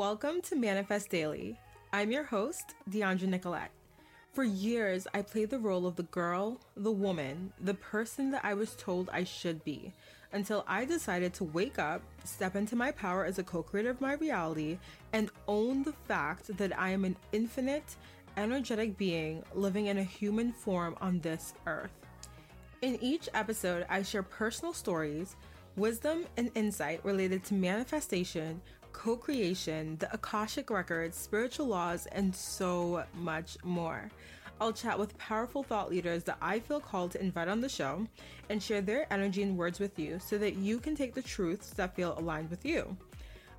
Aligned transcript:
Welcome 0.00 0.40
to 0.44 0.56
Manifest 0.56 1.10
Daily. 1.10 1.58
I'm 1.92 2.10
your 2.10 2.24
host, 2.24 2.74
Dheandra 2.88 3.28
Nicolette. 3.28 3.70
For 4.32 4.44
years, 4.44 5.06
I 5.12 5.20
played 5.20 5.50
the 5.50 5.58
role 5.58 5.86
of 5.86 5.96
the 5.96 6.04
girl, 6.04 6.58
the 6.74 6.90
woman, 6.90 7.52
the 7.60 7.74
person 7.74 8.30
that 8.30 8.42
I 8.42 8.54
was 8.54 8.74
told 8.76 9.10
I 9.12 9.24
should 9.24 9.62
be, 9.62 9.92
until 10.32 10.64
I 10.66 10.86
decided 10.86 11.34
to 11.34 11.44
wake 11.44 11.78
up, 11.78 12.00
step 12.24 12.56
into 12.56 12.76
my 12.76 12.92
power 12.92 13.26
as 13.26 13.38
a 13.38 13.42
co 13.42 13.62
creator 13.62 13.90
of 13.90 14.00
my 14.00 14.14
reality, 14.14 14.78
and 15.12 15.30
own 15.46 15.82
the 15.82 15.92
fact 15.92 16.56
that 16.56 16.80
I 16.80 16.88
am 16.88 17.04
an 17.04 17.16
infinite, 17.32 17.96
energetic 18.38 18.96
being 18.96 19.42
living 19.54 19.88
in 19.88 19.98
a 19.98 20.02
human 20.02 20.50
form 20.50 20.96
on 21.02 21.20
this 21.20 21.52
earth. 21.66 21.92
In 22.80 22.96
each 23.02 23.28
episode, 23.34 23.84
I 23.90 24.00
share 24.00 24.22
personal 24.22 24.72
stories, 24.72 25.36
wisdom, 25.76 26.24
and 26.38 26.50
insight 26.54 27.04
related 27.04 27.44
to 27.44 27.54
manifestation 27.54 28.62
co 28.92 29.16
creation, 29.16 29.96
the 29.98 30.12
Akashic 30.12 30.70
Records, 30.70 31.16
spiritual 31.16 31.66
laws, 31.66 32.06
and 32.06 32.34
so 32.34 33.04
much 33.14 33.56
more. 33.64 34.10
I'll 34.60 34.72
chat 34.72 34.98
with 34.98 35.16
powerful 35.16 35.62
thought 35.62 35.88
leaders 35.88 36.24
that 36.24 36.36
I 36.42 36.60
feel 36.60 36.80
called 36.80 37.12
to 37.12 37.20
invite 37.20 37.48
on 37.48 37.62
the 37.62 37.68
show 37.68 38.06
and 38.50 38.62
share 38.62 38.82
their 38.82 39.10
energy 39.10 39.42
and 39.42 39.56
words 39.56 39.80
with 39.80 39.98
you 39.98 40.18
so 40.18 40.36
that 40.36 40.56
you 40.56 40.78
can 40.78 40.94
take 40.94 41.14
the 41.14 41.22
truths 41.22 41.70
that 41.70 41.96
feel 41.96 42.18
aligned 42.18 42.50
with 42.50 42.66
you. 42.66 42.96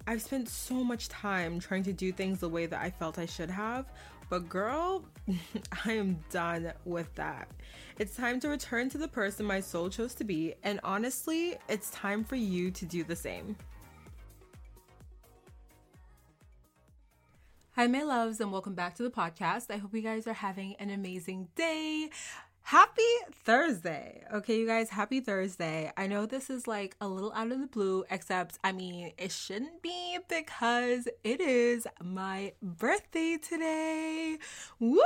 I've 0.06 0.22
spent 0.22 0.47
so 0.47 0.84
much 0.84 1.09
time 1.09 1.59
trying 1.59 1.84
to 1.84 1.94
do 1.94 2.12
things 2.12 2.40
the 2.40 2.50
way 2.50 2.68
that 2.68 2.81
I 2.81 2.91
felt 2.91 3.18
I 3.18 3.25
should 3.25 3.50
have, 3.50 3.86
but 4.30 4.47
girl, 4.47 5.03
I 5.86 5.94
am 5.94 6.24
done 6.30 6.72
with 6.86 7.14
that. 7.16 7.50
It's 7.97 8.16
time 8.16 8.40
to 8.40 8.50
return 8.50 8.90
to 8.90 8.97
the 8.97 9.08
person 9.08 9.46
my 9.46 9.59
soul 9.59 9.90
chose 9.90 10.14
to 10.16 10.24
be, 10.24 10.53
and 10.64 10.80
honestly, 10.84 11.58
it's 11.68 11.90
time 11.91 12.24
for 12.24 12.36
you 12.36 12.72
to 12.72 12.86
do 12.86 13.03
the 13.03 13.16
same. 13.16 13.56
Hi, 17.76 17.88
my 17.88 18.04
loves, 18.04 18.42
and 18.42 18.52
welcome 18.52 18.76
back 18.76 18.96
to 18.96 19.04
the 19.04 19.09
podcast. 19.09 19.72
I 19.72 19.78
hope 19.78 19.94
you 19.94 20.02
guys 20.02 20.28
are 20.28 20.34
having 20.34 20.76
an 20.76 20.90
amazing 20.90 21.48
day. 21.56 22.09
Happy 22.64 23.02
Thursday. 23.46 24.24
Okay, 24.34 24.59
you 24.59 24.68
guys, 24.68 24.90
happy 24.90 25.22
Thursday. 25.22 25.90
I 25.96 26.08
know 26.08 26.26
this 26.26 26.50
is 26.50 26.68
like 26.68 26.98
a 27.00 27.08
little 27.08 27.32
out 27.32 27.50
of 27.50 27.62
the 27.62 27.68
blue, 27.68 28.04
except 28.12 28.59
I 28.62 28.74
mean, 28.74 29.14
it 29.18 29.32
shouldn't 29.32 29.82
be 29.82 30.18
because 30.28 31.08
it 31.24 31.40
is 31.40 31.88
my 32.04 32.52
birthday 32.62 33.38
today. 33.42 34.38
Woo! 34.80 35.00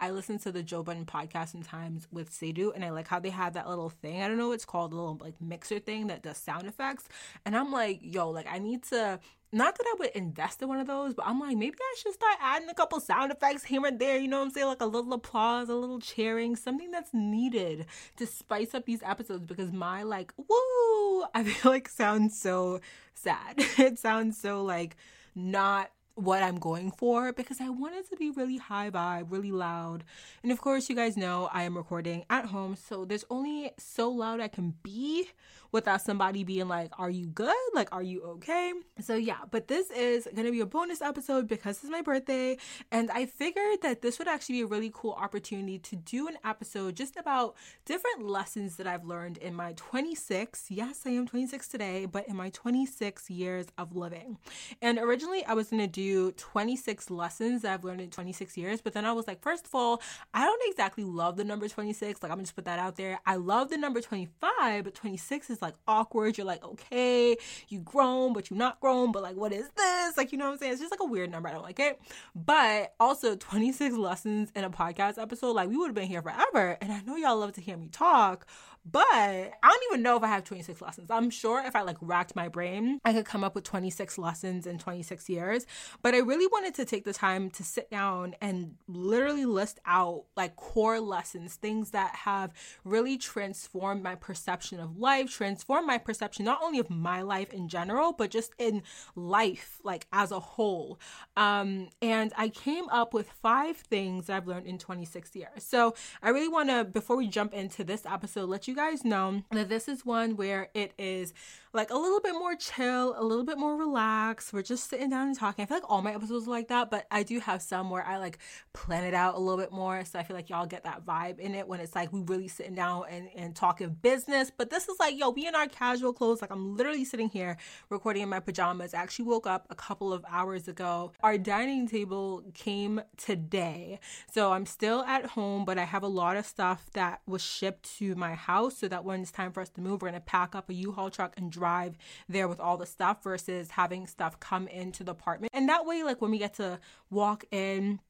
I 0.00 0.10
listen 0.10 0.38
to 0.40 0.50
the 0.50 0.64
Joe 0.64 0.82
Budden 0.82 1.06
podcast 1.06 1.50
sometimes 1.50 2.08
with 2.10 2.32
Sadu, 2.32 2.72
and 2.72 2.84
I 2.84 2.90
like 2.90 3.06
how 3.06 3.20
they 3.20 3.30
have 3.30 3.54
that 3.54 3.68
little 3.68 3.90
thing. 3.90 4.20
I 4.20 4.26
don't 4.26 4.36
know 4.36 4.48
what 4.48 4.54
it's 4.54 4.64
called, 4.64 4.92
a 4.92 4.96
little 4.96 5.18
like 5.20 5.40
mixer 5.40 5.78
thing 5.78 6.08
that 6.08 6.22
does 6.22 6.38
sound 6.38 6.66
effects. 6.66 7.08
And 7.46 7.56
I'm 7.56 7.70
like, 7.70 8.00
yo, 8.02 8.30
like 8.30 8.48
I 8.50 8.58
need 8.58 8.82
to 8.84 9.20
not 9.50 9.76
that 9.76 9.86
I 9.86 9.94
would 9.98 10.10
invest 10.10 10.60
in 10.60 10.68
one 10.68 10.78
of 10.78 10.86
those, 10.86 11.14
but 11.14 11.26
I'm 11.26 11.40
like, 11.40 11.56
maybe 11.56 11.76
I 11.80 11.96
should 11.98 12.12
start 12.12 12.36
adding 12.40 12.68
a 12.68 12.74
couple 12.74 13.00
sound 13.00 13.32
effects 13.32 13.64
here 13.64 13.84
and 13.86 13.98
there. 13.98 14.18
You 14.18 14.28
know 14.28 14.38
what 14.38 14.46
I'm 14.46 14.50
saying? 14.50 14.66
Like 14.66 14.82
a 14.82 14.86
little 14.86 15.12
applause, 15.12 15.68
a 15.68 15.74
little 15.74 16.00
cheering, 16.00 16.54
something 16.54 16.90
that's 16.90 17.14
needed 17.14 17.86
to 18.16 18.26
spice 18.26 18.74
up 18.74 18.84
these 18.84 19.02
episodes 19.02 19.46
because 19.46 19.72
my 19.72 20.02
like, 20.02 20.32
woo, 20.36 21.24
I 21.34 21.44
feel 21.44 21.72
like 21.72 21.88
sounds 21.88 22.38
so 22.38 22.80
sad. 23.14 23.54
it 23.78 23.98
sounds 23.98 24.38
so 24.38 24.62
like 24.62 24.96
not 25.34 25.90
what 26.18 26.42
I'm 26.42 26.58
going 26.58 26.90
for 26.90 27.32
because 27.32 27.60
I 27.60 27.68
want 27.68 27.94
it 27.94 28.08
to 28.10 28.16
be 28.16 28.30
really 28.30 28.56
high 28.56 28.90
vibe, 28.90 29.30
really 29.30 29.52
loud. 29.52 30.02
And 30.42 30.50
of 30.50 30.60
course, 30.60 30.88
you 30.90 30.96
guys 30.96 31.16
know 31.16 31.48
I 31.52 31.62
am 31.62 31.76
recording 31.76 32.24
at 32.28 32.46
home, 32.46 32.74
so 32.76 33.04
there's 33.04 33.24
only 33.30 33.70
so 33.78 34.10
loud 34.10 34.40
I 34.40 34.48
can 34.48 34.74
be 34.82 35.28
without 35.70 36.00
somebody 36.00 36.44
being 36.44 36.66
like, 36.66 36.90
Are 36.98 37.10
you 37.10 37.26
good? 37.26 37.54
Like, 37.74 37.88
are 37.92 38.02
you 38.02 38.22
okay? 38.22 38.72
So, 39.00 39.14
yeah, 39.14 39.38
but 39.50 39.68
this 39.68 39.90
is 39.90 40.26
gonna 40.34 40.50
be 40.50 40.60
a 40.60 40.66
bonus 40.66 41.00
episode 41.02 41.46
because 41.46 41.78
it's 41.82 41.90
my 41.90 42.02
birthday. 42.02 42.56
And 42.90 43.10
I 43.10 43.26
figured 43.26 43.82
that 43.82 44.02
this 44.02 44.18
would 44.18 44.28
actually 44.28 44.56
be 44.56 44.60
a 44.62 44.66
really 44.66 44.90
cool 44.92 45.12
opportunity 45.12 45.78
to 45.78 45.96
do 45.96 46.26
an 46.26 46.38
episode 46.44 46.96
just 46.96 47.16
about 47.16 47.54
different 47.84 48.26
lessons 48.26 48.76
that 48.76 48.86
I've 48.86 49.04
learned 49.04 49.38
in 49.38 49.54
my 49.54 49.74
26, 49.76 50.66
yes, 50.70 51.02
I 51.06 51.10
am 51.10 51.26
26 51.26 51.68
today, 51.68 52.06
but 52.06 52.26
in 52.26 52.36
my 52.36 52.50
26 52.50 53.30
years 53.30 53.66
of 53.76 53.94
living. 53.94 54.38
And 54.82 54.98
originally, 54.98 55.44
I 55.44 55.54
was 55.54 55.68
gonna 55.68 55.86
do 55.86 56.07
26 56.36 57.10
lessons 57.10 57.62
that 57.62 57.74
I've 57.74 57.84
learned 57.84 58.00
in 58.00 58.10
26 58.10 58.56
years, 58.56 58.80
but 58.80 58.94
then 58.94 59.04
I 59.04 59.12
was 59.12 59.26
like, 59.26 59.42
first 59.42 59.66
of 59.66 59.74
all, 59.74 60.00
I 60.32 60.44
don't 60.44 60.62
exactly 60.70 61.04
love 61.04 61.36
the 61.36 61.44
number 61.44 61.68
26. 61.68 62.22
Like, 62.22 62.32
I'm 62.32 62.38
gonna 62.38 62.44
just 62.44 62.56
put 62.56 62.64
that 62.64 62.78
out 62.78 62.96
there. 62.96 63.20
I 63.26 63.36
love 63.36 63.68
the 63.68 63.76
number 63.76 64.00
25, 64.00 64.84
but 64.84 64.94
26 64.94 65.50
is 65.50 65.58
is 65.58 65.62
like 65.62 65.74
awkward. 65.86 66.38
You're 66.38 66.46
like, 66.46 66.64
okay, 66.64 67.36
you 67.68 67.80
grown, 67.80 68.32
but 68.32 68.50
you're 68.50 68.58
not 68.58 68.80
grown, 68.80 69.12
but 69.12 69.22
like, 69.22 69.36
what 69.36 69.52
is 69.52 69.68
this? 69.76 70.16
Like, 70.16 70.32
you 70.32 70.38
know 70.38 70.46
what 70.46 70.52
I'm 70.52 70.58
saying? 70.58 70.72
It's 70.72 70.80
just 70.80 70.90
like 70.90 71.00
a 71.00 71.04
weird 71.04 71.30
number. 71.30 71.48
I 71.48 71.52
don't 71.52 71.62
like 71.62 71.80
it. 71.80 72.00
But 72.34 72.94
also, 72.98 73.36
26 73.36 73.96
lessons 73.96 74.50
in 74.54 74.64
a 74.64 74.70
podcast 74.70 75.20
episode, 75.20 75.52
like, 75.52 75.68
we 75.68 75.76
would 75.76 75.88
have 75.88 75.94
been 75.94 76.08
here 76.08 76.22
forever. 76.22 76.78
And 76.80 76.92
I 76.92 77.00
know 77.00 77.16
y'all 77.16 77.36
love 77.36 77.52
to 77.54 77.60
hear 77.60 77.76
me 77.76 77.88
talk, 77.88 78.46
but 78.90 79.04
I 79.10 79.50
don't 79.62 79.82
even 79.90 80.02
know 80.02 80.16
if 80.16 80.22
I 80.22 80.28
have 80.28 80.44
26 80.44 80.80
lessons. 80.80 81.10
I'm 81.10 81.30
sure 81.30 81.62
if 81.64 81.76
I 81.76 81.82
like 81.82 81.96
racked 82.00 82.34
my 82.34 82.48
brain, 82.48 83.00
I 83.04 83.12
could 83.12 83.24
come 83.24 83.44
up 83.44 83.54
with 83.54 83.64
26 83.64 84.18
lessons 84.18 84.66
in 84.66 84.78
26 84.78 85.28
years. 85.28 85.66
But 86.02 86.14
I 86.14 86.18
really 86.18 86.46
wanted 86.46 86.74
to 86.76 86.84
take 86.84 87.04
the 87.04 87.12
time 87.12 87.50
to 87.50 87.64
sit 87.64 87.90
down 87.90 88.34
and 88.40 88.76
literally 88.86 89.44
list 89.44 89.80
out 89.84 90.24
like 90.36 90.56
core 90.56 91.00
lessons, 91.00 91.56
things 91.56 91.90
that 91.90 92.14
have 92.14 92.52
really 92.84 93.18
transformed 93.18 94.02
my 94.02 94.14
perception 94.14 94.80
of 94.80 94.96
life, 94.96 95.30
transformed 95.30 95.86
my 95.86 95.98
perception 95.98 96.44
not 96.44 96.60
only 96.62 96.78
of 96.78 96.88
my 96.88 97.22
life 97.22 97.52
in 97.52 97.68
general, 97.68 98.12
but 98.12 98.30
just 98.30 98.52
in 98.58 98.82
life, 99.14 99.80
like 99.82 100.06
as 100.12 100.30
a 100.30 100.40
whole. 100.40 100.98
Um, 101.36 101.88
and 102.00 102.32
I 102.36 102.48
came 102.48 102.88
up 102.88 103.12
with 103.12 103.28
five 103.42 103.76
things 103.76 104.26
that 104.26 104.36
I've 104.36 104.46
learned 104.46 104.66
in 104.66 104.78
26 104.78 105.34
years. 105.34 105.64
So 105.64 105.94
I 106.22 106.30
really 106.30 106.48
want 106.48 106.68
to, 106.70 106.84
before 106.84 107.16
we 107.16 107.28
jump 107.28 107.52
into 107.52 107.84
this 107.84 108.06
episode, 108.06 108.48
let 108.48 108.68
you 108.68 108.77
guys 108.78 109.04
know 109.04 109.42
that 109.50 109.68
this 109.68 109.88
is 109.88 110.06
one 110.06 110.36
where 110.36 110.68
it 110.72 110.92
is 110.98 111.34
like 111.72 111.90
a 111.90 111.96
little 111.96 112.20
bit 112.20 112.32
more 112.32 112.54
chill, 112.54 113.14
a 113.16 113.22
little 113.22 113.44
bit 113.44 113.58
more 113.58 113.76
relaxed. 113.76 114.52
We're 114.52 114.62
just 114.62 114.88
sitting 114.88 115.10
down 115.10 115.28
and 115.28 115.36
talking. 115.36 115.64
I 115.64 115.66
feel 115.66 115.78
like 115.78 115.90
all 115.90 116.00
my 116.00 116.14
episodes 116.14 116.46
are 116.46 116.50
like 116.50 116.68
that, 116.68 116.90
but 116.90 117.06
I 117.10 117.22
do 117.22 117.40
have 117.40 117.60
some 117.60 117.90
where 117.90 118.04
I 118.04 118.16
like 118.18 118.38
plan 118.72 119.04
it 119.04 119.14
out 119.14 119.34
a 119.34 119.38
little 119.38 119.58
bit 119.58 119.72
more. 119.72 120.04
So 120.04 120.18
I 120.18 120.22
feel 120.22 120.34
like 120.36 120.48
y'all 120.48 120.66
get 120.66 120.84
that 120.84 121.04
vibe 121.04 121.38
in 121.38 121.54
it 121.54 121.68
when 121.68 121.80
it's 121.80 121.94
like 121.94 122.12
we 122.12 122.22
really 122.22 122.48
sitting 122.48 122.74
down 122.74 123.04
and, 123.10 123.28
and 123.36 123.54
talking 123.54 123.90
business. 123.90 124.50
But 124.56 124.70
this 124.70 124.88
is 124.88 124.98
like, 124.98 125.18
yo, 125.18 125.30
we 125.30 125.46
in 125.46 125.54
our 125.54 125.66
casual 125.66 126.12
clothes. 126.12 126.40
Like 126.40 126.50
I'm 126.50 126.76
literally 126.76 127.04
sitting 127.04 127.28
here 127.28 127.58
recording 127.90 128.22
in 128.22 128.28
my 128.28 128.40
pajamas. 128.40 128.94
I 128.94 128.98
actually 128.98 129.26
woke 129.26 129.46
up 129.46 129.66
a 129.70 129.74
couple 129.74 130.12
of 130.12 130.24
hours 130.28 130.68
ago. 130.68 131.12
Our 131.22 131.36
dining 131.36 131.86
table 131.86 132.44
came 132.54 133.02
today. 133.16 134.00
So 134.32 134.52
I'm 134.52 134.66
still 134.66 135.02
at 135.02 135.26
home, 135.26 135.64
but 135.64 135.78
I 135.78 135.84
have 135.84 136.02
a 136.02 136.08
lot 136.08 136.36
of 136.36 136.46
stuff 136.46 136.86
that 136.94 137.20
was 137.26 137.42
shipped 137.42 137.98
to 137.98 138.14
my 138.14 138.34
house 138.34 138.67
so 138.70 138.88
that 138.88 139.04
when 139.04 139.20
it's 139.22 139.30
time 139.30 139.52
for 139.52 139.60
us 139.60 139.68
to 139.70 139.80
move, 139.80 140.02
we're 140.02 140.08
gonna 140.08 140.20
pack 140.20 140.54
up 140.54 140.68
a 140.68 140.74
U-Haul 140.74 141.10
truck 141.10 141.34
and 141.36 141.50
drive 141.50 141.96
there 142.28 142.48
with 142.48 142.60
all 142.60 142.76
the 142.76 142.86
stuff 142.86 143.22
versus 143.22 143.72
having 143.72 144.06
stuff 144.06 144.38
come 144.40 144.68
into 144.68 145.04
the 145.04 145.12
apartment. 145.12 145.52
And 145.54 145.68
that 145.68 145.86
way, 145.86 146.02
like 146.02 146.20
when 146.20 146.30
we 146.30 146.38
get 146.38 146.54
to 146.54 146.78
walk 147.10 147.44
in, 147.50 148.00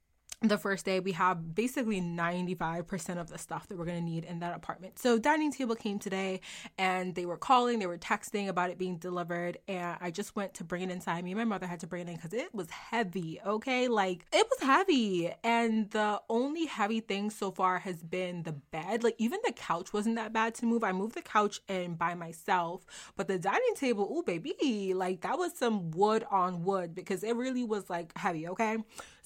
the 0.40 0.56
first 0.56 0.84
day 0.84 1.00
we 1.00 1.12
have 1.12 1.56
basically 1.56 2.00
95% 2.00 3.18
of 3.18 3.28
the 3.28 3.38
stuff 3.38 3.66
that 3.66 3.76
we're 3.76 3.84
going 3.84 3.98
to 3.98 4.04
need 4.04 4.24
in 4.24 4.38
that 4.38 4.54
apartment. 4.54 4.96
So 4.96 5.18
dining 5.18 5.50
table 5.50 5.74
came 5.74 5.98
today 5.98 6.40
and 6.78 7.16
they 7.16 7.26
were 7.26 7.36
calling, 7.36 7.80
they 7.80 7.86
were 7.86 7.98
texting 7.98 8.46
about 8.46 8.70
it 8.70 8.78
being 8.78 8.98
delivered 8.98 9.58
and 9.66 9.96
I 10.00 10.12
just 10.12 10.36
went 10.36 10.54
to 10.54 10.64
bring 10.64 10.82
it 10.82 10.90
inside. 10.90 11.24
Me 11.24 11.32
and 11.32 11.38
my 11.38 11.44
mother 11.44 11.66
had 11.66 11.80
to 11.80 11.88
bring 11.88 12.06
it 12.06 12.10
in 12.12 12.18
cuz 12.18 12.32
it 12.32 12.54
was 12.54 12.70
heavy, 12.70 13.40
okay? 13.44 13.88
Like 13.88 14.26
it 14.32 14.46
was 14.48 14.60
heavy 14.60 15.32
and 15.42 15.90
the 15.90 16.22
only 16.30 16.66
heavy 16.66 17.00
thing 17.00 17.30
so 17.30 17.50
far 17.50 17.80
has 17.80 18.04
been 18.04 18.44
the 18.44 18.52
bed. 18.52 19.02
Like 19.02 19.16
even 19.18 19.40
the 19.44 19.52
couch 19.52 19.92
wasn't 19.92 20.14
that 20.16 20.32
bad 20.32 20.54
to 20.56 20.66
move. 20.66 20.84
I 20.84 20.92
moved 20.92 21.16
the 21.16 21.22
couch 21.22 21.60
in 21.68 21.96
by 21.96 22.14
myself, 22.14 22.86
but 23.16 23.26
the 23.26 23.40
dining 23.40 23.74
table, 23.74 24.06
oh 24.08 24.22
baby, 24.22 24.92
like 24.94 25.22
that 25.22 25.36
was 25.36 25.58
some 25.58 25.90
wood 25.90 26.24
on 26.30 26.62
wood 26.62 26.94
because 26.94 27.24
it 27.24 27.34
really 27.34 27.64
was 27.64 27.90
like 27.90 28.16
heavy, 28.16 28.46
okay? 28.46 28.78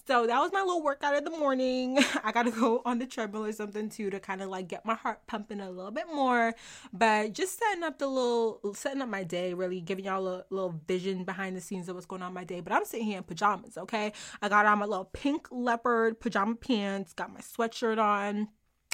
So 0.06 0.26
that 0.26 0.40
was 0.40 0.50
my 0.52 0.60
little 0.60 0.82
workout 0.82 1.16
of 1.16 1.24
the 1.24 1.30
morning. 1.30 1.98
I 2.24 2.32
gotta 2.32 2.50
go 2.50 2.82
on 2.84 2.98
the 2.98 3.06
treadmill 3.06 3.44
or 3.44 3.52
something 3.52 3.88
too 3.88 4.10
to 4.10 4.18
kind 4.18 4.42
of 4.42 4.48
like 4.48 4.66
get 4.66 4.84
my 4.84 4.94
heart 4.94 5.20
pumping 5.28 5.60
a 5.60 5.70
little 5.70 5.92
bit 5.92 6.06
more. 6.12 6.54
But 6.92 7.32
just 7.32 7.58
setting 7.58 7.84
up 7.84 7.98
the 7.98 8.08
little, 8.08 8.74
setting 8.74 9.00
up 9.00 9.08
my 9.08 9.22
day, 9.22 9.54
really 9.54 9.80
giving 9.80 10.04
y'all 10.06 10.26
a 10.26 10.44
little 10.50 10.80
vision 10.88 11.24
behind 11.24 11.56
the 11.56 11.60
scenes 11.60 11.88
of 11.88 11.94
what's 11.94 12.06
going 12.06 12.22
on 12.22 12.34
my 12.34 12.44
day. 12.44 12.60
But 12.60 12.72
I'm 12.72 12.84
sitting 12.84 13.06
here 13.06 13.18
in 13.18 13.24
pajamas, 13.24 13.78
okay? 13.78 14.12
I 14.40 14.48
got 14.48 14.66
on 14.66 14.78
my 14.78 14.86
little 14.86 15.08
pink 15.12 15.46
leopard 15.52 16.18
pajama 16.18 16.56
pants, 16.56 17.12
got 17.12 17.32
my 17.32 17.40
sweatshirt 17.40 17.98
on 17.98 18.48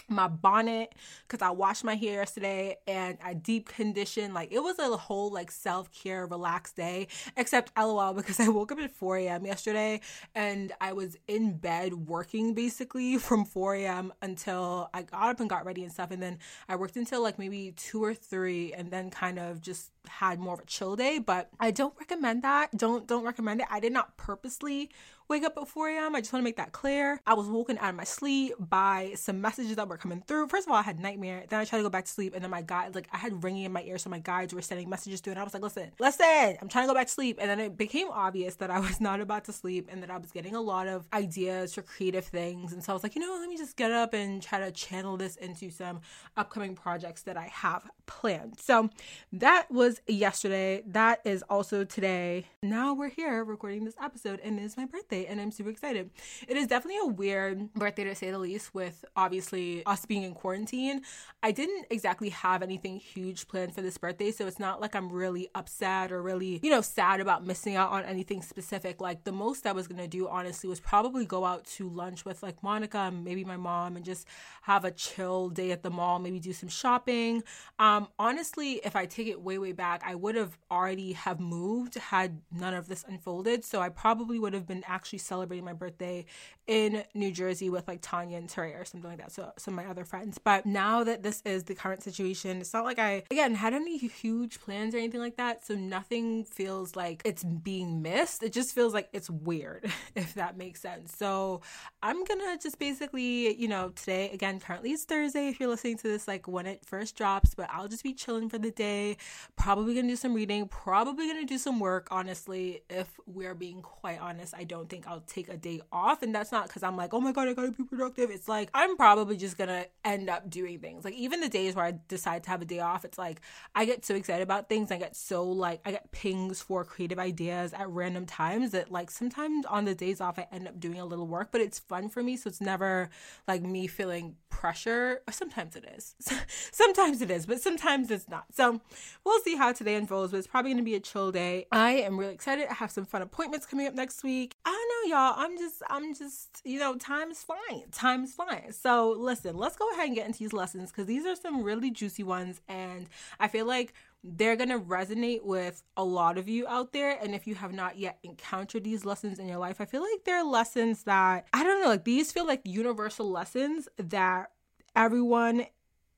my 0.08 0.28
bonnet 0.28 0.94
because 1.26 1.42
I 1.42 1.50
washed 1.50 1.84
my 1.84 1.94
hair 1.94 2.20
yesterday 2.20 2.76
and 2.86 3.18
I 3.22 3.34
deep 3.34 3.68
conditioned. 3.68 4.34
Like 4.34 4.52
it 4.52 4.60
was 4.60 4.78
a 4.78 4.96
whole 4.96 5.30
like 5.30 5.50
self 5.50 5.90
care, 5.92 6.26
relaxed 6.26 6.76
day, 6.76 7.08
except 7.36 7.72
lol 7.76 8.14
because 8.14 8.40
I 8.40 8.48
woke 8.48 8.72
up 8.72 8.78
at 8.78 8.90
4 8.90 9.18
a.m. 9.18 9.46
yesterday 9.46 10.00
and 10.34 10.72
I 10.80 10.92
was 10.92 11.16
in 11.26 11.56
bed 11.56 11.94
working 11.94 12.54
basically 12.54 13.18
from 13.18 13.44
4 13.44 13.74
a.m. 13.76 14.12
until 14.22 14.90
I 14.94 15.02
got 15.02 15.30
up 15.30 15.40
and 15.40 15.48
got 15.48 15.64
ready 15.64 15.82
and 15.82 15.92
stuff. 15.92 16.10
And 16.10 16.22
then 16.22 16.38
I 16.68 16.76
worked 16.76 16.96
until 16.96 17.22
like 17.22 17.38
maybe 17.38 17.72
two 17.76 18.02
or 18.02 18.14
three 18.14 18.72
and 18.72 18.90
then 18.90 19.10
kind 19.10 19.38
of 19.38 19.60
just 19.60 19.92
had 20.08 20.38
more 20.38 20.54
of 20.54 20.60
a 20.60 20.66
chill 20.66 20.96
day. 20.96 21.18
But 21.18 21.50
I 21.60 21.70
don't 21.70 21.94
recommend 21.98 22.42
that. 22.42 22.76
Don't 22.76 23.06
don't 23.06 23.24
recommend 23.24 23.60
it. 23.60 23.66
I 23.70 23.80
did 23.80 23.92
not 23.92 24.16
purposely 24.16 24.90
wake 25.28 25.44
up 25.44 25.58
at 25.58 25.68
4 25.68 25.90
a.m. 25.90 26.16
I 26.16 26.20
just 26.20 26.32
want 26.32 26.42
to 26.42 26.44
make 26.44 26.56
that 26.56 26.72
clear. 26.72 27.20
I 27.26 27.34
was 27.34 27.48
woken 27.48 27.76
out 27.78 27.90
of 27.90 27.96
my 27.96 28.04
sleep 28.04 28.54
by 28.58 29.12
some 29.14 29.42
messages 29.42 29.76
that 29.76 29.86
were 29.86 29.98
coming 29.98 30.22
through. 30.26 30.48
First 30.48 30.66
of 30.66 30.72
all, 30.72 30.78
I 30.78 30.82
had 30.82 30.98
nightmare. 30.98 31.44
Then 31.48 31.60
I 31.60 31.64
tried 31.64 31.80
to 31.80 31.82
go 31.84 31.90
back 31.90 32.06
to 32.06 32.10
sleep, 32.10 32.32
and 32.34 32.42
then 32.42 32.50
my 32.50 32.62
guide, 32.62 32.94
like, 32.94 33.08
I 33.12 33.18
had 33.18 33.44
ringing 33.44 33.64
in 33.64 33.72
my 33.72 33.82
ear, 33.82 33.98
so 33.98 34.08
my 34.08 34.20
guides 34.20 34.54
were 34.54 34.62
sending 34.62 34.88
messages 34.88 35.20
through, 35.20 35.32
and 35.32 35.40
I 35.40 35.44
was 35.44 35.52
like, 35.52 35.62
listen, 35.62 35.92
listen, 36.00 36.56
I'm 36.62 36.68
trying 36.68 36.84
to 36.84 36.88
go 36.88 36.94
back 36.94 37.08
to 37.08 37.12
sleep. 37.12 37.36
And 37.40 37.50
then 37.50 37.60
it 37.60 37.76
became 37.76 38.08
obvious 38.10 38.54
that 38.56 38.70
I 38.70 38.80
was 38.88 39.00
not 39.00 39.20
about 39.20 39.44
to 39.44 39.52
sleep 39.52 39.88
and 39.90 40.02
that 40.02 40.10
I 40.10 40.16
was 40.16 40.32
getting 40.32 40.54
a 40.54 40.60
lot 40.62 40.86
of 40.86 41.06
ideas 41.12 41.74
for 41.74 41.82
creative 41.82 42.24
things. 42.24 42.72
And 42.72 42.82
so 42.82 42.92
I 42.92 42.94
was 42.94 43.02
like, 43.02 43.14
you 43.14 43.20
know 43.20 43.38
let 43.38 43.48
me 43.48 43.56
just 43.56 43.76
get 43.76 43.90
up 43.90 44.14
and 44.14 44.42
try 44.42 44.58
to 44.58 44.70
channel 44.70 45.16
this 45.16 45.36
into 45.36 45.70
some 45.70 46.00
upcoming 46.36 46.74
projects 46.74 47.22
that 47.22 47.36
I 47.36 47.46
have 47.46 47.88
planned. 48.06 48.58
So 48.58 48.90
that 49.32 49.70
was 49.70 49.97
yesterday. 50.06 50.82
That 50.86 51.20
is 51.24 51.42
also 51.48 51.84
today. 51.84 52.46
Now 52.62 52.94
we're 52.94 53.08
here 53.10 53.44
recording 53.44 53.84
this 53.84 53.96
episode, 54.00 54.40
and 54.40 54.58
it 54.58 54.62
is 54.62 54.76
my 54.76 54.84
birthday 54.84 54.98
birthday 55.08 55.30
and 55.30 55.40
I'm 55.40 55.50
super 55.50 55.70
excited. 55.70 56.10
It 56.46 56.56
is 56.56 56.66
definitely 56.66 57.00
a 57.02 57.06
weird 57.06 57.72
birthday 57.74 58.04
to 58.04 58.14
say 58.14 58.30
the 58.30 58.38
least, 58.38 58.74
with 58.74 59.04
obviously 59.16 59.84
us 59.86 60.04
being 60.04 60.22
in 60.22 60.34
quarantine. 60.34 61.02
I 61.42 61.52
didn't 61.52 61.86
exactly 61.90 62.30
have 62.30 62.62
anything 62.62 62.98
huge 62.98 63.48
planned 63.48 63.74
for 63.74 63.82
this 63.82 63.96
birthday, 63.96 64.30
so 64.30 64.46
it's 64.46 64.58
not 64.58 64.80
like 64.80 64.94
I'm 64.94 65.10
really 65.10 65.48
upset 65.54 66.12
or 66.12 66.22
really, 66.22 66.60
you 66.62 66.70
know, 66.70 66.80
sad 66.80 67.20
about 67.20 67.46
missing 67.46 67.76
out 67.76 67.90
on 67.90 68.04
anything 68.04 68.42
specific. 68.42 69.00
Like 69.00 69.24
the 69.24 69.32
most 69.32 69.66
I 69.66 69.72
was 69.72 69.86
gonna 69.86 70.08
do, 70.08 70.28
honestly, 70.28 70.68
was 70.68 70.80
probably 70.80 71.24
go 71.24 71.44
out 71.44 71.64
to 71.76 71.88
lunch 71.88 72.24
with 72.24 72.42
like 72.42 72.62
Monica 72.62 72.98
and 72.98 73.24
maybe 73.24 73.44
my 73.44 73.56
mom 73.56 73.96
and 73.96 74.04
just 74.04 74.26
have 74.62 74.84
a 74.84 74.90
chill 74.90 75.48
day 75.48 75.70
at 75.70 75.82
the 75.82 75.90
mall, 75.90 76.18
maybe 76.18 76.40
do 76.40 76.52
some 76.52 76.68
shopping. 76.68 77.42
Um, 77.78 78.08
honestly, 78.18 78.80
if 78.84 78.96
I 78.96 79.06
take 79.06 79.28
it 79.28 79.40
way, 79.40 79.58
way 79.58 79.72
back, 79.72 79.87
I 80.04 80.14
would 80.14 80.34
have 80.34 80.58
already 80.70 81.12
have 81.12 81.40
moved 81.40 81.94
had 81.94 82.40
none 82.52 82.74
of 82.74 82.88
this 82.88 83.04
unfolded. 83.08 83.64
So 83.64 83.80
I 83.80 83.88
probably 83.88 84.38
would 84.38 84.52
have 84.52 84.66
been 84.66 84.84
actually 84.86 85.20
celebrating 85.20 85.64
my 85.64 85.72
birthday 85.72 86.26
in 86.66 87.02
New 87.14 87.32
Jersey 87.32 87.70
with 87.70 87.88
like 87.88 88.00
Tanya 88.02 88.36
and 88.36 88.48
Teray 88.48 88.78
or 88.78 88.84
something 88.84 89.08
like 89.08 89.18
that. 89.18 89.32
So 89.32 89.52
some 89.56 89.78
of 89.78 89.84
my 89.84 89.90
other 89.90 90.04
friends. 90.04 90.38
But 90.38 90.66
now 90.66 91.02
that 91.04 91.22
this 91.22 91.42
is 91.44 91.64
the 91.64 91.74
current 91.74 92.02
situation, 92.02 92.60
it's 92.60 92.74
not 92.74 92.84
like 92.84 92.98
I 92.98 93.24
again 93.30 93.54
had 93.54 93.72
any 93.72 93.96
huge 93.96 94.60
plans 94.60 94.94
or 94.94 94.98
anything 94.98 95.20
like 95.20 95.36
that. 95.36 95.64
So 95.64 95.74
nothing 95.74 96.44
feels 96.44 96.94
like 96.94 97.22
it's 97.24 97.42
being 97.42 98.02
missed. 98.02 98.42
It 98.42 98.52
just 98.52 98.74
feels 98.74 98.92
like 98.92 99.08
it's 99.12 99.30
weird, 99.30 99.90
if 100.14 100.34
that 100.34 100.58
makes 100.58 100.80
sense. 100.80 101.16
So 101.16 101.62
I'm 102.02 102.22
gonna 102.24 102.58
just 102.62 102.78
basically, 102.78 103.56
you 103.56 103.68
know, 103.68 103.90
today 103.90 104.30
again, 104.32 104.60
currently 104.60 104.92
it's 104.92 105.04
Thursday 105.04 105.48
if 105.48 105.58
you're 105.58 105.70
listening 105.70 105.96
to 105.98 106.08
this 106.08 106.28
like 106.28 106.46
when 106.46 106.66
it 106.66 106.84
first 106.84 107.16
drops, 107.16 107.54
but 107.54 107.70
I'll 107.72 107.88
just 107.88 108.02
be 108.02 108.12
chilling 108.12 108.50
for 108.50 108.58
the 108.58 108.70
day. 108.70 109.16
Probably 109.56 109.67
gonna 109.76 110.08
do 110.08 110.16
some 110.16 110.34
reading, 110.34 110.68
probably 110.68 111.28
gonna 111.28 111.46
do 111.46 111.56
some 111.56 111.80
work, 111.80 112.08
honestly, 112.10 112.82
if 112.90 113.08
we're 113.26 113.54
being 113.54 113.80
quite 113.80 114.20
honest. 114.20 114.54
I 114.56 114.64
don't 114.64 114.88
think 114.88 114.98
think 114.98 115.10
I'll 115.10 115.20
take 115.20 115.48
a 115.48 115.56
day 115.56 115.80
off. 115.92 116.22
And 116.22 116.34
that's 116.34 116.50
not 116.52 116.66
because 116.66 116.82
I'm 116.82 116.96
like, 116.96 117.14
oh 117.14 117.20
my 117.20 117.32
God, 117.32 117.48
I 117.48 117.54
gotta 117.54 117.70
be 117.70 117.84
productive. 117.84 118.30
It's 118.30 118.48
like, 118.48 118.70
I'm 118.74 118.96
probably 118.96 119.36
just 119.36 119.56
gonna 119.56 119.86
end 120.04 120.28
up 120.28 120.50
doing 120.50 120.78
things. 120.80 121.04
Like, 121.04 121.14
even 121.14 121.40
the 121.40 121.48
days 121.48 121.74
where 121.74 121.84
I 121.84 121.94
decide 122.08 122.44
to 122.44 122.50
have 122.50 122.62
a 122.62 122.64
day 122.64 122.80
off, 122.80 123.04
it's 123.04 123.18
like, 123.18 123.40
I 123.74 123.84
get 123.84 124.04
so 124.04 124.14
excited 124.14 124.42
about 124.42 124.68
things. 124.68 124.90
I 124.90 124.98
get 124.98 125.16
so, 125.16 125.44
like, 125.44 125.80
I 125.84 125.92
get 125.92 126.10
pings 126.10 126.60
for 126.60 126.84
creative 126.84 127.18
ideas 127.18 127.72
at 127.72 127.88
random 127.88 128.26
times 128.26 128.72
that, 128.72 128.90
like, 128.90 129.10
sometimes 129.10 129.64
on 129.66 129.84
the 129.84 129.94
days 129.94 130.20
off, 130.20 130.38
I 130.38 130.46
end 130.52 130.66
up 130.66 130.80
doing 130.80 130.98
a 130.98 131.06
little 131.06 131.26
work, 131.26 131.50
but 131.52 131.60
it's 131.60 131.78
fun 131.78 132.08
for 132.08 132.22
me. 132.22 132.36
So 132.36 132.48
it's 132.48 132.60
never 132.60 133.10
like 133.46 133.62
me 133.62 133.86
feeling 133.86 134.36
pressure. 134.50 135.22
Sometimes 135.30 135.76
it 135.76 135.84
is. 135.96 136.14
sometimes 136.72 137.22
it 137.22 137.30
is, 137.30 137.46
but 137.46 137.60
sometimes 137.60 138.10
it's 138.10 138.28
not. 138.28 138.46
So 138.52 138.80
we'll 139.24 139.40
see 139.40 139.56
how 139.58 139.72
today 139.72 139.96
unfolds, 139.96 140.32
but 140.32 140.38
it's 140.38 140.46
probably 140.46 140.72
gonna 140.72 140.82
be 140.82 140.94
a 140.94 141.00
chill 141.00 141.30
day. 141.30 141.66
I 141.70 141.92
am 141.92 142.18
really 142.18 142.34
excited. 142.34 142.68
I 142.70 142.74
have 142.74 142.90
some 142.90 143.04
fun 143.04 143.22
appointments 143.22 143.66
coming 143.66 143.86
up 143.86 143.94
next 143.94 144.22
week. 144.22 144.54
I 144.64 144.70
don't 144.70 145.10
know, 145.10 145.16
y'all. 145.16 145.34
I'm 145.36 145.58
just, 145.58 145.82
I'm 145.90 146.14
just, 146.14 146.62
you 146.64 146.78
know, 146.78 146.96
time's 146.96 147.42
flying. 147.42 147.84
Time's 147.92 148.32
flying. 148.32 148.72
So 148.72 149.14
listen, 149.18 149.56
let's 149.56 149.76
go 149.76 149.90
ahead 149.92 150.06
and 150.06 150.14
get 150.14 150.26
into 150.26 150.38
these 150.38 150.52
lessons 150.52 150.90
because 150.90 151.06
these 151.06 151.26
are 151.26 151.36
some 151.36 151.62
really 151.62 151.90
juicy 151.90 152.22
ones. 152.22 152.60
And 152.68 153.08
I 153.38 153.48
feel 153.48 153.66
like 153.66 153.92
they're 154.24 154.56
going 154.56 154.68
to 154.70 154.80
resonate 154.80 155.44
with 155.44 155.82
a 155.96 156.04
lot 156.04 156.38
of 156.38 156.48
you 156.48 156.66
out 156.66 156.92
there. 156.92 157.16
And 157.22 157.34
if 157.34 157.46
you 157.46 157.54
have 157.54 157.72
not 157.72 157.98
yet 157.98 158.18
encountered 158.22 158.84
these 158.84 159.04
lessons 159.04 159.38
in 159.38 159.48
your 159.48 159.58
life, 159.58 159.80
I 159.80 159.84
feel 159.84 160.02
like 160.02 160.24
they're 160.24 160.44
lessons 160.44 161.04
that, 161.04 161.46
I 161.52 161.62
don't 161.62 161.80
know, 161.80 161.88
like 161.88 162.04
these 162.04 162.32
feel 162.32 162.46
like 162.46 162.62
universal 162.64 163.30
lessons 163.30 163.88
that 163.96 164.50
everyone 164.96 165.66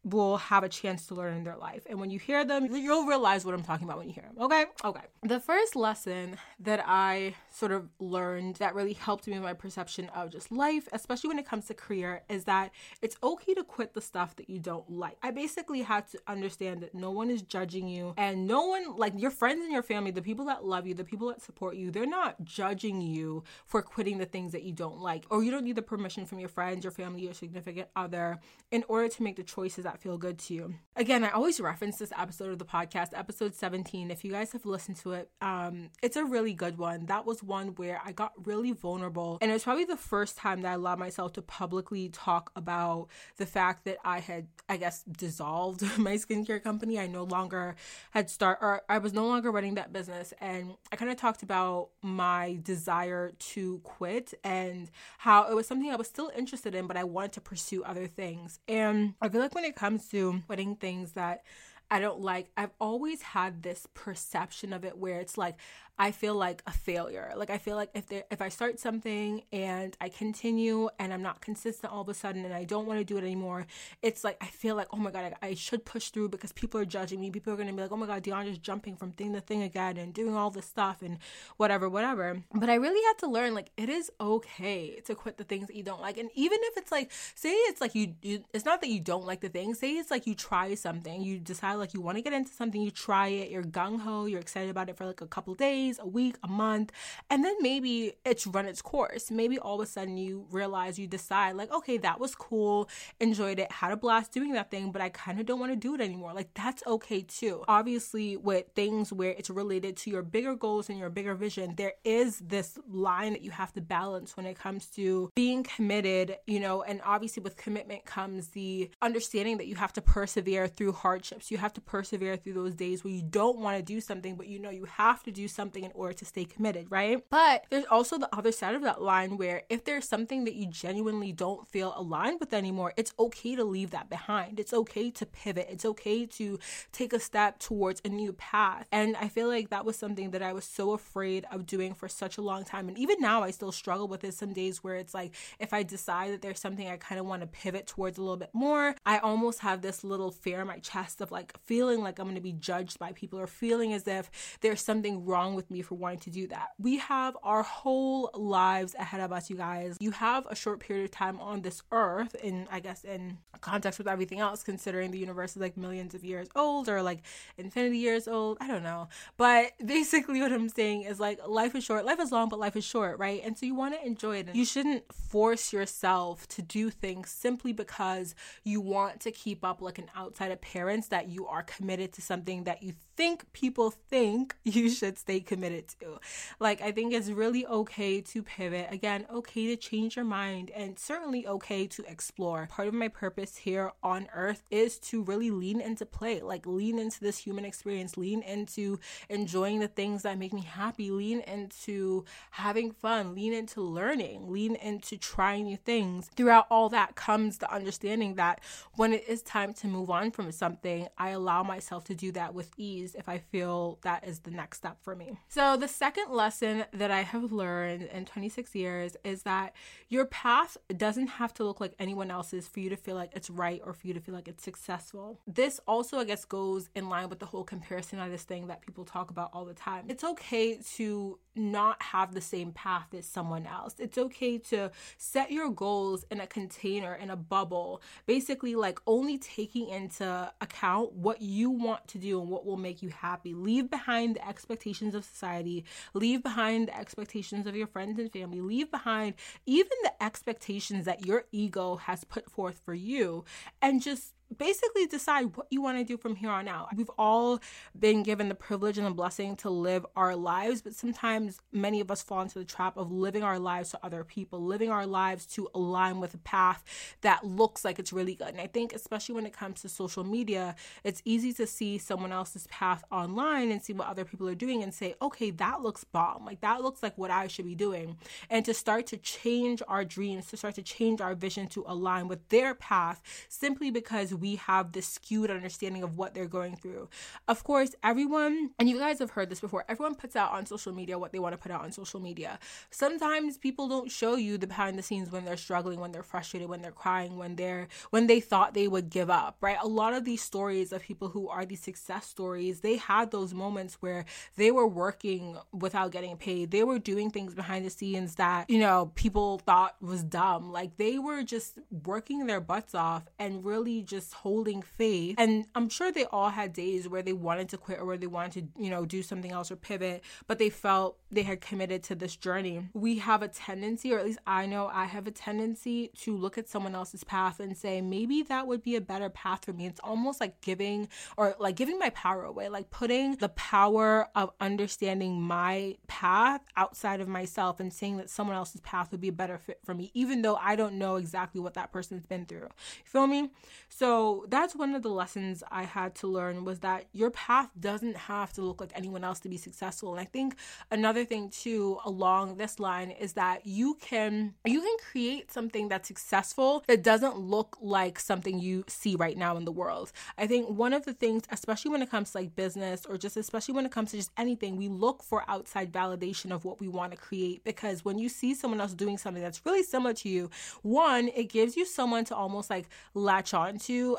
will 0.04 0.38
have 0.38 0.64
a 0.64 0.68
chance 0.68 1.06
to 1.06 1.14
learn 1.14 1.36
in 1.36 1.44
their 1.44 1.56
life. 1.56 1.86
And 1.88 2.00
when 2.00 2.10
you 2.10 2.18
hear 2.18 2.44
them, 2.44 2.74
you'll 2.74 3.04
realize 3.04 3.44
what 3.44 3.54
I'm 3.54 3.62
talking 3.62 3.86
about 3.86 3.98
when 3.98 4.08
you 4.08 4.14
hear 4.14 4.24
them. 4.24 4.42
Okay? 4.42 4.64
Okay. 4.82 5.02
The 5.22 5.40
first 5.40 5.76
lesson 5.76 6.36
that 6.60 6.82
I 6.86 7.34
sort 7.50 7.72
of 7.72 7.88
learned 7.98 8.56
that 8.56 8.74
really 8.74 8.94
helped 8.94 9.26
me 9.26 9.34
in 9.34 9.42
my 9.42 9.52
perception 9.52 10.08
of 10.10 10.30
just 10.30 10.50
life, 10.50 10.88
especially 10.92 11.28
when 11.28 11.38
it 11.38 11.46
comes 11.46 11.66
to 11.66 11.74
career, 11.74 12.22
is 12.30 12.44
that 12.44 12.70
it's 13.02 13.16
okay 13.22 13.52
to 13.54 13.62
quit 13.62 13.92
the 13.92 14.00
stuff 14.00 14.36
that 14.36 14.48
you 14.48 14.58
don't 14.58 14.90
like. 14.90 15.18
I 15.22 15.32
basically 15.32 15.82
had 15.82 16.08
to 16.08 16.18
understand 16.26 16.80
that 16.82 16.94
no 16.94 17.10
one 17.10 17.28
is 17.28 17.42
judging 17.42 17.86
you 17.86 18.14
and 18.16 18.46
no 18.46 18.66
one, 18.66 18.96
like 18.96 19.12
your 19.16 19.30
friends 19.30 19.62
and 19.62 19.72
your 19.72 19.82
family, 19.82 20.10
the 20.10 20.22
people 20.22 20.46
that 20.46 20.64
love 20.64 20.86
you, 20.86 20.94
the 20.94 21.04
people 21.04 21.28
that 21.28 21.42
support 21.42 21.76
you, 21.76 21.90
they're 21.90 22.06
not 22.06 22.42
judging 22.42 23.02
you 23.02 23.44
for 23.66 23.82
quitting 23.82 24.16
the 24.16 24.24
things 24.24 24.52
that 24.52 24.62
you 24.62 24.72
don't 24.72 24.98
like. 24.98 25.26
Or 25.28 25.42
you 25.44 25.50
don't 25.50 25.64
need 25.64 25.76
the 25.76 25.82
permission 25.82 26.24
from 26.24 26.40
your 26.40 26.48
friends, 26.48 26.84
your 26.84 26.90
family, 26.90 27.22
your 27.22 27.34
significant 27.34 27.88
other 27.94 28.38
in 28.70 28.84
order 28.88 29.08
to 29.08 29.22
make 29.22 29.36
the 29.36 29.42
choices 29.42 29.84
that 29.90 30.00
feel 30.00 30.18
good 30.18 30.38
to 30.38 30.54
you? 30.54 30.74
Again, 30.96 31.24
I 31.24 31.30
always 31.30 31.58
reference 31.60 31.98
this 31.98 32.12
episode 32.16 32.50
of 32.50 32.58
the 32.58 32.64
podcast, 32.64 33.08
episode 33.14 33.54
17. 33.54 34.10
If 34.10 34.24
you 34.24 34.30
guys 34.30 34.52
have 34.52 34.66
listened 34.66 34.98
to 34.98 35.12
it, 35.12 35.30
um, 35.40 35.90
it's 36.02 36.16
a 36.16 36.24
really 36.24 36.52
good 36.52 36.78
one. 36.78 37.06
That 37.06 37.24
was 37.26 37.42
one 37.42 37.68
where 37.76 38.00
I 38.04 38.12
got 38.12 38.32
really 38.46 38.72
vulnerable. 38.72 39.38
And 39.40 39.50
it 39.50 39.54
was 39.54 39.64
probably 39.64 39.84
the 39.84 39.96
first 39.96 40.36
time 40.36 40.62
that 40.62 40.68
I 40.68 40.74
allowed 40.74 40.98
myself 40.98 41.32
to 41.34 41.42
publicly 41.42 42.10
talk 42.10 42.52
about 42.54 43.08
the 43.38 43.46
fact 43.46 43.84
that 43.86 43.98
I 44.04 44.20
had, 44.20 44.48
I 44.68 44.76
guess, 44.76 45.02
dissolved 45.04 45.82
my 45.98 46.14
skincare 46.16 46.62
company. 46.62 46.98
I 46.98 47.06
no 47.06 47.24
longer 47.24 47.76
had 48.10 48.28
start 48.28 48.58
or 48.60 48.82
I 48.88 48.98
was 48.98 49.12
no 49.12 49.26
longer 49.26 49.50
running 49.50 49.74
that 49.74 49.92
business. 49.92 50.34
And 50.40 50.74
I 50.92 50.96
kind 50.96 51.10
of 51.10 51.16
talked 51.16 51.42
about 51.42 51.88
my 52.02 52.58
desire 52.62 53.32
to 53.38 53.78
quit 53.84 54.34
and 54.44 54.90
how 55.18 55.50
it 55.50 55.54
was 55.54 55.66
something 55.66 55.90
I 55.90 55.96
was 55.96 56.08
still 56.08 56.30
interested 56.36 56.74
in, 56.74 56.86
but 56.86 56.96
I 56.96 57.04
wanted 57.04 57.32
to 57.32 57.40
pursue 57.40 57.82
other 57.84 58.06
things. 58.06 58.60
And 58.68 59.14
I 59.22 59.28
feel 59.30 59.40
like 59.40 59.54
when 59.54 59.64
it 59.64 59.76
comes 59.80 60.06
to 60.08 60.42
quitting 60.46 60.76
things 60.76 61.12
that 61.12 61.42
I 61.90 62.00
don't 62.00 62.20
like, 62.20 62.50
I've 62.54 62.74
always 62.78 63.22
had 63.22 63.62
this 63.62 63.88
perception 63.94 64.74
of 64.74 64.84
it 64.84 64.98
where 64.98 65.20
it's 65.20 65.38
like 65.38 65.56
I 66.00 66.12
feel 66.12 66.34
like 66.34 66.62
a 66.66 66.70
failure. 66.70 67.30
Like 67.36 67.50
I 67.50 67.58
feel 67.58 67.76
like 67.76 67.90
if 67.92 68.06
there, 68.06 68.24
if 68.30 68.40
I 68.40 68.48
start 68.48 68.80
something 68.80 69.42
and 69.52 69.94
I 70.00 70.08
continue 70.08 70.88
and 70.98 71.12
I'm 71.12 71.20
not 71.20 71.42
consistent 71.42 71.92
all 71.92 72.00
of 72.00 72.08
a 72.08 72.14
sudden 72.14 72.42
and 72.42 72.54
I 72.54 72.64
don't 72.64 72.86
want 72.86 73.00
to 73.00 73.04
do 73.04 73.18
it 73.18 73.22
anymore, 73.22 73.66
it's 74.00 74.24
like 74.24 74.38
I 74.40 74.46
feel 74.46 74.76
like 74.76 74.86
oh 74.94 74.96
my 74.96 75.10
god, 75.10 75.34
I, 75.42 75.48
I 75.48 75.54
should 75.54 75.84
push 75.84 76.08
through 76.08 76.30
because 76.30 76.52
people 76.52 76.80
are 76.80 76.86
judging 76.86 77.20
me. 77.20 77.30
People 77.30 77.52
are 77.52 77.56
gonna 77.56 77.74
be 77.74 77.82
like, 77.82 77.92
oh 77.92 77.98
my 77.98 78.06
god, 78.06 78.22
Dheandra's 78.22 78.56
jumping 78.56 78.96
from 78.96 79.12
thing 79.12 79.34
to 79.34 79.42
thing 79.42 79.62
again 79.62 79.98
and 79.98 80.14
doing 80.14 80.34
all 80.34 80.48
this 80.48 80.64
stuff 80.64 81.02
and 81.02 81.18
whatever, 81.58 81.86
whatever. 81.86 82.42
But 82.54 82.70
I 82.70 82.76
really 82.76 83.04
had 83.08 83.18
to 83.18 83.26
learn 83.26 83.52
like 83.52 83.70
it 83.76 83.90
is 83.90 84.10
okay 84.18 85.02
to 85.04 85.14
quit 85.14 85.36
the 85.36 85.44
things 85.44 85.66
that 85.66 85.76
you 85.76 85.82
don't 85.82 86.00
like, 86.00 86.16
and 86.16 86.30
even 86.34 86.60
if 86.62 86.78
it's 86.78 86.90
like 86.90 87.12
say 87.34 87.50
it's 87.52 87.82
like 87.82 87.94
you, 87.94 88.14
you 88.22 88.42
it's 88.54 88.64
not 88.64 88.80
that 88.80 88.88
you 88.88 89.00
don't 89.00 89.26
like 89.26 89.42
the 89.42 89.50
thing. 89.50 89.74
Say 89.74 89.90
it's 89.96 90.10
like 90.10 90.26
you 90.26 90.34
try 90.34 90.74
something, 90.76 91.20
you 91.20 91.38
decide 91.38 91.74
like 91.74 91.92
you 91.92 92.00
want 92.00 92.16
to 92.16 92.22
get 92.22 92.32
into 92.32 92.54
something, 92.54 92.80
you 92.80 92.90
try 92.90 93.28
it, 93.28 93.50
you're 93.50 93.62
gung 93.62 94.00
ho, 94.00 94.24
you're 94.24 94.40
excited 94.40 94.70
about 94.70 94.88
it 94.88 94.96
for 94.96 95.04
like 95.04 95.20
a 95.20 95.26
couple 95.26 95.52
days 95.52 95.89
days, 95.90 96.00
a 96.02 96.06
week, 96.06 96.36
a 96.42 96.48
month, 96.48 96.92
and 97.28 97.44
then 97.44 97.54
maybe 97.60 98.14
it's 98.24 98.46
run 98.46 98.66
its 98.66 98.82
course. 98.82 99.30
Maybe 99.30 99.58
all 99.58 99.80
of 99.80 99.86
a 99.86 99.90
sudden 99.90 100.16
you 100.16 100.46
realize, 100.50 100.98
you 100.98 101.06
decide, 101.06 101.56
like, 101.56 101.72
okay, 101.72 101.98
that 101.98 102.20
was 102.20 102.34
cool, 102.34 102.88
enjoyed 103.20 103.58
it, 103.58 103.70
had 103.72 103.92
a 103.92 103.96
blast 103.96 104.32
doing 104.32 104.52
that 104.52 104.70
thing, 104.70 104.92
but 104.92 105.02
I 105.02 105.08
kind 105.08 105.40
of 105.40 105.46
don't 105.46 105.60
want 105.60 105.72
to 105.72 105.76
do 105.76 105.94
it 105.94 106.00
anymore. 106.00 106.32
Like, 106.32 106.52
that's 106.54 106.82
okay 106.86 107.22
too. 107.22 107.64
Obviously, 107.68 108.36
with 108.36 108.66
things 108.74 109.12
where 109.12 109.30
it's 109.30 109.50
related 109.50 109.96
to 109.98 110.10
your 110.10 110.22
bigger 110.22 110.54
goals 110.54 110.88
and 110.88 110.98
your 110.98 111.10
bigger 111.10 111.34
vision, 111.34 111.74
there 111.76 111.94
is 112.04 112.38
this 112.40 112.78
line 112.90 113.32
that 113.32 113.42
you 113.42 113.50
have 113.50 113.72
to 113.72 113.80
balance 113.80 114.36
when 114.36 114.46
it 114.46 114.58
comes 114.58 114.86
to 114.86 115.30
being 115.34 115.62
committed, 115.62 116.36
you 116.46 116.60
know, 116.60 116.82
and 116.82 117.00
obviously 117.04 117.42
with 117.42 117.56
commitment 117.56 118.04
comes 118.04 118.48
the 118.48 118.90
understanding 119.02 119.58
that 119.58 119.66
you 119.66 119.74
have 119.74 119.92
to 119.92 120.00
persevere 120.00 120.68
through 120.68 120.92
hardships. 120.92 121.50
You 121.50 121.58
have 121.58 121.72
to 121.74 121.80
persevere 121.80 122.36
through 122.36 122.54
those 122.54 122.74
days 122.74 123.02
where 123.04 123.12
you 123.12 123.22
don't 123.22 123.58
want 123.58 123.76
to 123.76 123.82
do 123.82 124.00
something, 124.00 124.36
but 124.36 124.46
you 124.46 124.58
know 124.58 124.70
you 124.70 124.84
have 124.84 125.22
to 125.24 125.30
do 125.32 125.48
something 125.48 125.79
something 125.80 125.90
in 125.90 126.00
order 126.00 126.14
to 126.14 126.24
stay 126.24 126.44
committed, 126.44 126.86
right? 126.90 127.22
But 127.30 127.64
there's 127.70 127.84
also 127.90 128.18
the 128.18 128.34
other 128.34 128.52
side 128.52 128.74
of 128.74 128.82
that 128.82 129.02
line 129.02 129.36
where 129.36 129.62
if 129.68 129.84
there's 129.84 130.08
something 130.08 130.44
that 130.44 130.54
you 130.54 130.66
genuinely 130.66 131.32
don't 131.32 131.68
feel 131.68 131.92
aligned 131.96 132.40
with 132.40 132.52
anymore, 132.52 132.92
it's 132.96 133.12
okay 133.18 133.56
to 133.56 133.64
leave 133.64 133.90
that 133.90 134.08
behind. 134.08 134.60
It's 134.60 134.72
okay 134.72 135.10
to 135.10 135.26
pivot. 135.26 135.68
It's 135.70 135.84
okay 135.84 136.26
to 136.26 136.58
take 136.92 137.12
a 137.12 137.20
step 137.20 137.58
towards 137.58 138.00
a 138.04 138.08
new 138.08 138.32
path. 138.32 138.86
And 138.92 139.16
I 139.16 139.28
feel 139.28 139.48
like 139.48 139.70
that 139.70 139.84
was 139.84 139.96
something 139.96 140.30
that 140.30 140.42
I 140.42 140.52
was 140.52 140.64
so 140.64 140.92
afraid 140.92 141.46
of 141.50 141.66
doing 141.66 141.94
for 141.94 142.08
such 142.08 142.38
a 142.38 142.42
long 142.42 142.64
time. 142.64 142.88
And 142.88 142.98
even 142.98 143.20
now, 143.20 143.42
I 143.42 143.50
still 143.50 143.72
struggle 143.72 144.08
with 144.08 144.24
it 144.24 144.34
some 144.34 144.52
days 144.52 144.82
where 144.82 144.96
it's 144.96 145.14
like 145.14 145.34
if 145.58 145.72
I 145.72 145.82
decide 145.82 146.32
that 146.32 146.42
there's 146.42 146.60
something 146.60 146.88
I 146.88 146.96
kind 146.96 147.20
of 147.20 147.26
want 147.26 147.42
to 147.42 147.46
pivot 147.46 147.86
towards 147.86 148.18
a 148.18 148.22
little 148.22 148.36
bit 148.36 148.50
more, 148.52 148.94
I 149.06 149.18
almost 149.18 149.60
have 149.60 149.82
this 149.82 150.04
little 150.04 150.30
fear 150.30 150.60
in 150.60 150.66
my 150.66 150.78
chest 150.78 151.20
of 151.20 151.30
like 151.30 151.58
feeling 151.64 152.02
like 152.02 152.18
I'm 152.18 152.26
going 152.26 152.34
to 152.34 152.40
be 152.40 152.52
judged 152.52 152.98
by 152.98 153.12
people 153.12 153.38
or 153.38 153.46
feeling 153.46 153.92
as 153.92 154.06
if 154.06 154.30
there's 154.60 154.80
something 154.80 155.24
wrong 155.24 155.54
with 155.54 155.59
me 155.68 155.82
for 155.82 155.96
wanting 155.96 156.20
to 156.20 156.30
do 156.30 156.46
that. 156.46 156.68
We 156.78 156.98
have 156.98 157.36
our 157.42 157.64
whole 157.64 158.30
lives 158.34 158.94
ahead 158.94 159.20
of 159.20 159.32
us, 159.32 159.50
you 159.50 159.56
guys. 159.56 159.96
You 159.98 160.12
have 160.12 160.46
a 160.46 160.54
short 160.54 160.78
period 160.78 161.06
of 161.06 161.10
time 161.10 161.40
on 161.40 161.62
this 161.62 161.82
earth, 161.90 162.36
and 162.42 162.68
I 162.70 162.78
guess 162.78 163.02
in 163.02 163.38
context 163.60 163.98
with 163.98 164.06
everything 164.06 164.38
else, 164.38 164.62
considering 164.62 165.10
the 165.10 165.18
universe 165.18 165.56
is 165.56 165.62
like 165.62 165.76
millions 165.76 166.14
of 166.14 166.24
years 166.24 166.48
old 166.54 166.88
or 166.88 167.02
like 167.02 167.22
infinity 167.58 167.98
years 167.98 168.28
old. 168.28 168.58
I 168.60 168.68
don't 168.68 168.82
know. 168.82 169.08
But 169.36 169.72
basically, 169.84 170.40
what 170.40 170.52
I'm 170.52 170.68
saying 170.68 171.02
is 171.02 171.18
like 171.18 171.40
life 171.46 171.74
is 171.74 171.84
short, 171.84 172.04
life 172.04 172.20
is 172.20 172.30
long, 172.30 172.48
but 172.48 172.58
life 172.58 172.76
is 172.76 172.84
short, 172.84 173.18
right? 173.18 173.40
And 173.44 173.58
so 173.58 173.66
you 173.66 173.74
want 173.74 173.94
to 173.94 174.06
enjoy 174.06 174.36
it. 174.36 174.54
You 174.54 174.64
shouldn't 174.64 175.12
force 175.12 175.72
yourself 175.72 176.46
to 176.48 176.62
do 176.62 176.90
things 176.90 177.30
simply 177.30 177.72
because 177.72 178.34
you 178.64 178.80
want 178.80 179.20
to 179.20 179.30
keep 179.30 179.64
up 179.64 179.82
like 179.82 179.98
an 179.98 180.10
outside 180.14 180.52
appearance 180.52 181.08
that 181.08 181.28
you 181.28 181.46
are 181.46 181.62
committed 181.62 182.12
to 182.14 182.22
something 182.22 182.64
that 182.64 182.82
you 182.82 182.94
think 183.16 183.52
people 183.52 183.90
think 183.90 184.56
you 184.64 184.88
should 184.88 185.18
stay 185.18 185.40
committed 185.50 185.88
to. 186.00 186.20
Like, 186.60 186.80
I 186.80 186.92
think 186.92 187.12
it's 187.12 187.28
really 187.28 187.66
okay 187.66 188.20
to 188.20 188.40
pivot. 188.40 188.86
Again, 188.92 189.26
okay 189.34 189.66
to 189.66 189.76
change 189.76 190.14
your 190.14 190.24
mind, 190.24 190.70
and 190.70 190.96
certainly 190.96 191.44
okay 191.44 191.88
to 191.88 192.04
explore. 192.08 192.68
Part 192.70 192.86
of 192.86 192.94
my 192.94 193.08
purpose 193.08 193.56
here 193.56 193.90
on 194.00 194.28
earth 194.32 194.62
is 194.70 195.00
to 195.10 195.24
really 195.24 195.50
lean 195.50 195.80
into 195.80 196.06
play, 196.06 196.40
like, 196.40 196.66
lean 196.66 197.00
into 197.00 197.18
this 197.18 197.38
human 197.38 197.64
experience, 197.64 198.16
lean 198.16 198.42
into 198.42 199.00
enjoying 199.28 199.80
the 199.80 199.88
things 199.88 200.22
that 200.22 200.38
make 200.38 200.52
me 200.52 200.62
happy, 200.62 201.10
lean 201.10 201.40
into 201.40 202.24
having 202.52 202.92
fun, 202.92 203.34
lean 203.34 203.52
into 203.52 203.80
learning, 203.80 204.52
lean 204.52 204.76
into 204.76 205.16
trying 205.16 205.64
new 205.64 205.76
things. 205.76 206.30
Throughout 206.36 206.68
all 206.70 206.88
that 206.90 207.16
comes 207.16 207.58
the 207.58 207.74
understanding 207.74 208.36
that 208.36 208.60
when 208.94 209.12
it 209.12 209.24
is 209.26 209.42
time 209.42 209.74
to 209.74 209.88
move 209.88 210.10
on 210.10 210.30
from 210.30 210.52
something, 210.52 211.08
I 211.18 211.30
allow 211.30 211.64
myself 211.64 212.04
to 212.04 212.14
do 212.14 212.30
that 212.32 212.54
with 212.54 212.70
ease 212.76 213.16
if 213.16 213.28
I 213.28 213.38
feel 213.38 213.98
that 214.02 214.28
is 214.28 214.38
the 214.38 214.52
next 214.52 214.78
step 214.78 214.98
for 215.02 215.16
me. 215.16 215.39
So, 215.48 215.76
the 215.76 215.88
second 215.88 216.30
lesson 216.30 216.84
that 216.92 217.10
I 217.10 217.22
have 217.22 217.52
learned 217.52 218.02
in 218.02 218.24
26 218.24 218.74
years 218.74 219.16
is 219.24 219.42
that 219.42 219.74
your 220.08 220.24
path 220.26 220.76
doesn't 220.96 221.26
have 221.26 221.52
to 221.54 221.64
look 221.64 221.80
like 221.80 221.94
anyone 221.98 222.30
else's 222.30 222.68
for 222.68 222.80
you 222.80 222.90
to 222.90 222.96
feel 222.96 223.16
like 223.16 223.30
it's 223.34 223.50
right 223.50 223.80
or 223.84 223.92
for 223.92 224.06
you 224.06 224.14
to 224.14 224.20
feel 224.20 224.34
like 224.34 224.48
it's 224.48 224.62
successful. 224.62 225.40
This 225.46 225.80
also, 225.86 226.18
I 226.18 226.24
guess, 226.24 226.44
goes 226.44 226.88
in 226.94 227.08
line 227.08 227.28
with 227.28 227.38
the 227.38 227.46
whole 227.46 227.64
comparison 227.64 228.18
of 228.20 228.30
this 228.30 228.44
thing 228.44 228.68
that 228.68 228.80
people 228.80 229.04
talk 229.04 229.30
about 229.30 229.50
all 229.52 229.64
the 229.64 229.74
time. 229.74 230.06
It's 230.08 230.24
okay 230.24 230.78
to 230.96 231.38
not 231.56 232.02
have 232.02 232.34
the 232.34 232.40
same 232.40 232.72
path 232.72 233.12
as 233.16 233.26
someone 233.26 233.66
else. 233.66 233.94
It's 233.98 234.18
okay 234.18 234.58
to 234.58 234.90
set 235.18 235.50
your 235.50 235.70
goals 235.70 236.24
in 236.30 236.40
a 236.40 236.46
container, 236.46 237.14
in 237.14 237.30
a 237.30 237.36
bubble, 237.36 238.02
basically, 238.26 238.74
like 238.74 238.98
only 239.06 239.38
taking 239.38 239.88
into 239.88 240.52
account 240.60 241.12
what 241.12 241.42
you 241.42 241.70
want 241.70 242.06
to 242.08 242.18
do 242.18 242.40
and 242.40 242.48
what 242.48 242.64
will 242.64 242.76
make 242.76 243.02
you 243.02 243.08
happy. 243.08 243.54
Leave 243.54 243.90
behind 243.90 244.36
the 244.36 244.48
expectations 244.48 245.14
of 245.14 245.24
society, 245.30 245.84
leave 246.14 246.42
behind 246.42 246.88
the 246.88 246.96
expectations 246.96 247.66
of 247.66 247.76
your 247.76 247.86
friends 247.86 248.18
and 248.18 248.32
family, 248.32 248.60
leave 248.60 248.90
behind 248.90 249.34
even 249.66 249.96
the 250.02 250.22
expectations 250.22 251.04
that 251.04 251.26
your 251.26 251.44
ego 251.52 251.96
has 251.96 252.24
put 252.24 252.50
forth 252.50 252.80
for 252.84 252.94
you, 252.94 253.44
and 253.80 254.02
just 254.02 254.34
basically 254.56 255.06
decide 255.06 255.56
what 255.56 255.66
you 255.70 255.80
want 255.80 255.98
to 255.98 256.04
do 256.04 256.16
from 256.16 256.36
here 256.36 256.50
on 256.50 256.68
out. 256.68 256.88
We've 256.96 257.10
all 257.18 257.60
been 257.98 258.22
given 258.22 258.48
the 258.48 258.54
privilege 258.54 258.98
and 258.98 259.06
the 259.06 259.12
blessing 259.12 259.56
to 259.56 259.70
live 259.70 260.04
our 260.16 260.34
lives, 260.34 260.82
but 260.82 260.94
sometimes 260.94 261.60
many 261.72 262.00
of 262.00 262.10
us 262.10 262.22
fall 262.22 262.42
into 262.42 262.58
the 262.58 262.64
trap 262.64 262.96
of 262.96 263.12
living 263.12 263.42
our 263.42 263.58
lives 263.58 263.90
to 263.90 264.00
other 264.02 264.24
people, 264.24 264.60
living 264.60 264.90
our 264.90 265.06
lives 265.06 265.46
to 265.46 265.68
align 265.74 266.20
with 266.20 266.34
a 266.34 266.38
path 266.38 266.82
that 267.20 267.44
looks 267.44 267.84
like 267.84 267.98
it's 267.98 268.12
really 268.12 268.34
good. 268.34 268.48
And 268.48 268.60
I 268.60 268.66
think, 268.66 268.92
especially 268.92 269.34
when 269.34 269.46
it 269.46 269.52
comes 269.52 269.82
to 269.82 269.88
social 269.88 270.24
media, 270.24 270.74
it's 271.04 271.22
easy 271.24 271.52
to 271.54 271.66
see 271.66 271.98
someone 271.98 272.32
else's 272.32 272.66
path 272.68 273.04
online 273.10 273.70
and 273.70 273.82
see 273.82 273.92
what 273.92 274.08
other 274.08 274.24
people 274.24 274.48
are 274.48 274.54
doing 274.54 274.82
and 274.82 274.92
say, 274.92 275.14
okay, 275.22 275.50
that 275.52 275.82
looks 275.82 276.04
bomb. 276.04 276.44
Like 276.44 276.60
that 276.60 276.82
looks 276.82 277.02
like 277.02 277.16
what 277.16 277.30
I 277.30 277.46
should 277.46 277.66
be 277.66 277.74
doing. 277.74 278.16
And 278.48 278.64
to 278.64 278.74
start 278.74 279.06
to 279.08 279.16
change 279.16 279.82
our 279.86 280.04
dreams, 280.04 280.46
to 280.46 280.56
start 280.56 280.74
to 280.74 280.82
change 280.82 281.20
our 281.20 281.34
vision 281.34 281.66
to 281.68 281.84
align 281.86 282.28
with 282.28 282.48
their 282.48 282.74
path 282.74 283.20
simply 283.48 283.90
because 283.90 284.34
we 284.40 284.56
have 284.56 284.92
this 284.92 285.06
skewed 285.06 285.50
understanding 285.50 286.02
of 286.02 286.16
what 286.16 286.34
they're 286.34 286.46
going 286.46 286.76
through. 286.76 287.08
Of 287.46 287.64
course, 287.64 287.94
everyone, 288.02 288.70
and 288.78 288.88
you 288.88 288.98
guys 288.98 289.18
have 289.18 289.30
heard 289.30 289.50
this 289.50 289.60
before, 289.60 289.84
everyone 289.88 290.14
puts 290.14 290.36
out 290.36 290.52
on 290.52 290.66
social 290.66 290.92
media 290.92 291.18
what 291.18 291.32
they 291.32 291.38
want 291.38 291.52
to 291.52 291.58
put 291.58 291.70
out 291.70 291.82
on 291.82 291.92
social 291.92 292.20
media. 292.20 292.58
Sometimes 292.90 293.58
people 293.58 293.88
don't 293.88 294.10
show 294.10 294.36
you 294.36 294.58
the 294.58 294.66
behind 294.66 294.98
the 294.98 295.02
scenes 295.02 295.30
when 295.30 295.44
they're 295.44 295.56
struggling, 295.56 296.00
when 296.00 296.12
they're 296.12 296.22
frustrated, 296.22 296.68
when 296.68 296.82
they're 296.82 296.90
crying, 296.90 297.36
when 297.36 297.56
they're 297.56 297.88
when 298.10 298.26
they 298.26 298.40
thought 298.40 298.74
they 298.74 298.88
would 298.88 299.10
give 299.10 299.30
up, 299.30 299.56
right? 299.60 299.76
A 299.80 299.86
lot 299.86 300.14
of 300.14 300.24
these 300.24 300.42
stories 300.42 300.92
of 300.92 301.02
people 301.02 301.28
who 301.28 301.48
are 301.48 301.64
these 301.64 301.80
success 301.80 302.26
stories, 302.26 302.80
they 302.80 302.96
had 302.96 303.30
those 303.30 303.52
moments 303.52 303.94
where 304.00 304.24
they 304.56 304.70
were 304.70 304.86
working 304.86 305.56
without 305.72 306.12
getting 306.12 306.36
paid. 306.36 306.70
They 306.70 306.84
were 306.84 306.98
doing 306.98 307.30
things 307.30 307.54
behind 307.54 307.84
the 307.84 307.90
scenes 307.90 308.36
that, 308.36 308.68
you 308.70 308.78
know, 308.78 309.12
people 309.14 309.58
thought 309.58 309.96
was 310.00 310.22
dumb. 310.22 310.72
Like 310.72 310.96
they 310.96 311.18
were 311.18 311.42
just 311.42 311.78
working 312.04 312.46
their 312.46 312.60
butts 312.60 312.94
off 312.94 313.24
and 313.38 313.64
really 313.64 314.02
just 314.02 314.29
holding 314.32 314.82
faith. 314.82 315.36
And 315.38 315.66
I'm 315.74 315.88
sure 315.88 316.12
they 316.12 316.24
all 316.26 316.50
had 316.50 316.72
days 316.72 317.08
where 317.08 317.22
they 317.22 317.32
wanted 317.32 317.68
to 317.70 317.78
quit 317.78 317.98
or 317.98 318.04
where 318.04 318.16
they 318.16 318.26
wanted 318.26 318.52
to, 318.52 318.82
you 318.82 318.90
know, 318.90 319.04
do 319.04 319.22
something 319.22 319.50
else 319.50 319.70
or 319.70 319.76
pivot, 319.76 320.22
but 320.46 320.58
they 320.58 320.70
felt 320.70 321.18
they 321.30 321.42
had 321.42 321.60
committed 321.60 322.02
to 322.04 322.14
this 322.14 322.36
journey. 322.36 322.88
We 322.92 323.18
have 323.18 323.42
a 323.42 323.48
tendency, 323.48 324.12
or 324.12 324.18
at 324.18 324.24
least 324.24 324.40
I 324.46 324.66
know 324.66 324.90
I 324.92 325.04
have 325.04 325.26
a 325.26 325.30
tendency 325.30 326.10
to 326.18 326.36
look 326.36 326.58
at 326.58 326.68
someone 326.68 326.94
else's 326.94 327.24
path 327.24 327.60
and 327.60 327.76
say, 327.76 328.00
maybe 328.00 328.42
that 328.42 328.66
would 328.66 328.82
be 328.82 328.96
a 328.96 329.00
better 329.00 329.30
path 329.30 329.64
for 329.64 329.72
me. 329.72 329.86
It's 329.86 330.00
almost 330.02 330.40
like 330.40 330.60
giving 330.60 331.08
or 331.36 331.54
like 331.58 331.76
giving 331.76 331.98
my 331.98 332.10
power 332.10 332.44
away, 332.44 332.68
like 332.68 332.90
putting 332.90 333.36
the 333.36 333.48
power 333.50 334.28
of 334.34 334.50
understanding 334.60 335.40
my 335.40 335.96
path 336.06 336.60
outside 336.76 337.20
of 337.20 337.28
myself 337.28 337.80
and 337.80 337.92
saying 337.92 338.16
that 338.16 338.30
someone 338.30 338.56
else's 338.56 338.80
path 338.80 339.10
would 339.12 339.20
be 339.20 339.28
a 339.28 339.32
better 339.32 339.58
fit 339.58 339.78
for 339.84 339.94
me, 339.94 340.10
even 340.14 340.42
though 340.42 340.56
I 340.56 340.76
don't 340.76 340.94
know 340.94 341.16
exactly 341.16 341.60
what 341.60 341.74
that 341.74 341.92
person's 341.92 342.26
been 342.26 342.46
through. 342.46 342.60
You 342.60 343.04
feel 343.04 343.26
me? 343.26 343.50
So 343.88 344.19
that's 344.48 344.74
one 344.74 344.94
of 344.94 345.02
the 345.02 345.08
lessons 345.08 345.62
I 345.70 345.84
had 345.84 346.14
to 346.16 346.26
learn 346.26 346.64
was 346.64 346.80
that 346.80 347.06
your 347.12 347.30
path 347.30 347.70
doesn't 347.78 348.16
have 348.16 348.52
to 348.54 348.62
look 348.62 348.80
like 348.80 348.92
anyone 348.94 349.24
else 349.24 349.40
to 349.40 349.48
be 349.48 349.56
successful. 349.56 350.12
And 350.12 350.20
I 350.20 350.24
think 350.24 350.56
another 350.90 351.24
thing 351.24 351.50
too 351.50 351.98
along 352.04 352.56
this 352.56 352.80
line 352.80 353.10
is 353.10 353.34
that 353.34 353.66
you 353.66 353.96
can 354.00 354.54
you 354.64 354.80
can 354.80 354.96
create 355.10 355.52
something 355.52 355.88
that's 355.88 356.08
successful 356.08 356.82
that 356.86 357.02
doesn't 357.02 357.38
look 357.38 357.76
like 357.80 358.18
something 358.18 358.58
you 358.58 358.84
see 358.88 359.16
right 359.16 359.36
now 359.36 359.56
in 359.56 359.64
the 359.64 359.72
world. 359.72 360.12
I 360.36 360.46
think 360.46 360.68
one 360.68 360.92
of 360.92 361.04
the 361.04 361.14
things, 361.14 361.44
especially 361.50 361.90
when 361.90 362.02
it 362.02 362.10
comes 362.10 362.32
to 362.32 362.38
like 362.38 362.56
business 362.56 363.06
or 363.06 363.16
just 363.16 363.36
especially 363.36 363.74
when 363.74 363.86
it 363.86 363.92
comes 363.92 364.10
to 364.10 364.16
just 364.16 364.30
anything, 364.36 364.76
we 364.76 364.88
look 364.88 365.22
for 365.22 365.44
outside 365.48 365.92
validation 365.92 366.50
of 366.50 366.64
what 366.64 366.80
we 366.80 366.88
want 366.88 367.12
to 367.12 367.18
create 367.18 367.64
because 367.64 368.04
when 368.04 368.18
you 368.18 368.28
see 368.28 368.54
someone 368.54 368.80
else 368.80 368.94
doing 368.94 369.18
something 369.18 369.42
that's 369.42 369.64
really 369.64 369.82
similar 369.82 370.14
to 370.14 370.28
you, 370.28 370.50
one, 370.82 371.28
it 371.28 371.48
gives 371.48 371.76
you 371.76 371.86
someone 371.86 372.24
to 372.24 372.34
almost 372.34 372.70
like 372.70 372.88
latch 373.14 373.54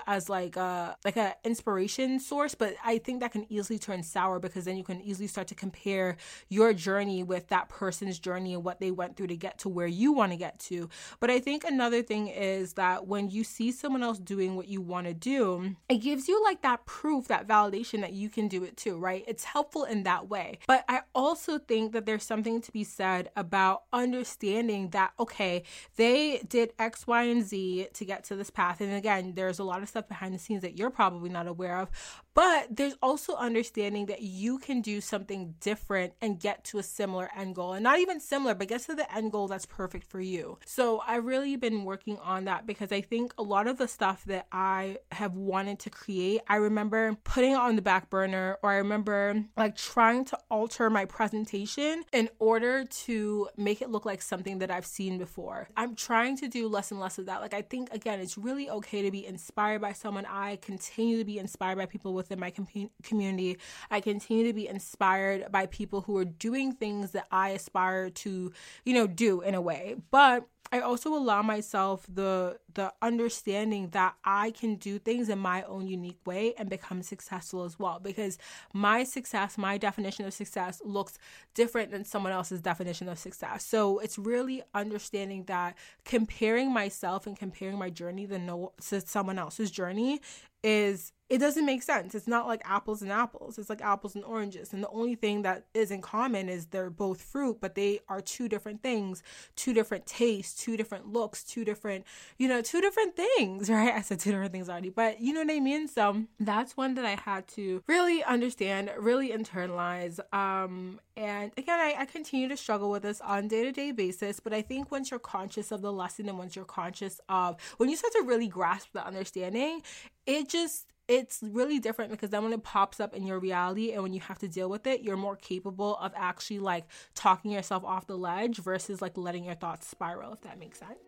as 0.07 0.29
like 0.29 0.55
a 0.55 0.95
like 1.03 1.17
an 1.17 1.33
inspiration 1.43 2.19
source, 2.19 2.55
but 2.55 2.75
I 2.83 2.97
think 2.97 3.19
that 3.21 3.31
can 3.31 3.45
easily 3.51 3.79
turn 3.79 4.03
sour 4.03 4.39
because 4.39 4.65
then 4.65 4.77
you 4.77 4.83
can 4.83 5.01
easily 5.01 5.27
start 5.27 5.47
to 5.47 5.55
compare 5.55 6.17
your 6.49 6.73
journey 6.73 7.23
with 7.23 7.47
that 7.49 7.69
person's 7.69 8.19
journey 8.19 8.53
and 8.53 8.63
what 8.63 8.79
they 8.79 8.91
went 8.91 9.15
through 9.17 9.27
to 9.27 9.37
get 9.37 9.59
to 9.59 9.69
where 9.69 9.87
you 9.87 10.11
want 10.11 10.31
to 10.31 10.37
get 10.37 10.59
to. 10.59 10.89
But 11.19 11.29
I 11.29 11.39
think 11.39 11.63
another 11.63 12.01
thing 12.01 12.27
is 12.27 12.73
that 12.73 13.07
when 13.07 13.29
you 13.29 13.43
see 13.43 13.71
someone 13.71 14.03
else 14.03 14.19
doing 14.19 14.55
what 14.55 14.67
you 14.67 14.81
want 14.81 15.07
to 15.07 15.13
do, 15.13 15.75
it 15.89 15.97
gives 15.97 16.27
you 16.27 16.43
like 16.43 16.61
that 16.61 16.85
proof, 16.85 17.27
that 17.27 17.47
validation 17.47 18.01
that 18.01 18.13
you 18.13 18.29
can 18.29 18.47
do 18.47 18.63
it 18.63 18.77
too, 18.77 18.97
right? 18.97 19.23
It's 19.27 19.43
helpful 19.43 19.83
in 19.83 20.03
that 20.03 20.29
way. 20.29 20.59
But 20.67 20.85
I 20.87 21.01
also 21.13 21.57
think 21.59 21.93
that 21.93 22.05
there's 22.05 22.23
something 22.23 22.61
to 22.61 22.71
be 22.71 22.83
said 22.83 23.29
about 23.35 23.83
understanding 23.93 24.89
that, 24.89 25.11
okay, 25.19 25.63
they 25.95 26.41
did 26.47 26.73
X, 26.79 27.07
Y, 27.07 27.23
and 27.23 27.43
Z 27.43 27.87
to 27.93 28.05
get 28.05 28.23
to 28.25 28.35
this 28.35 28.49
path. 28.49 28.81
And 28.81 28.93
again, 28.93 29.33
there's 29.35 29.59
a 29.59 29.63
lot 29.63 29.80
of 29.83 29.89
stuff 29.89 30.07
behind 30.07 30.33
the 30.33 30.39
scenes 30.39 30.61
that 30.61 30.77
you're 30.77 30.89
probably 30.89 31.29
not 31.29 31.47
aware 31.47 31.77
of. 31.77 31.89
But 32.33 32.67
there's 32.75 32.95
also 33.01 33.35
understanding 33.35 34.05
that 34.07 34.21
you 34.21 34.57
can 34.57 34.81
do 34.81 35.01
something 35.01 35.55
different 35.59 36.13
and 36.21 36.39
get 36.39 36.63
to 36.65 36.79
a 36.79 36.83
similar 36.83 37.29
end 37.35 37.55
goal. 37.55 37.73
And 37.73 37.83
not 37.83 37.99
even 37.99 38.19
similar, 38.19 38.55
but 38.55 38.67
get 38.67 38.81
to 38.81 38.95
the 38.95 39.13
end 39.13 39.31
goal 39.31 39.47
that's 39.47 39.65
perfect 39.65 40.05
for 40.09 40.21
you. 40.21 40.57
So 40.65 41.01
I've 41.05 41.25
really 41.25 41.55
been 41.55 41.83
working 41.83 42.17
on 42.19 42.45
that 42.45 42.65
because 42.65 42.91
I 42.91 43.01
think 43.01 43.33
a 43.37 43.43
lot 43.43 43.67
of 43.67 43.77
the 43.77 43.87
stuff 43.87 44.23
that 44.25 44.47
I 44.51 44.97
have 45.11 45.35
wanted 45.35 45.79
to 45.79 45.89
create, 45.89 46.41
I 46.47 46.55
remember 46.55 47.17
putting 47.23 47.51
it 47.51 47.57
on 47.57 47.75
the 47.75 47.81
back 47.81 48.09
burner, 48.09 48.57
or 48.63 48.71
I 48.71 48.77
remember 48.77 49.43
like 49.57 49.75
trying 49.75 50.25
to 50.25 50.37
alter 50.49 50.89
my 50.89 51.05
presentation 51.05 52.03
in 52.13 52.29
order 52.39 52.85
to 52.85 53.49
make 53.57 53.81
it 53.81 53.89
look 53.89 54.05
like 54.05 54.21
something 54.21 54.59
that 54.59 54.71
I've 54.71 54.85
seen 54.85 55.17
before. 55.17 55.67
I'm 55.75 55.95
trying 55.95 56.37
to 56.37 56.47
do 56.47 56.67
less 56.67 56.91
and 56.91 56.99
less 56.99 57.17
of 57.17 57.25
that. 57.25 57.41
Like, 57.41 57.53
I 57.53 57.61
think, 57.61 57.91
again, 57.93 58.19
it's 58.19 58.37
really 58.37 58.69
okay 58.69 59.01
to 59.01 59.11
be 59.11 59.25
inspired 59.25 59.81
by 59.81 59.93
someone. 59.93 60.25
I 60.25 60.57
continue 60.57 61.17
to 61.17 61.25
be 61.25 61.39
inspired 61.39 61.77
by 61.77 61.85
people 61.85 62.13
within 62.21 62.39
my 62.39 62.51
com- 62.51 62.89
community. 63.03 63.57
I 63.89 64.01
continue 64.01 64.45
to 64.47 64.53
be 64.53 64.67
inspired 64.67 65.51
by 65.51 65.65
people 65.67 66.01
who 66.01 66.17
are 66.17 66.25
doing 66.25 66.73
things 66.73 67.11
that 67.11 67.27
I 67.31 67.49
aspire 67.49 68.09
to, 68.09 68.51
you 68.85 68.93
know, 68.93 69.07
do 69.07 69.41
in 69.41 69.55
a 69.55 69.61
way. 69.61 69.95
But 70.11 70.47
I 70.73 70.79
also 70.79 71.13
allow 71.13 71.41
myself 71.41 72.05
the 72.07 72.57
the 72.73 72.93
understanding 73.01 73.89
that 73.89 74.15
I 74.23 74.51
can 74.51 74.75
do 74.75 74.97
things 74.99 75.27
in 75.27 75.37
my 75.37 75.63
own 75.63 75.87
unique 75.87 76.25
way 76.25 76.53
and 76.57 76.69
become 76.69 77.03
successful 77.03 77.65
as 77.65 77.77
well 77.77 77.99
because 77.99 78.37
my 78.73 79.03
success, 79.03 79.57
my 79.57 79.77
definition 79.77 80.25
of 80.25 80.33
success 80.33 80.81
looks 80.85 81.17
different 81.53 81.91
than 81.91 82.05
someone 82.05 82.31
else's 82.31 82.61
definition 82.61 83.09
of 83.09 83.19
success. 83.19 83.65
So 83.65 83.99
it's 83.99 84.17
really 84.17 84.63
understanding 84.73 85.43
that 85.45 85.77
comparing 86.05 86.71
myself 86.71 87.27
and 87.27 87.37
comparing 87.37 87.77
my 87.77 87.89
journey 87.89 88.25
to, 88.27 88.39
no, 88.39 88.71
to 88.87 89.01
someone 89.01 89.37
else's 89.37 89.71
journey 89.71 90.21
is 90.63 91.11
it 91.31 91.37
doesn't 91.37 91.65
make 91.65 91.81
sense. 91.81 92.13
It's 92.13 92.27
not 92.27 92.45
like 92.45 92.61
apples 92.65 93.01
and 93.01 93.09
apples. 93.09 93.57
It's 93.57 93.69
like 93.69 93.81
apples 93.81 94.15
and 94.15 94.25
oranges. 94.25 94.73
And 94.73 94.83
the 94.83 94.89
only 94.89 95.15
thing 95.15 95.43
that 95.43 95.63
is 95.73 95.89
in 95.89 96.01
common 96.01 96.49
is 96.49 96.65
they're 96.65 96.89
both 96.89 97.21
fruit, 97.21 97.59
but 97.61 97.73
they 97.73 98.01
are 98.09 98.19
two 98.19 98.49
different 98.49 98.83
things, 98.83 99.23
two 99.55 99.73
different 99.73 100.05
tastes, 100.05 100.61
two 100.61 100.75
different 100.75 101.07
looks, 101.07 101.45
two 101.45 101.63
different, 101.63 102.03
you 102.37 102.49
know, 102.49 102.61
two 102.61 102.81
different 102.81 103.15
things, 103.15 103.69
right? 103.69 103.93
I 103.93 104.01
said 104.01 104.19
two 104.19 104.31
different 104.31 104.51
things 104.51 104.67
already, 104.67 104.89
but 104.89 105.21
you 105.21 105.31
know 105.31 105.39
what 105.39 105.49
I 105.49 105.61
mean? 105.61 105.87
So 105.87 106.25
that's 106.37 106.75
one 106.75 106.95
that 106.95 107.05
I 107.05 107.15
had 107.15 107.47
to 107.49 107.81
really 107.87 108.21
understand, 108.25 108.91
really 108.99 109.29
internalize. 109.29 110.19
Um, 110.33 110.99
and 111.15 111.53
again, 111.55 111.79
I, 111.79 111.95
I 111.99 112.05
continue 112.07 112.49
to 112.49 112.57
struggle 112.57 112.91
with 112.91 113.03
this 113.03 113.21
on 113.21 113.47
day 113.47 113.63
to 113.63 113.71
day 113.71 113.93
basis, 113.93 114.41
but 114.41 114.51
I 114.53 114.61
think 114.61 114.91
once 114.91 115.11
you're 115.11 115.19
conscious 115.19 115.71
of 115.71 115.81
the 115.81 115.93
lesson 115.93 116.27
and 116.27 116.37
once 116.37 116.57
you're 116.57 116.65
conscious 116.65 117.21
of 117.29 117.55
when 117.77 117.87
you 117.87 117.95
start 117.95 118.11
to 118.17 118.23
really 118.23 118.49
grasp 118.49 118.89
the 118.91 119.05
understanding, 119.05 119.81
it 120.25 120.49
just 120.49 120.90
it's 121.07 121.39
really 121.41 121.79
different 121.79 122.11
because 122.11 122.29
then 122.29 122.43
when 122.43 122.53
it 122.53 122.63
pops 122.63 122.99
up 122.99 123.13
in 123.13 123.25
your 123.25 123.39
reality 123.39 123.91
and 123.91 124.03
when 124.03 124.13
you 124.13 124.21
have 124.21 124.39
to 124.39 124.47
deal 124.47 124.69
with 124.69 124.87
it, 124.87 125.01
you're 125.01 125.17
more 125.17 125.35
capable 125.35 125.97
of 125.97 126.13
actually 126.15 126.59
like 126.59 126.85
talking 127.15 127.51
yourself 127.51 127.83
off 127.83 128.07
the 128.07 128.17
ledge 128.17 128.57
versus 128.57 129.01
like 129.01 129.17
letting 129.17 129.43
your 129.43 129.55
thoughts 129.55 129.87
spiral, 129.87 130.33
if 130.33 130.41
that 130.41 130.59
makes 130.59 130.79
sense. 130.79 130.99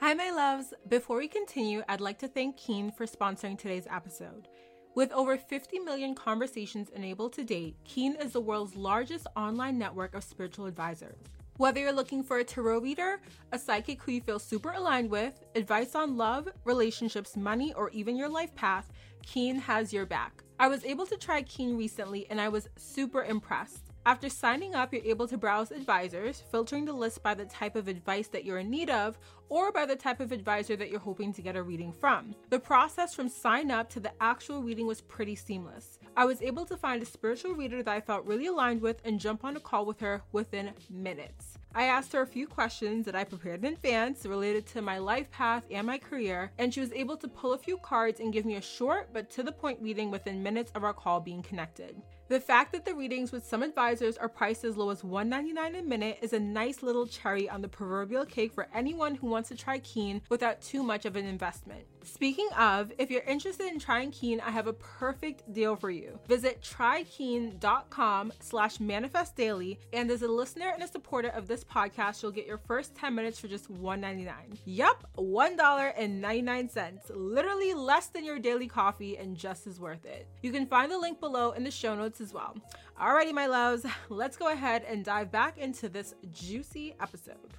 Hi, 0.00 0.14
my 0.14 0.30
loves. 0.30 0.74
Before 0.88 1.18
we 1.18 1.28
continue, 1.28 1.82
I'd 1.88 2.00
like 2.00 2.18
to 2.20 2.28
thank 2.28 2.56
Keen 2.56 2.92
for 2.92 3.04
sponsoring 3.04 3.58
today's 3.58 3.86
episode. 3.90 4.48
With 4.94 5.12
over 5.12 5.36
50 5.36 5.80
million 5.80 6.14
conversations 6.14 6.88
enabled 6.90 7.32
to 7.34 7.44
date, 7.44 7.76
Keen 7.84 8.14
is 8.16 8.32
the 8.32 8.40
world's 8.40 8.74
largest 8.74 9.26
online 9.36 9.78
network 9.78 10.14
of 10.14 10.24
spiritual 10.24 10.66
advisors. 10.66 11.18
Whether 11.58 11.80
you're 11.80 11.92
looking 11.92 12.22
for 12.22 12.38
a 12.38 12.44
tarot 12.44 12.82
reader, 12.82 13.20
a 13.50 13.58
psychic 13.58 14.00
who 14.00 14.12
you 14.12 14.20
feel 14.20 14.38
super 14.38 14.70
aligned 14.70 15.10
with, 15.10 15.42
advice 15.56 15.96
on 15.96 16.16
love, 16.16 16.48
relationships, 16.62 17.36
money, 17.36 17.74
or 17.74 17.90
even 17.90 18.16
your 18.16 18.28
life 18.28 18.54
path, 18.54 18.92
Keen 19.26 19.56
has 19.56 19.92
your 19.92 20.06
back. 20.06 20.44
I 20.60 20.68
was 20.68 20.84
able 20.84 21.04
to 21.06 21.16
try 21.16 21.42
Keen 21.42 21.76
recently 21.76 22.28
and 22.30 22.40
I 22.40 22.48
was 22.48 22.68
super 22.76 23.24
impressed. 23.24 23.87
After 24.06 24.28
signing 24.30 24.74
up, 24.74 24.92
you're 24.92 25.02
able 25.04 25.28
to 25.28 25.36
browse 25.36 25.70
advisors, 25.70 26.42
filtering 26.50 26.86
the 26.86 26.92
list 26.92 27.22
by 27.22 27.34
the 27.34 27.44
type 27.44 27.76
of 27.76 27.88
advice 27.88 28.28
that 28.28 28.44
you're 28.44 28.58
in 28.58 28.70
need 28.70 28.88
of 28.88 29.18
or 29.50 29.70
by 29.70 29.84
the 29.86 29.96
type 29.96 30.20
of 30.20 30.32
advisor 30.32 30.76
that 30.76 30.90
you're 30.90 30.98
hoping 30.98 31.32
to 31.32 31.42
get 31.42 31.56
a 31.56 31.62
reading 31.62 31.92
from. 31.92 32.34
The 32.50 32.58
process 32.58 33.14
from 33.14 33.28
sign 33.28 33.70
up 33.70 33.90
to 33.90 34.00
the 34.00 34.12
actual 34.20 34.62
reading 34.62 34.86
was 34.86 35.00
pretty 35.00 35.34
seamless. 35.34 35.98
I 36.16 36.24
was 36.24 36.42
able 36.42 36.64
to 36.66 36.76
find 36.76 37.02
a 37.02 37.06
spiritual 37.06 37.54
reader 37.54 37.82
that 37.82 37.94
I 37.94 38.00
felt 38.00 38.24
really 38.24 38.46
aligned 38.46 38.80
with 38.80 39.00
and 39.04 39.20
jump 39.20 39.44
on 39.44 39.56
a 39.56 39.60
call 39.60 39.84
with 39.84 40.00
her 40.00 40.22
within 40.32 40.72
minutes. 40.90 41.58
I 41.74 41.84
asked 41.84 42.12
her 42.12 42.22
a 42.22 42.26
few 42.26 42.46
questions 42.46 43.04
that 43.06 43.14
I 43.14 43.24
prepared 43.24 43.64
in 43.64 43.74
advance 43.74 44.24
related 44.24 44.66
to 44.68 44.82
my 44.82 44.98
life 44.98 45.30
path 45.30 45.64
and 45.70 45.86
my 45.86 45.98
career, 45.98 46.50
and 46.58 46.72
she 46.72 46.80
was 46.80 46.92
able 46.92 47.16
to 47.18 47.28
pull 47.28 47.52
a 47.52 47.58
few 47.58 47.76
cards 47.78 48.20
and 48.20 48.32
give 48.32 48.46
me 48.46 48.56
a 48.56 48.62
short 48.62 49.10
but 49.12 49.30
to 49.30 49.42
the 49.42 49.52
point 49.52 49.80
reading 49.82 50.10
within 50.10 50.42
minutes 50.42 50.72
of 50.74 50.82
our 50.82 50.94
call 50.94 51.20
being 51.20 51.42
connected. 51.42 52.00
The 52.28 52.40
fact 52.40 52.72
that 52.72 52.84
the 52.84 52.94
readings 52.94 53.32
with 53.32 53.46
some 53.46 53.62
advisors 53.62 54.18
are 54.18 54.28
priced 54.28 54.62
as 54.62 54.76
low 54.76 54.90
as 54.90 55.00
$1.99 55.00 55.78
a 55.78 55.82
minute 55.82 56.18
is 56.20 56.34
a 56.34 56.38
nice 56.38 56.82
little 56.82 57.06
cherry 57.06 57.48
on 57.48 57.62
the 57.62 57.68
proverbial 57.68 58.26
cake 58.26 58.52
for 58.52 58.68
anyone 58.74 59.14
who 59.14 59.28
wants 59.28 59.48
to 59.48 59.56
try 59.56 59.78
Keen 59.78 60.20
without 60.28 60.60
too 60.60 60.82
much 60.82 61.06
of 61.06 61.16
an 61.16 61.24
investment. 61.24 61.86
Speaking 62.08 62.48
of, 62.56 62.90
if 62.98 63.10
you're 63.10 63.22
interested 63.22 63.66
in 63.66 63.78
trying 63.78 64.10
Keen, 64.10 64.40
I 64.40 64.50
have 64.50 64.66
a 64.66 64.72
perfect 64.72 65.52
deal 65.52 65.76
for 65.76 65.90
you. 65.90 66.18
Visit 66.26 66.62
trykeen.com 66.62 68.32
slash 68.40 68.80
manifest 68.80 69.36
daily, 69.36 69.78
and 69.92 70.10
as 70.10 70.22
a 70.22 70.28
listener 70.28 70.70
and 70.72 70.82
a 70.82 70.88
supporter 70.88 71.28
of 71.28 71.46
this 71.46 71.64
podcast, 71.64 72.22
you'll 72.22 72.32
get 72.32 72.46
your 72.46 72.56
first 72.58 72.94
10 72.94 73.14
minutes 73.14 73.38
for 73.38 73.46
just 73.46 73.70
$1.99. 73.72 74.30
Yup, 74.64 75.06
$1.99. 75.18 77.00
Literally 77.10 77.74
less 77.74 78.06
than 78.06 78.24
your 78.24 78.38
daily 78.38 78.68
coffee 78.68 79.18
and 79.18 79.36
just 79.36 79.66
as 79.66 79.78
worth 79.78 80.06
it. 80.06 80.26
You 80.40 80.50
can 80.50 80.66
find 80.66 80.90
the 80.90 80.98
link 80.98 81.20
below 81.20 81.52
in 81.52 81.62
the 81.62 81.70
show 81.70 81.94
notes 81.94 82.22
as 82.22 82.32
well. 82.32 82.56
Alrighty, 83.00 83.34
my 83.34 83.46
loves, 83.46 83.84
let's 84.08 84.38
go 84.38 84.48
ahead 84.48 84.84
and 84.88 85.04
dive 85.04 85.30
back 85.30 85.58
into 85.58 85.88
this 85.90 86.14
juicy 86.32 86.94
episode. 87.00 87.54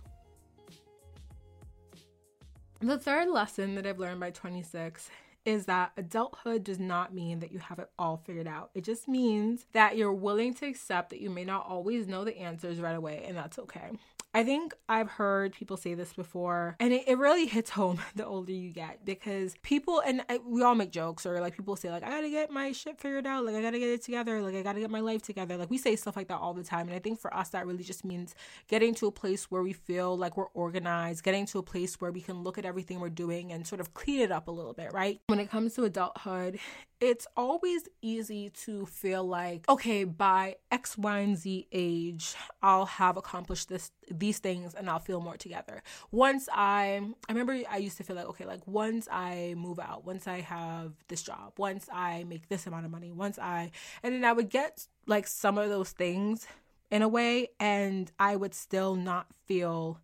The 2.81 2.97
third 2.97 3.27
lesson 3.27 3.75
that 3.75 3.85
I've 3.85 3.99
learned 3.99 4.21
by 4.21 4.31
26 4.31 5.09
is 5.43 5.65
that 5.65 5.91
adulthood 5.97 6.63
does 6.63 6.79
not 6.79 7.13
mean 7.13 7.39
that 7.39 7.51
you 7.51 7.59
have 7.59 7.77
it 7.79 7.89
all 7.99 8.15
figured 8.25 8.47
out. 8.47 8.71
It 8.73 8.85
just 8.85 9.05
means 9.05 9.65
that 9.73 9.97
you're 9.97 10.13
willing 10.13 10.53
to 10.55 10.65
accept 10.65 11.09
that 11.09 11.19
you 11.19 11.29
may 11.29 11.43
not 11.43 11.65
always 11.67 12.07
know 12.07 12.23
the 12.23 12.37
answers 12.37 12.79
right 12.79 12.95
away, 12.95 13.25
and 13.27 13.35
that's 13.35 13.59
okay. 13.59 13.91
I 14.33 14.43
think 14.43 14.75
I've 14.87 15.09
heard 15.09 15.53
people 15.53 15.75
say 15.75 15.95
this 15.95 16.13
before, 16.13 16.75
and 16.79 16.93
it, 16.93 17.05
it 17.07 17.17
really 17.17 17.47
hits 17.47 17.71
home 17.71 17.99
the 18.15 18.25
older 18.25 18.51
you 18.51 18.69
get 18.69 19.03
because 19.03 19.55
people, 19.63 20.01
and 20.05 20.21
I, 20.29 20.39
we 20.45 20.61
all 20.61 20.75
make 20.75 20.91
jokes, 20.91 21.25
or 21.25 21.39
like 21.41 21.55
people 21.55 21.75
say, 21.75 21.89
like, 21.89 22.03
I 22.03 22.09
gotta 22.09 22.29
get 22.29 22.51
my 22.51 22.71
shit 22.71 22.99
figured 22.99 23.25
out, 23.25 23.43
like, 23.43 23.55
I 23.55 23.61
gotta 23.61 23.79
get 23.79 23.89
it 23.89 24.03
together, 24.03 24.39
like, 24.41 24.55
I 24.55 24.61
gotta 24.61 24.79
get 24.79 24.91
my 24.91 24.99
life 24.99 25.23
together. 25.23 25.57
Like, 25.57 25.71
we 25.71 25.79
say 25.79 25.95
stuff 25.95 26.15
like 26.15 26.27
that 26.27 26.37
all 26.37 26.53
the 26.53 26.63
time. 26.63 26.87
And 26.87 26.95
I 26.95 26.99
think 26.99 27.19
for 27.19 27.33
us, 27.33 27.49
that 27.49 27.65
really 27.65 27.83
just 27.83 28.05
means 28.05 28.35
getting 28.67 28.93
to 28.95 29.07
a 29.07 29.11
place 29.11 29.49
where 29.49 29.63
we 29.63 29.73
feel 29.73 30.15
like 30.15 30.37
we're 30.37 30.45
organized, 30.53 31.23
getting 31.23 31.47
to 31.47 31.59
a 31.59 31.63
place 31.63 31.99
where 31.99 32.11
we 32.11 32.21
can 32.21 32.43
look 32.43 32.59
at 32.59 32.65
everything 32.65 32.99
we're 32.99 33.09
doing 33.09 33.51
and 33.51 33.65
sort 33.65 33.81
of 33.81 33.95
clean 33.95 34.19
it 34.19 34.31
up 34.31 34.47
a 34.47 34.51
little 34.51 34.73
bit, 34.73 34.93
right? 34.93 35.19
When 35.25 35.39
it 35.39 35.49
comes 35.49 35.73
to 35.75 35.85
adulthood, 35.85 36.59
it's 36.99 37.25
always 37.37 37.87
easy 38.01 38.49
to 38.49 38.85
feel 38.85 39.23
like, 39.23 39.67
okay, 39.69 40.03
by 40.03 40.57
X, 40.71 40.97
Y, 40.97 41.19
and 41.19 41.37
Z 41.37 41.67
age, 41.71 42.35
I'll 42.61 42.85
have 42.85 43.15
accomplished 43.17 43.69
this 43.69 43.91
these 44.19 44.39
things 44.39 44.73
and 44.75 44.89
I'll 44.89 44.99
feel 44.99 45.21
more 45.21 45.37
together. 45.37 45.81
Once 46.11 46.47
I 46.51 47.01
I 47.27 47.31
remember 47.31 47.57
I 47.69 47.77
used 47.77 47.97
to 47.97 48.03
feel 48.03 48.15
like, 48.15 48.27
okay, 48.27 48.45
like 48.45 48.65
once 48.67 49.07
I 49.11 49.55
move 49.57 49.79
out, 49.79 50.05
once 50.05 50.27
I 50.27 50.41
have 50.41 50.93
this 51.07 51.23
job, 51.23 51.53
once 51.57 51.87
I 51.91 52.23
make 52.25 52.49
this 52.49 52.67
amount 52.67 52.85
of 52.85 52.91
money, 52.91 53.11
once 53.11 53.39
I 53.39 53.71
and 54.03 54.13
then 54.13 54.25
I 54.25 54.33
would 54.33 54.49
get 54.49 54.87
like 55.05 55.27
some 55.27 55.57
of 55.57 55.69
those 55.69 55.91
things 55.91 56.47
in 56.91 57.01
a 57.01 57.07
way 57.07 57.49
and 57.59 58.11
I 58.19 58.35
would 58.35 58.53
still 58.53 58.95
not 58.95 59.27
feel 59.45 59.99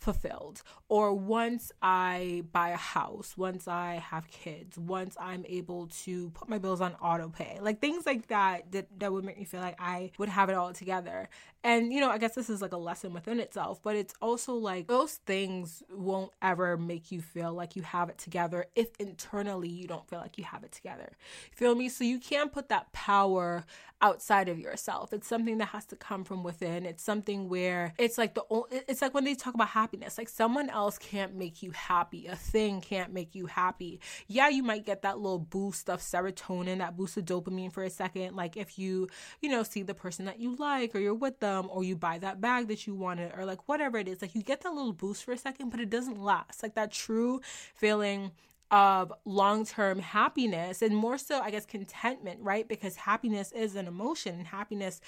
fulfilled. 0.00 0.62
Or 0.88 1.14
once 1.14 1.70
I 1.82 2.42
buy 2.52 2.70
a 2.70 2.76
house, 2.76 3.34
once 3.36 3.68
I 3.68 3.94
have 3.96 4.28
kids, 4.28 4.78
once 4.78 5.16
I'm 5.20 5.44
able 5.48 5.86
to 6.04 6.30
put 6.30 6.48
my 6.48 6.58
bills 6.58 6.80
on 6.80 6.94
auto 6.94 7.28
pay, 7.28 7.58
like 7.60 7.80
things 7.80 8.06
like 8.06 8.26
that, 8.28 8.72
that, 8.72 8.88
that 8.98 9.12
would 9.12 9.24
make 9.24 9.38
me 9.38 9.44
feel 9.44 9.60
like 9.60 9.76
I 9.78 10.10
would 10.18 10.28
have 10.28 10.48
it 10.48 10.54
all 10.54 10.72
together. 10.72 11.28
And, 11.62 11.92
you 11.92 12.00
know, 12.00 12.10
I 12.10 12.18
guess 12.18 12.34
this 12.34 12.48
is 12.48 12.62
like 12.62 12.72
a 12.72 12.78
lesson 12.78 13.12
within 13.12 13.38
itself, 13.38 13.82
but 13.82 13.94
it's 13.94 14.14
also 14.22 14.54
like 14.54 14.86
those 14.88 15.14
things 15.14 15.82
won't 15.92 16.32
ever 16.40 16.78
make 16.78 17.12
you 17.12 17.20
feel 17.20 17.52
like 17.52 17.76
you 17.76 17.82
have 17.82 18.08
it 18.08 18.16
together 18.16 18.66
if 18.74 18.88
internally 18.98 19.68
you 19.68 19.86
don't 19.86 20.08
feel 20.08 20.20
like 20.20 20.38
you 20.38 20.44
have 20.44 20.64
it 20.64 20.72
together. 20.72 21.12
Feel 21.52 21.74
me? 21.74 21.90
So 21.90 22.02
you 22.04 22.18
can't 22.18 22.52
put 22.52 22.70
that 22.70 22.90
power 22.92 23.64
outside 24.02 24.48
of 24.48 24.58
yourself. 24.58 25.12
It's 25.12 25.28
something 25.28 25.58
that 25.58 25.66
has 25.66 25.84
to 25.86 25.96
come 25.96 26.24
from 26.24 26.42
within. 26.42 26.86
It's 26.86 27.02
something 27.02 27.48
where 27.48 27.92
it's 27.98 28.16
like 28.16 28.34
the 28.34 28.42
it's 28.88 29.02
like 29.02 29.14
when 29.14 29.24
they 29.24 29.34
talk 29.34 29.54
about 29.54 29.68
happiness, 29.68 29.89
like 30.18 30.28
someone 30.28 30.70
else 30.70 30.98
can't 30.98 31.34
make 31.34 31.62
you 31.62 31.70
happy. 31.72 32.26
A 32.26 32.36
thing 32.36 32.80
can't 32.80 33.12
make 33.12 33.34
you 33.34 33.46
happy. 33.46 34.00
Yeah, 34.26 34.48
you 34.48 34.62
might 34.62 34.84
get 34.84 35.02
that 35.02 35.18
little 35.18 35.38
boost 35.38 35.88
of 35.88 36.00
serotonin, 36.00 36.78
that 36.78 36.96
boost 36.96 37.16
of 37.16 37.24
dopamine 37.24 37.72
for 37.72 37.82
a 37.82 37.90
second, 37.90 38.36
like 38.36 38.56
if 38.56 38.78
you, 38.78 39.08
you 39.40 39.48
know, 39.48 39.62
see 39.62 39.82
the 39.82 39.94
person 39.94 40.24
that 40.24 40.40
you 40.40 40.56
like 40.56 40.94
or 40.94 40.98
you're 40.98 41.14
with 41.14 41.40
them 41.40 41.68
or 41.70 41.84
you 41.84 41.96
buy 41.96 42.18
that 42.18 42.40
bag 42.40 42.68
that 42.68 42.86
you 42.86 42.94
wanted 42.94 43.32
or 43.36 43.44
like 43.44 43.68
whatever 43.68 43.98
it 43.98 44.08
is 44.08 44.22
like 44.22 44.34
you 44.34 44.42
get 44.42 44.60
that 44.62 44.72
little 44.72 44.92
boost 44.92 45.24
for 45.24 45.32
a 45.32 45.38
second 45.38 45.70
but 45.70 45.80
it 45.80 45.90
doesn't 45.90 46.22
last 46.22 46.62
like 46.62 46.74
that 46.74 46.90
true 46.92 47.40
feeling 47.74 48.30
of 48.70 49.12
long-term 49.24 49.98
happiness 49.98 50.80
and 50.80 50.94
more 50.94 51.18
so 51.18 51.40
i 51.40 51.50
guess 51.50 51.66
contentment 51.66 52.38
right 52.40 52.68
because 52.68 52.94
happiness 52.94 53.50
is 53.52 53.74
an 53.74 53.88
emotion 53.88 54.36
and 54.36 54.46
happiness 54.46 55.00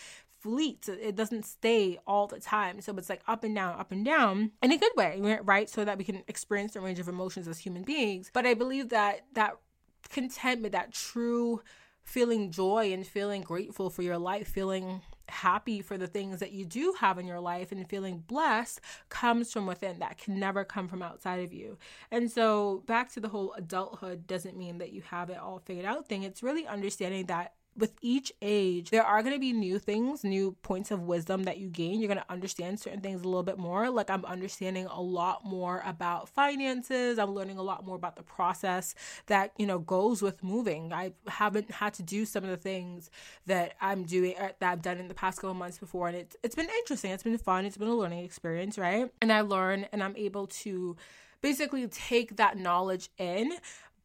fleets 0.42 0.88
it 0.88 1.14
doesn't 1.14 1.44
stay 1.44 1.98
all 2.07 2.26
the 2.26 2.40
time 2.40 2.81
so 2.81 2.92
it's 2.96 3.09
like 3.09 3.22
up 3.28 3.44
and 3.44 3.55
down 3.55 3.78
up 3.78 3.92
and 3.92 4.05
down 4.05 4.50
in 4.62 4.72
a 4.72 4.76
good 4.76 4.92
way 4.96 5.38
right 5.44 5.70
so 5.70 5.85
that 5.85 5.96
we 5.96 6.05
can 6.05 6.22
experience 6.26 6.72
the 6.72 6.81
range 6.81 6.98
of 6.98 7.09
emotions 7.09 7.46
as 7.46 7.59
human 7.59 7.83
beings 7.83 8.31
but 8.33 8.44
i 8.44 8.52
believe 8.52 8.88
that 8.88 9.20
that 9.35 9.57
contentment 10.11 10.72
that 10.72 10.92
true 10.92 11.62
feeling 12.02 12.50
joy 12.50 12.92
and 12.92 13.07
feeling 13.07 13.40
grateful 13.42 13.88
for 13.88 14.02
your 14.02 14.18
life 14.18 14.48
feeling 14.48 15.00
happy 15.33 15.81
for 15.81 15.96
the 15.96 16.07
things 16.07 16.40
that 16.40 16.52
you 16.52 16.64
do 16.64 16.94
have 17.00 17.18
in 17.18 17.26
your 17.26 17.40
life 17.40 17.72
and 17.72 17.88
feeling 17.88 18.22
blessed 18.26 18.81
comes 19.09 19.52
from 19.52 19.66
within. 19.66 19.98
That 19.98 20.18
can 20.18 20.38
never 20.38 20.64
come 20.64 20.88
from 20.88 21.02
outside 21.02 21.40
of 21.40 21.52
you. 21.52 21.78
And 22.11 22.31
so, 22.31 22.83
back 22.87 23.11
to 23.12 23.20
the 23.20 23.28
whole 23.28 23.52
adulthood 23.55 24.26
doesn't 24.26 24.57
mean 24.57 24.78
that 24.78 24.92
you 24.92 25.02
have 25.02 25.31
it 25.31 25.38
all 25.38 25.59
figured 25.64 25.87
out 25.87 26.07
thing. 26.07 26.22
It's 26.22 26.42
really 26.42 26.66
understanding 26.66 27.26
that 27.26 27.55
with 27.77 27.93
each 28.03 28.33
age, 28.43 28.91
there 28.91 29.03
are 29.03 29.23
going 29.23 29.35
to 29.35 29.41
be 29.41 29.53
new 29.53 29.79
things, 29.79 30.25
new 30.25 30.53
points 30.63 30.91
of 30.91 31.03
wisdom 31.03 31.45
that 31.45 31.59
you 31.59 31.69
gain. 31.69 32.01
You're 32.01 32.09
going 32.09 32.19
to 32.19 32.31
understand 32.31 32.79
certain 32.79 33.01
things 33.01 33.23
a 33.23 33.25
little 33.25 33.43
bit 33.43 33.59
more. 33.59 33.89
Like 33.89 34.11
I'm 34.11 34.25
understanding 34.27 34.87
a 34.87 35.01
lot 35.01 35.45
more 35.45 35.83
about 35.87 36.29
finances. 36.29 37.19
I'm 37.19 37.35
learning 37.35 37.59
a 37.59 37.63
lot 37.63 37.87
more 37.87 37.97
about 37.97 38.17
the 38.17 38.23
process 38.23 38.95
that, 39.27 39.53
you 39.57 39.67
know, 39.67 39.79
goes 39.79 40.21
with 40.21 40.43
moving. 40.43 40.93
I 40.93 41.13
haven't 41.29 41.71
had 41.71 41.95
to 41.95 42.03
do 42.03 42.27
some 42.27 42.45
of 42.45 42.51
the 42.51 42.57
things 42.57 43.11
that 43.47 43.75
I'm 43.81 44.05
doing 44.05 44.35
uh, 44.39 44.51
that 44.61 44.73
I've 44.73 44.83
done 44.83 44.99
in 44.99 45.09
the 45.09 45.15
past 45.15 45.41
couple 45.41 45.55
months 45.55 45.79
before 45.79 46.09
and 46.09 46.17
it's 46.17 46.37
it's 46.43 46.55
been 46.55 46.69
interesting. 46.81 47.11
It's 47.11 47.23
been 47.23 47.39
fun. 47.39 47.65
It's 47.65 47.77
been 47.77 47.89
a 47.89 47.95
learning 47.95 48.25
experience, 48.25 48.77
right? 48.77 49.11
And 49.23 49.33
I 49.33 49.41
learn 49.41 49.87
and 49.93 50.03
I'm 50.03 50.17
able 50.17 50.47
to 50.47 50.97
basically 51.41 51.87
take 51.89 52.37
that 52.37 52.57
knowledge 52.57 53.11
in 53.19 53.53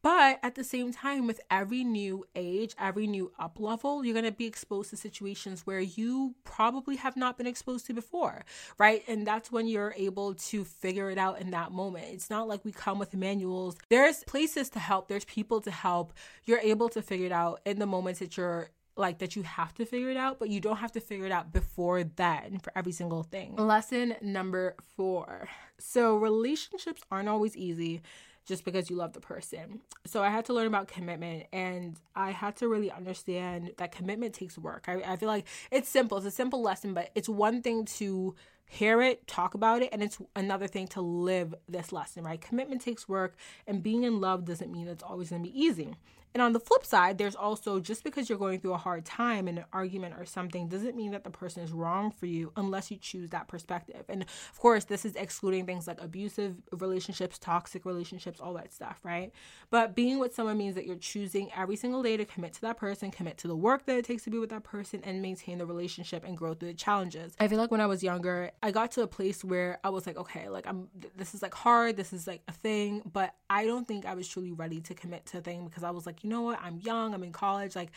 but 0.02 0.38
at 0.42 0.54
the 0.54 0.64
same 0.64 0.92
time, 0.92 1.26
with 1.26 1.40
every 1.50 1.82
new 1.82 2.24
age, 2.34 2.74
every 2.78 3.06
new 3.06 3.32
up 3.38 3.58
level, 3.58 4.04
you're 4.04 4.14
going 4.14 4.24
to 4.24 4.32
be 4.32 4.46
exposed 4.46 4.90
to 4.90 4.96
situations 4.96 5.62
where 5.66 5.80
you 5.80 6.34
probably 6.44 6.96
have 6.96 7.16
not 7.16 7.36
been 7.36 7.46
exposed 7.46 7.86
to 7.86 7.94
before, 7.94 8.44
right? 8.78 9.02
And 9.08 9.26
that's 9.26 9.50
when 9.50 9.66
you're 9.66 9.94
able 9.96 10.34
to 10.34 10.64
figure 10.64 11.10
it 11.10 11.18
out 11.18 11.40
in 11.40 11.50
that 11.50 11.72
moment. 11.72 12.06
It's 12.10 12.30
not 12.30 12.46
like 12.46 12.64
we 12.64 12.72
come 12.72 12.98
with 12.98 13.14
manuals. 13.14 13.76
There's 13.88 14.22
places 14.24 14.70
to 14.70 14.78
help, 14.78 15.08
there's 15.08 15.24
people 15.24 15.60
to 15.62 15.70
help. 15.70 16.12
You're 16.44 16.60
able 16.60 16.88
to 16.90 17.02
figure 17.02 17.26
it 17.26 17.32
out 17.32 17.60
in 17.64 17.78
the 17.78 17.86
moments 17.86 18.20
that 18.20 18.36
you're 18.36 18.70
like 18.98 19.18
that 19.18 19.36
you 19.36 19.42
have 19.42 19.72
to 19.74 19.86
figure 19.86 20.10
it 20.10 20.16
out, 20.16 20.38
but 20.38 20.48
you 20.48 20.60
don't 20.60 20.78
have 20.78 20.92
to 20.92 21.00
figure 21.00 21.24
it 21.24 21.32
out 21.32 21.52
before 21.52 22.02
then 22.02 22.58
for 22.58 22.72
every 22.76 22.92
single 22.92 23.22
thing. 23.22 23.54
Lesson 23.56 24.16
number 24.20 24.74
four. 24.96 25.48
So, 25.78 26.16
relationships 26.16 27.02
aren't 27.10 27.28
always 27.28 27.56
easy 27.56 28.02
just 28.48 28.64
because 28.64 28.88
you 28.88 28.96
love 28.96 29.12
the 29.12 29.20
person. 29.20 29.80
So 30.06 30.22
I 30.22 30.30
had 30.30 30.46
to 30.46 30.54
learn 30.54 30.66
about 30.66 30.88
commitment 30.88 31.46
and 31.52 32.00
I 32.16 32.30
had 32.30 32.56
to 32.56 32.68
really 32.68 32.90
understand 32.90 33.72
that 33.76 33.92
commitment 33.92 34.34
takes 34.34 34.56
work. 34.56 34.86
I, 34.88 35.02
I 35.06 35.16
feel 35.16 35.28
like 35.28 35.46
it's 35.70 35.88
simple, 35.88 36.16
it's 36.16 36.26
a 36.26 36.30
simple 36.30 36.62
lesson, 36.62 36.94
but 36.94 37.10
it's 37.14 37.28
one 37.28 37.60
thing 37.60 37.84
to 37.84 38.34
hear 38.68 39.02
it, 39.02 39.26
talk 39.26 39.54
about 39.54 39.82
it, 39.82 39.88
and 39.92 40.02
it's 40.02 40.18
another 40.36 40.66
thing 40.66 40.86
to 40.88 41.00
live 41.00 41.54
this 41.68 41.92
lesson, 41.92 42.24
right? 42.24 42.40
Commitment 42.40 42.82
takes 42.82 43.08
work, 43.08 43.36
and 43.66 43.82
being 43.82 44.04
in 44.04 44.20
love 44.20 44.44
doesn't 44.44 44.70
mean 44.70 44.86
it's 44.88 45.02
always 45.02 45.30
gonna 45.30 45.42
be 45.42 45.60
easy. 45.60 45.96
And 46.34 46.42
on 46.42 46.52
the 46.52 46.60
flip 46.60 46.84
side, 46.84 47.18
there's 47.18 47.34
also 47.34 47.80
just 47.80 48.04
because 48.04 48.28
you're 48.28 48.38
going 48.38 48.60
through 48.60 48.74
a 48.74 48.78
hard 48.78 49.04
time 49.04 49.48
in 49.48 49.58
an 49.58 49.64
argument 49.72 50.14
or 50.18 50.24
something 50.24 50.68
doesn't 50.68 50.94
mean 50.94 51.12
that 51.12 51.24
the 51.24 51.30
person 51.30 51.62
is 51.62 51.72
wrong 51.72 52.10
for 52.10 52.26
you 52.26 52.52
unless 52.56 52.90
you 52.90 52.98
choose 52.98 53.30
that 53.30 53.48
perspective. 53.48 54.04
And 54.08 54.22
of 54.22 54.58
course, 54.60 54.84
this 54.84 55.04
is 55.04 55.16
excluding 55.16 55.66
things 55.66 55.86
like 55.86 56.00
abusive 56.00 56.56
relationships, 56.72 57.38
toxic 57.38 57.84
relationships, 57.84 58.40
all 58.40 58.54
that 58.54 58.72
stuff, 58.72 59.00
right? 59.02 59.32
But 59.70 59.94
being 59.94 60.18
with 60.18 60.34
someone 60.34 60.58
means 60.58 60.74
that 60.74 60.86
you're 60.86 60.96
choosing 60.96 61.50
every 61.56 61.76
single 61.76 62.02
day 62.02 62.16
to 62.16 62.24
commit 62.24 62.52
to 62.54 62.60
that 62.62 62.76
person, 62.76 63.10
commit 63.10 63.38
to 63.38 63.48
the 63.48 63.56
work 63.56 63.86
that 63.86 63.96
it 63.96 64.04
takes 64.04 64.24
to 64.24 64.30
be 64.30 64.38
with 64.38 64.50
that 64.50 64.64
person, 64.64 65.00
and 65.04 65.22
maintain 65.22 65.58
the 65.58 65.66
relationship 65.66 66.24
and 66.24 66.36
grow 66.36 66.54
through 66.54 66.68
the 66.68 66.74
challenges. 66.74 67.34
I 67.40 67.48
feel 67.48 67.58
like 67.58 67.70
when 67.70 67.80
I 67.80 67.86
was 67.86 68.02
younger, 68.02 68.50
I 68.62 68.70
got 68.70 68.90
to 68.92 69.02
a 69.02 69.06
place 69.06 69.44
where 69.44 69.78
I 69.84 69.90
was 69.90 70.06
like, 70.06 70.16
okay, 70.16 70.48
like 70.48 70.66
I'm, 70.66 70.88
this 71.16 71.34
is 71.34 71.42
like 71.42 71.54
hard, 71.54 71.96
this 71.96 72.12
is 72.12 72.26
like 72.26 72.42
a 72.48 72.52
thing, 72.52 73.02
but 73.12 73.34
I 73.48 73.66
don't 73.66 73.86
think 73.86 74.04
I 74.04 74.14
was 74.14 74.26
truly 74.26 74.52
ready 74.52 74.80
to 74.82 74.94
commit 74.94 75.26
to 75.26 75.38
a 75.38 75.40
thing 75.40 75.64
because 75.66 75.84
I 75.84 75.90
was 75.90 76.06
like, 76.06 76.24
you 76.24 76.30
know 76.30 76.42
what? 76.42 76.58
I'm 76.62 76.78
young, 76.78 77.14
I'm 77.14 77.22
in 77.22 77.32
college. 77.32 77.76
Like, 77.76 77.90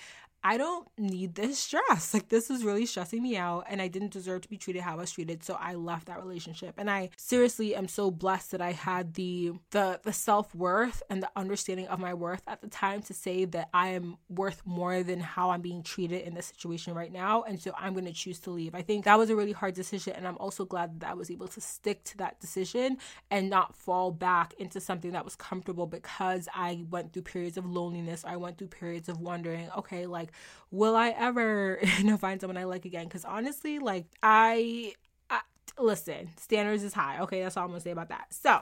I 0.43 0.58
don't 0.58 0.88
need 0.97 1.36
this 1.36 1.60
stress. 1.60 2.13
Like 2.13 2.30
this 2.30 2.49
is 2.49 2.63
really 2.63 2.86
stressing 2.86 3.21
me 3.21 3.38
out 3.38 3.65
and 3.69 3.82
I 3.82 3.88
didn't 3.88 4.12
deserve 4.12 4.41
to 4.41 4.49
be 4.49 4.58
treated 4.58 4.82
how 4.82 4.93
I 4.93 4.95
was 4.95 5.12
treated. 5.12 5.43
So 5.43 5.56
I 5.60 5.75
left 5.75 6.08
that 6.08 6.21
relationship. 6.21 6.75
And 6.77 6.89
I 6.89 7.10
seriously 7.15 7.75
am 7.75 7.88
so 7.88 8.10
blessed 8.10 8.51
that 8.51 8.62
I 8.62 8.71
had 8.71 9.13
the 9.13 9.54
the 9.71 9.99
the 10.04 10.13
self-worth 10.13 11.04
and 11.10 11.21
the 11.21 11.30
understanding 11.36 11.88
of 11.88 11.99
my 11.99 12.13
worth 12.13 12.41
at 12.47 12.62
the 12.62 12.67
time 12.67 13.01
to 13.04 13.13
say 13.13 13.45
that 13.45 13.69
I 13.73 13.89
am 13.89 14.17
worth 14.30 14.62
more 14.65 15.04
than 15.04 15.19
how 15.19 15.51
I'm 15.51 15.62
being 15.62 15.84
treated 15.84 16.23
in 16.23 16.34
this 16.34 16.47
situation 16.47 16.93
right 16.93 17.12
now. 17.12 17.43
And 17.43 17.62
so 17.62 17.71
I'm 17.77 17.93
gonna 17.93 18.12
choose 18.12 18.39
to 18.41 18.51
leave. 18.51 18.73
I 18.73 18.82
think 18.82 19.06
that 19.06 19.17
was 19.17 19.30
a 19.30 19.36
really 19.36 19.51
hard 19.51 19.75
decision 19.75 20.13
and 20.15 20.27
I'm 20.27 20.38
also 20.38 20.65
glad 20.65 21.01
that 21.01 21.12
I 21.12 21.13
was 21.13 21.30
able 21.30 21.47
to 21.49 21.62
stick 21.62 22.04
to 22.06 22.17
that 22.17 22.39
decision 22.39 22.97
and 23.30 23.49
not 23.49 23.75
fall 23.75 24.12
back 24.12 24.54
into 24.58 24.80
something 24.80 25.12
that 25.12 25.23
was 25.23 25.36
comfortable 25.36 25.86
because 25.86 26.47
I 26.54 26.84
went 26.89 27.13
through 27.13 27.23
periods 27.23 27.58
of 27.58 27.65
loneliness. 27.65 28.23
I 28.25 28.38
went 28.38 28.58
through 28.58 28.67
periods 28.67 29.08
of 29.08 29.19
wondering, 29.19 29.69
okay, 29.77 30.06
like 30.06 30.31
will 30.72 30.96
I 30.96 31.10
ever 31.10 31.80
you 31.98 32.06
know 32.06 32.17
find 32.17 32.39
someone 32.39 32.58
I 32.58 32.65
like 32.65 32.86
again? 32.86 33.06
Because 33.06 33.26
honestly, 33.26 33.80
like 33.80 34.06
I, 34.24 34.94
I 35.30 35.41
listen, 35.80 36.30
standards 36.38 36.84
is 36.84 36.94
high. 36.94 37.20
Okay, 37.22 37.41
that's 37.41 37.58
all 37.58 37.63
I'm 37.63 37.70
gonna 37.70 37.82
say 37.82 37.91
about 37.91 38.10
that. 38.10 38.34
So, 38.34 38.62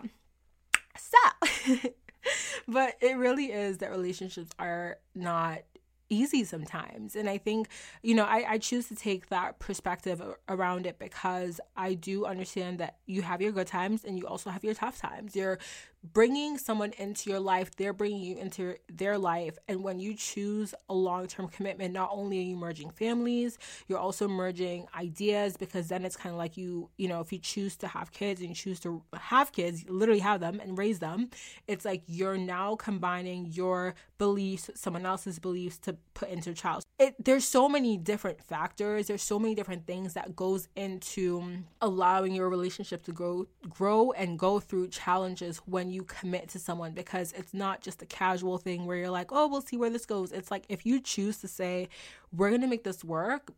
so, 0.98 1.90
but 2.68 2.96
it 3.02 3.18
really 3.18 3.52
is 3.52 3.80
that 3.80 3.92
relationships 3.92 4.52
are 4.60 4.98
not 5.16 5.60
easy 6.10 6.44
sometimes. 6.44 7.16
And 7.16 7.30
I 7.30 7.38
think, 7.38 7.70
you 8.02 8.16
know, 8.16 8.26
I, 8.26 8.46
I 8.54 8.58
choose 8.58 8.88
to 8.88 8.96
take 8.96 9.30
that 9.30 9.60
perspective 9.60 10.22
around 10.48 10.86
it 10.86 11.00
because 11.00 11.62
I 11.78 11.94
do 11.94 12.26
understand 12.26 12.80
that 12.80 12.98
you 13.06 13.22
have 13.22 13.42
your 13.42 13.52
good 13.52 13.68
times 13.68 14.04
and 14.04 14.18
you 14.18 14.28
also 14.28 14.50
have 14.50 14.64
your 14.64 14.74
tough 14.74 14.98
times. 15.00 15.36
Your 15.36 15.60
bringing 16.04 16.58
someone 16.58 16.94
into 16.98 17.30
your 17.30 17.40
life, 17.40 17.76
they're 17.76 17.94
bringing 17.94 18.22
you 18.22 18.38
into 18.38 18.76
their 18.92 19.18
life. 19.18 19.58
And 19.68 19.84
when 19.84 20.00
you 20.00 20.14
choose 20.16 20.74
a 20.88 20.94
long 20.94 21.28
term 21.28 21.48
commitment, 21.48 21.94
not 21.94 22.10
only 22.12 22.40
are 22.40 22.44
you 22.44 22.56
merging 22.56 22.90
families, 22.90 23.58
you're 23.88 24.00
also 24.00 24.28
merging 24.28 24.88
ideas 24.96 25.58
because 25.58 25.88
then 25.88 26.06
it's 26.06 26.16
kind 26.16 26.34
of 26.34 26.38
like 26.38 26.58
you, 26.58 26.90
you 26.98 27.08
know, 27.08 27.20
if 27.20 27.34
you 27.34 27.40
choose 27.40 27.76
to 27.78 27.88
have 27.88 28.12
kids 28.12 28.40
and 28.42 28.50
you 28.50 28.56
choose 28.56 28.80
to 28.82 29.02
have 29.14 29.52
kids, 29.52 29.86
literally 29.88 30.20
have 30.20 30.40
them 30.40 30.60
and 30.60 30.78
raise 30.78 31.00
them, 31.00 31.30
it's 31.68 31.86
like 31.86 32.04
you're 32.08 32.38
now 32.38 32.76
combining 32.76 33.48
your 33.48 33.96
beliefs, 34.18 34.70
someone 34.76 35.06
else's 35.06 35.40
beliefs 35.40 35.78
to 35.80 35.96
put 36.14 36.30
into 36.30 36.52
a 36.52 36.54
child. 36.54 36.84
It, 37.00 37.16
there's 37.24 37.46
so 37.46 37.70
many 37.70 37.98
different 37.98 38.44
factors, 38.44 39.08
there's 39.08 39.24
so 39.24 39.40
many 39.40 39.56
different 39.56 39.88
things 39.88 40.14
that 40.14 40.36
goes 40.36 40.68
into 40.76 41.64
allowing 41.82 42.34
your 42.34 42.50
relationship 42.50 43.04
to 43.04 43.12
grow 43.14 43.48
grow 43.70 44.12
and 44.12 44.38
go 44.38 44.60
through 44.60 44.90
challenges 44.90 45.60
when 45.66 45.89
you 45.92 46.04
commit 46.04 46.50
to 46.50 46.60
someone 46.60 46.94
because 46.94 47.34
it's 47.34 47.54
not 47.54 47.82
just 47.82 48.02
a 48.02 48.06
casual 48.06 48.58
thing 48.58 48.86
where 48.86 48.98
you're 48.98 49.10
like, 49.10 49.32
"Oh, 49.32 49.48
we'll 49.48 49.62
see 49.62 49.78
where 49.78 49.90
this 49.90 50.06
goes." 50.06 50.32
It's 50.32 50.52
like 50.52 50.66
if 50.70 50.86
you 50.86 51.00
choose 51.00 51.40
to 51.40 51.48
say, 51.48 51.90
"We're 52.32 52.50
going 52.50 52.62
to 52.62 52.68
make 52.68 52.84
this 52.84 53.04
work," 53.04 53.52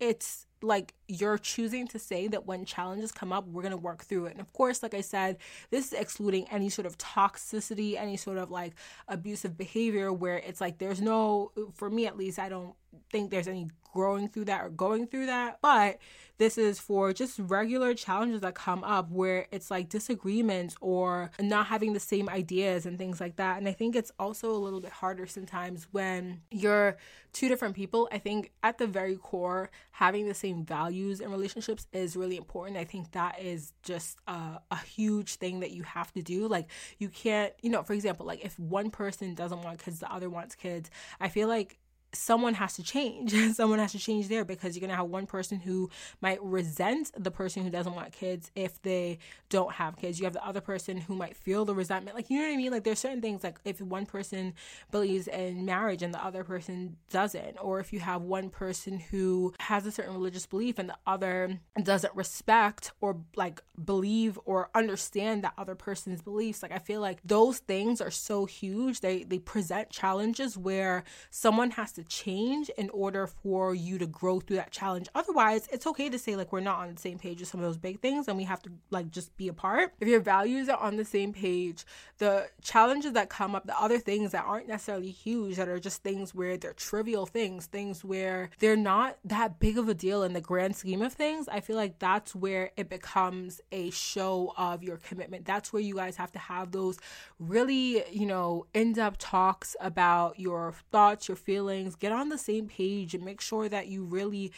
it's 0.00 0.46
like 0.62 0.94
you're 1.08 1.38
choosing 1.38 1.86
to 1.88 1.98
say 1.98 2.26
that 2.28 2.46
when 2.46 2.64
challenges 2.64 3.12
come 3.12 3.32
up, 3.32 3.46
we're 3.46 3.62
going 3.62 3.72
to 3.72 3.76
work 3.76 4.04
through 4.04 4.26
it. 4.26 4.32
And 4.32 4.40
of 4.40 4.52
course, 4.52 4.82
like 4.82 4.94
I 4.94 5.00
said, 5.00 5.38
this 5.70 5.88
is 5.88 5.92
excluding 5.92 6.46
any 6.50 6.68
sort 6.68 6.86
of 6.86 6.96
toxicity, 6.98 7.96
any 7.96 8.16
sort 8.16 8.38
of 8.38 8.50
like 8.50 8.72
abusive 9.08 9.56
behavior 9.56 10.12
where 10.12 10.38
it's 10.38 10.60
like 10.60 10.78
there's 10.78 11.00
no, 11.00 11.52
for 11.74 11.90
me 11.90 12.06
at 12.06 12.16
least, 12.16 12.38
I 12.38 12.48
don't 12.48 12.74
think 13.10 13.30
there's 13.30 13.48
any 13.48 13.68
growing 13.94 14.28
through 14.28 14.44
that 14.46 14.64
or 14.64 14.68
going 14.68 15.06
through 15.06 15.26
that. 15.26 15.58
But 15.62 15.98
this 16.36 16.58
is 16.58 16.80
for 16.80 17.12
just 17.12 17.38
regular 17.38 17.94
challenges 17.94 18.40
that 18.40 18.56
come 18.56 18.82
up 18.82 19.08
where 19.10 19.46
it's 19.52 19.70
like 19.70 19.88
disagreements 19.88 20.74
or 20.80 21.30
not 21.40 21.66
having 21.66 21.92
the 21.92 22.00
same 22.00 22.28
ideas 22.28 22.86
and 22.86 22.98
things 22.98 23.20
like 23.20 23.36
that. 23.36 23.56
And 23.56 23.68
I 23.68 23.72
think 23.72 23.94
it's 23.94 24.10
also 24.18 24.50
a 24.50 24.58
little 24.58 24.80
bit 24.80 24.90
harder 24.90 25.26
sometimes 25.28 25.86
when 25.92 26.40
you're 26.50 26.96
two 27.32 27.48
different 27.48 27.76
people. 27.76 28.08
I 28.10 28.18
think 28.18 28.50
at 28.64 28.78
the 28.78 28.88
very 28.88 29.16
core, 29.16 29.70
having 29.92 30.26
the 30.26 30.34
same 30.34 30.64
values 30.64 31.20
in 31.20 31.30
relationships 31.30 31.86
is 31.92 32.16
really 32.16 32.36
important. 32.36 32.78
I 32.78 32.84
think 32.84 33.12
that 33.12 33.40
is 33.40 33.72
just 33.84 34.18
a, 34.26 34.58
a 34.72 34.78
huge 34.78 35.36
thing 35.36 35.60
that 35.60 35.70
you 35.70 35.84
have 35.84 36.12
to 36.14 36.22
do. 36.22 36.48
Like, 36.48 36.68
you 36.98 37.08
can't, 37.08 37.52
you 37.62 37.70
know, 37.70 37.84
for 37.84 37.92
example, 37.92 38.26
like 38.26 38.44
if 38.44 38.58
one 38.58 38.90
person 38.90 39.34
doesn't 39.34 39.62
want 39.62 39.84
kids, 39.84 40.00
the 40.00 40.12
other 40.12 40.28
wants 40.28 40.56
kids, 40.56 40.90
I 41.20 41.28
feel 41.28 41.46
like 41.46 41.78
someone 42.14 42.54
has 42.54 42.74
to 42.74 42.82
change. 42.82 43.32
someone 43.54 43.78
has 43.78 43.92
to 43.92 43.98
change 43.98 44.28
there 44.28 44.44
because 44.44 44.74
you're 44.74 44.80
going 44.80 44.90
to 44.90 44.96
have 44.96 45.06
one 45.06 45.26
person 45.26 45.60
who 45.60 45.90
might 46.20 46.42
resent 46.42 47.10
the 47.16 47.30
person 47.30 47.62
who 47.62 47.70
doesn't 47.70 47.94
want 47.94 48.12
kids 48.12 48.50
if 48.54 48.80
they 48.82 49.18
don't 49.50 49.72
have 49.72 49.96
kids. 49.96 50.18
You 50.18 50.24
have 50.24 50.32
the 50.32 50.46
other 50.46 50.60
person 50.60 50.98
who 50.98 51.14
might 51.14 51.36
feel 51.36 51.64
the 51.64 51.74
resentment. 51.74 52.16
Like, 52.16 52.30
you 52.30 52.38
know 52.38 52.46
what 52.46 52.54
I 52.54 52.56
mean? 52.56 52.72
Like, 52.72 52.84
there's 52.84 52.98
certain 52.98 53.20
things, 53.20 53.44
like 53.44 53.58
if 53.64 53.80
one 53.80 54.06
person 54.06 54.54
believes 54.90 55.28
in 55.28 55.64
marriage 55.64 56.02
and 56.02 56.14
the 56.14 56.24
other 56.24 56.44
person 56.44 56.96
doesn't, 57.10 57.58
or 57.60 57.80
if 57.80 57.92
you 57.92 58.00
have 58.00 58.22
one 58.22 58.50
person 58.50 58.98
who 58.98 59.52
has 59.60 59.86
a 59.86 59.92
certain 59.92 60.14
religious 60.14 60.46
belief 60.46 60.78
and 60.78 60.88
the 60.88 60.98
other 61.06 61.58
doesn't 61.82 62.14
respect 62.14 62.92
or 63.00 63.20
like 63.36 63.62
believe 63.84 64.38
or 64.44 64.70
understand 64.74 65.44
that 65.44 65.54
other 65.58 65.74
person's 65.74 66.22
beliefs. 66.22 66.62
Like, 66.62 66.72
I 66.72 66.78
feel 66.78 67.00
like 67.00 67.20
those 67.24 67.58
things 67.58 68.00
are 68.00 68.10
so 68.10 68.44
huge. 68.44 69.00
They, 69.00 69.24
they 69.24 69.38
present 69.38 69.90
challenges 69.90 70.56
where 70.56 71.04
someone 71.30 71.72
has 71.72 71.92
to 71.92 72.03
change 72.08 72.70
in 72.76 72.90
order 72.90 73.26
for 73.26 73.74
you 73.74 73.98
to 73.98 74.06
grow 74.06 74.40
through 74.40 74.56
that 74.56 74.70
challenge. 74.70 75.08
Otherwise, 75.14 75.68
it's 75.72 75.86
okay 75.86 76.08
to 76.08 76.18
say 76.18 76.36
like 76.36 76.52
we're 76.52 76.60
not 76.60 76.78
on 76.78 76.94
the 76.94 77.00
same 77.00 77.18
page 77.18 77.40
with 77.40 77.48
some 77.48 77.60
of 77.60 77.66
those 77.66 77.78
big 77.78 78.00
things 78.00 78.28
and 78.28 78.36
we 78.36 78.44
have 78.44 78.62
to 78.62 78.70
like 78.90 79.10
just 79.10 79.36
be 79.36 79.48
apart. 79.48 79.92
If 80.00 80.08
your 80.08 80.20
values 80.20 80.68
are 80.68 80.78
on 80.78 80.96
the 80.96 81.04
same 81.04 81.32
page, 81.32 81.84
the 82.18 82.48
challenges 82.62 83.12
that 83.12 83.28
come 83.28 83.54
up, 83.54 83.66
the 83.66 83.80
other 83.80 83.98
things 83.98 84.32
that 84.32 84.44
aren't 84.44 84.68
necessarily 84.68 85.10
huge, 85.10 85.56
that 85.56 85.68
are 85.68 85.80
just 85.80 86.02
things 86.02 86.34
where 86.34 86.56
they're 86.56 86.72
trivial 86.72 87.26
things, 87.26 87.66
things 87.66 88.04
where 88.04 88.50
they're 88.58 88.76
not 88.76 89.18
that 89.24 89.58
big 89.58 89.78
of 89.78 89.88
a 89.88 89.94
deal 89.94 90.22
in 90.22 90.32
the 90.32 90.40
grand 90.40 90.76
scheme 90.76 91.02
of 91.02 91.12
things, 91.12 91.48
I 91.48 91.60
feel 91.60 91.76
like 91.76 91.98
that's 91.98 92.34
where 92.34 92.70
it 92.76 92.88
becomes 92.88 93.60
a 93.72 93.90
show 93.90 94.52
of 94.56 94.82
your 94.82 94.98
commitment. 94.98 95.44
That's 95.44 95.72
where 95.72 95.82
you 95.82 95.94
guys 95.94 96.16
have 96.16 96.32
to 96.32 96.38
have 96.38 96.72
those 96.72 96.98
really, 97.38 98.04
you 98.10 98.26
know, 98.26 98.66
in 98.74 98.92
depth 98.92 99.18
talks 99.18 99.76
about 99.80 100.38
your 100.38 100.74
thoughts, 100.90 101.28
your 101.28 101.36
feelings 101.36 101.93
get 101.96 102.12
on 102.12 102.28
the 102.28 102.38
same 102.38 102.68
page 102.68 103.14
and 103.14 103.24
make 103.24 103.40
sure 103.40 103.68
that 103.68 103.88
you 103.88 104.04
really 104.04 104.52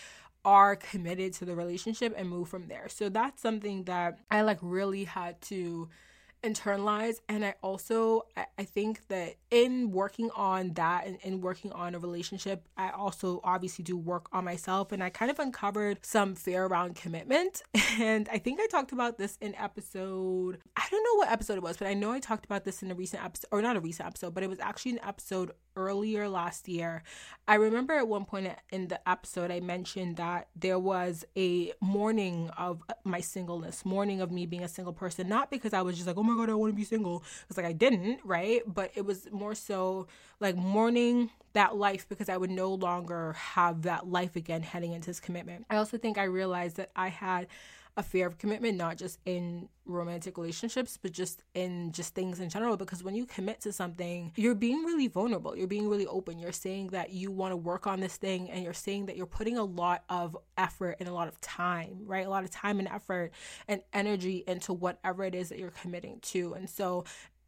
are 0.44 0.76
committed 0.76 1.32
to 1.34 1.44
the 1.44 1.56
relationship 1.56 2.14
and 2.16 2.28
move 2.28 2.48
from 2.48 2.68
there. 2.68 2.88
So 2.88 3.08
that's 3.08 3.42
something 3.42 3.84
that 3.84 4.18
I 4.30 4.42
like 4.42 4.58
really 4.62 5.04
had 5.04 5.40
to 5.42 5.88
internalize 6.42 7.16
and 7.28 7.44
i 7.44 7.54
also 7.62 8.22
i 8.36 8.62
think 8.62 9.08
that 9.08 9.34
in 9.50 9.90
working 9.90 10.30
on 10.36 10.72
that 10.74 11.06
and 11.06 11.18
in 11.22 11.40
working 11.40 11.72
on 11.72 11.94
a 11.94 11.98
relationship 11.98 12.68
i 12.76 12.90
also 12.90 13.40
obviously 13.42 13.82
do 13.82 13.96
work 13.96 14.28
on 14.32 14.44
myself 14.44 14.92
and 14.92 15.02
i 15.02 15.08
kind 15.08 15.30
of 15.30 15.38
uncovered 15.38 15.98
some 16.02 16.34
fear 16.34 16.66
around 16.66 16.94
commitment 16.94 17.62
and 17.98 18.28
i 18.28 18.38
think 18.38 18.60
i 18.60 18.66
talked 18.68 18.92
about 18.92 19.18
this 19.18 19.36
in 19.40 19.54
episode 19.56 20.58
i 20.76 20.86
don't 20.90 21.02
know 21.02 21.18
what 21.18 21.32
episode 21.32 21.54
it 21.54 21.62
was 21.62 21.76
but 21.76 21.88
i 21.88 21.94
know 21.94 22.12
i 22.12 22.20
talked 22.20 22.44
about 22.44 22.64
this 22.64 22.82
in 22.82 22.90
a 22.90 22.94
recent 22.94 23.24
episode 23.24 23.48
or 23.50 23.60
not 23.60 23.76
a 23.76 23.80
recent 23.80 24.06
episode 24.06 24.32
but 24.32 24.42
it 24.42 24.50
was 24.50 24.60
actually 24.60 24.92
an 24.92 25.00
episode 25.02 25.50
earlier 25.76 26.28
last 26.28 26.68
year 26.68 27.02
i 27.46 27.54
remember 27.54 27.94
at 27.94 28.08
one 28.08 28.24
point 28.24 28.48
in 28.70 28.88
the 28.88 29.08
episode 29.08 29.50
i 29.50 29.60
mentioned 29.60 30.16
that 30.16 30.48
there 30.56 30.78
was 30.78 31.24
a 31.36 31.72
mourning 31.80 32.50
of 32.58 32.82
my 33.04 33.20
singleness 33.20 33.84
mourning 33.84 34.20
of 34.20 34.30
me 34.30 34.46
being 34.46 34.64
a 34.64 34.68
single 34.68 34.92
person 34.92 35.28
not 35.28 35.50
because 35.50 35.72
i 35.72 35.82
was 35.82 35.94
just 35.94 36.06
like 36.06 36.16
oh 36.16 36.22
my 36.22 36.36
god, 36.36 36.50
I 36.50 36.54
want 36.54 36.72
to 36.72 36.76
be 36.76 36.84
single. 36.84 37.22
It's 37.48 37.56
like 37.56 37.66
I 37.66 37.72
didn't, 37.72 38.20
right? 38.24 38.62
But 38.66 38.90
it 38.94 39.04
was 39.04 39.28
more 39.30 39.54
so 39.54 40.06
like 40.40 40.56
mourning 40.56 41.30
that 41.52 41.76
life 41.76 42.08
because 42.08 42.28
I 42.28 42.36
would 42.36 42.50
no 42.50 42.74
longer 42.74 43.32
have 43.32 43.82
that 43.82 44.06
life 44.06 44.36
again 44.36 44.62
heading 44.62 44.92
into 44.92 45.08
this 45.08 45.20
commitment. 45.20 45.66
I 45.70 45.76
also 45.76 45.96
think 45.98 46.18
I 46.18 46.24
realized 46.24 46.76
that 46.76 46.90
I 46.94 47.08
had 47.08 47.46
a 47.96 48.02
fear 48.02 48.26
of 48.26 48.36
commitment, 48.36 48.76
not 48.76 48.98
just 48.98 49.18
in 49.24 49.68
romantic 49.86 50.36
relationships, 50.36 50.98
but 51.00 51.12
just 51.12 51.42
in 51.54 51.92
just 51.92 52.14
things 52.14 52.40
in 52.40 52.50
general. 52.50 52.76
Because 52.76 53.02
when 53.02 53.14
you 53.14 53.24
commit 53.24 53.60
to 53.62 53.72
something, 53.72 54.32
you're 54.36 54.54
being 54.54 54.84
really 54.84 55.08
vulnerable. 55.08 55.56
You're 55.56 55.66
being 55.66 55.88
really 55.88 56.06
open. 56.06 56.38
You're 56.38 56.52
saying 56.52 56.88
that 56.88 57.10
you 57.10 57.30
want 57.30 57.52
to 57.52 57.56
work 57.56 57.86
on 57.86 58.00
this 58.00 58.16
thing 58.16 58.50
and 58.50 58.62
you're 58.62 58.74
saying 58.74 59.06
that 59.06 59.16
you're 59.16 59.24
putting 59.24 59.56
a 59.56 59.64
lot 59.64 60.04
of 60.10 60.36
effort 60.58 60.96
and 61.00 61.08
a 61.08 61.12
lot 61.12 61.28
of 61.28 61.40
time, 61.40 62.00
right? 62.04 62.26
A 62.26 62.30
lot 62.30 62.44
of 62.44 62.50
time 62.50 62.78
and 62.78 62.88
effort 62.88 63.32
and 63.66 63.80
energy 63.92 64.44
into 64.46 64.74
whatever 64.74 65.24
it 65.24 65.34
is 65.34 65.48
that 65.48 65.58
you're 65.58 65.70
committing 65.70 66.18
to. 66.20 66.52
And 66.52 66.68
so 66.68 67.04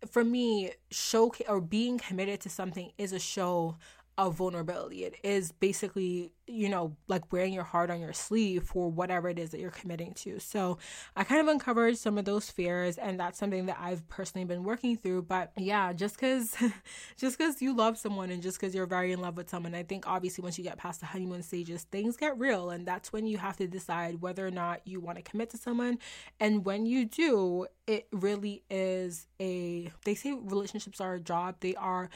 for 0.06 0.24
me, 0.24 0.70
show 0.90 1.32
or 1.48 1.60
being 1.60 1.98
committed 1.98 2.40
to 2.42 2.48
something 2.48 2.92
is 2.96 3.12
a 3.12 3.18
show 3.18 3.76
of 4.16 4.34
vulnerability. 4.34 5.04
It 5.04 5.16
is 5.22 5.52
basically, 5.52 6.32
you 6.48 6.68
know, 6.68 6.96
like 7.06 7.32
wearing 7.32 7.52
your 7.52 7.64
heart 7.64 7.90
on 7.90 8.00
your 8.00 8.12
sleeve 8.12 8.64
for 8.64 8.90
whatever 8.90 9.28
it 9.28 9.38
is 9.38 9.50
that 9.50 9.60
you're 9.60 9.70
committing 9.70 10.12
to. 10.14 10.40
So 10.40 10.78
I 11.16 11.24
kind 11.24 11.40
of 11.40 11.48
uncovered 11.48 11.96
some 11.98 12.18
of 12.18 12.24
those 12.24 12.50
fears 12.50 12.98
and 12.98 13.20
that's 13.20 13.38
something 13.38 13.66
that 13.66 13.78
I've 13.80 14.06
personally 14.08 14.44
been 14.44 14.64
working 14.64 14.96
through. 14.96 15.22
But 15.22 15.52
yeah, 15.56 15.92
just 15.92 16.18
cause 16.18 16.56
just 17.16 17.38
cause 17.38 17.60
you 17.60 17.76
love 17.76 17.98
someone 17.98 18.30
and 18.30 18.42
just 18.42 18.60
cause 18.60 18.74
you're 18.74 18.86
very 18.86 19.12
in 19.12 19.20
love 19.20 19.36
with 19.36 19.50
someone, 19.50 19.74
I 19.74 19.82
think 19.82 20.06
obviously 20.06 20.42
once 20.42 20.58
you 20.58 20.64
get 20.64 20.78
past 20.78 21.00
the 21.00 21.06
honeymoon 21.06 21.42
stages, 21.42 21.84
things 21.84 22.16
get 22.16 22.38
real 22.38 22.70
and 22.70 22.86
that's 22.86 23.12
when 23.12 23.26
you 23.26 23.38
have 23.38 23.56
to 23.58 23.66
decide 23.66 24.20
whether 24.20 24.46
or 24.46 24.50
not 24.50 24.80
you 24.84 25.00
want 25.00 25.16
to 25.16 25.22
commit 25.22 25.50
to 25.50 25.58
someone. 25.58 25.98
And 26.40 26.64
when 26.64 26.86
you 26.86 27.04
do, 27.04 27.66
it 27.88 28.06
really 28.12 28.62
is 28.68 29.26
a 29.40 29.90
they 30.04 30.14
say 30.14 30.32
relationships 30.32 31.00
are 31.00 31.14
a 31.14 31.20
job 31.20 31.56
they 31.60 31.74
are 31.76 32.10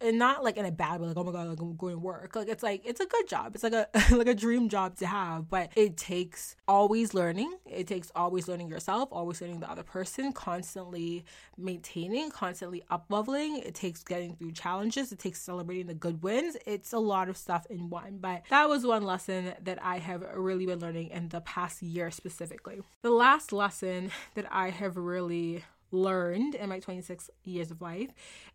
and 0.00 0.16
not 0.16 0.44
like 0.44 0.56
in 0.56 0.64
a 0.64 0.70
bad 0.70 1.00
way 1.00 1.08
like 1.08 1.16
oh 1.16 1.24
my 1.24 1.32
god 1.32 1.48
like 1.48 1.60
i'm 1.60 1.74
going 1.74 1.94
to 1.94 1.98
work 1.98 2.36
like 2.36 2.48
it's 2.48 2.62
like 2.62 2.82
it's 2.84 3.00
a 3.00 3.06
good 3.06 3.28
job 3.28 3.52
it's 3.52 3.64
like 3.64 3.67
a 3.74 3.88
like 4.10 4.26
a 4.26 4.34
dream 4.34 4.68
job 4.68 4.96
to 4.96 5.06
have 5.06 5.48
but 5.48 5.70
it 5.76 5.96
takes 5.96 6.56
always 6.66 7.14
learning. 7.14 7.52
It 7.66 7.86
takes 7.86 8.10
always 8.14 8.48
learning 8.48 8.68
yourself 8.68 9.08
always 9.12 9.40
learning 9.40 9.60
the 9.60 9.70
other 9.70 9.82
person 9.82 10.32
constantly 10.32 11.24
maintaining 11.56 12.30
constantly 12.30 12.82
up 12.90 13.06
leveling 13.08 13.58
it 13.58 13.74
takes 13.74 14.02
getting 14.02 14.36
through 14.36 14.52
challenges. 14.52 15.12
It 15.12 15.18
takes 15.18 15.40
celebrating 15.40 15.86
the 15.86 15.94
good 15.94 16.22
wins. 16.22 16.56
It's 16.66 16.92
a 16.92 16.98
lot 16.98 17.28
of 17.28 17.36
stuff 17.36 17.66
in 17.70 17.90
one 17.90 18.18
but 18.18 18.42
that 18.50 18.68
was 18.68 18.86
one 18.86 19.04
lesson 19.04 19.54
that 19.62 19.82
i 19.84 19.98
have 19.98 20.24
really 20.34 20.66
been 20.66 20.78
learning 20.78 21.08
in 21.08 21.28
the 21.28 21.40
past 21.40 21.82
year 21.82 22.10
specifically. 22.10 22.80
The 23.02 23.10
last 23.10 23.52
lesson 23.52 24.10
that 24.34 24.46
i 24.52 24.70
have 24.70 24.96
really 24.96 25.64
learned 25.90 26.54
in 26.54 26.68
my 26.68 26.80
26 26.80 27.30
years 27.44 27.70
of 27.70 27.80
life 27.80 28.10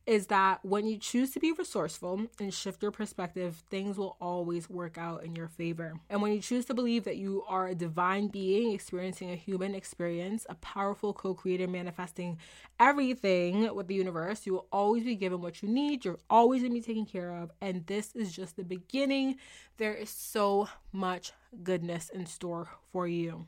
is 0.05 0.27
that 0.27 0.63
when 0.63 0.85
you 0.85 0.97
choose 0.97 1.31
to 1.31 1.39
be 1.39 1.51
resourceful 1.51 2.27
and 2.39 2.53
shift 2.53 2.81
your 2.81 2.91
perspective, 2.91 3.63
things 3.69 3.97
will 3.97 4.17
always 4.19 4.69
work 4.69 4.97
out 4.97 5.23
in 5.23 5.35
your 5.35 5.47
favor. 5.47 5.93
And 6.09 6.21
when 6.21 6.33
you 6.33 6.41
choose 6.41 6.65
to 6.65 6.73
believe 6.73 7.05
that 7.05 7.17
you 7.17 7.43
are 7.47 7.67
a 7.67 7.75
divine 7.75 8.27
being 8.27 8.73
experiencing 8.73 9.31
a 9.31 9.35
human 9.35 9.75
experience, 9.75 10.45
a 10.49 10.55
powerful 10.55 11.13
co 11.13 11.33
creator 11.33 11.67
manifesting 11.67 12.37
everything 12.79 13.73
with 13.73 13.87
the 13.87 13.95
universe, 13.95 14.45
you 14.45 14.53
will 14.53 14.67
always 14.71 15.03
be 15.03 15.15
given 15.15 15.41
what 15.41 15.61
you 15.61 15.69
need. 15.69 16.03
You're 16.03 16.19
always 16.29 16.61
going 16.61 16.73
to 16.73 16.79
be 16.79 16.85
taken 16.85 17.05
care 17.05 17.31
of. 17.31 17.51
And 17.61 17.85
this 17.87 18.15
is 18.15 18.33
just 18.33 18.57
the 18.57 18.63
beginning. 18.63 19.37
There 19.77 19.93
is 19.93 20.09
so 20.09 20.67
much 20.91 21.31
goodness 21.63 22.09
in 22.09 22.25
store 22.25 22.69
for 22.91 23.07
you. 23.07 23.45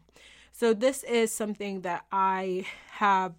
So, 0.51 0.73
this 0.73 1.03
is 1.03 1.33
something 1.33 1.81
that 1.81 2.05
I 2.13 2.65
have 2.91 3.33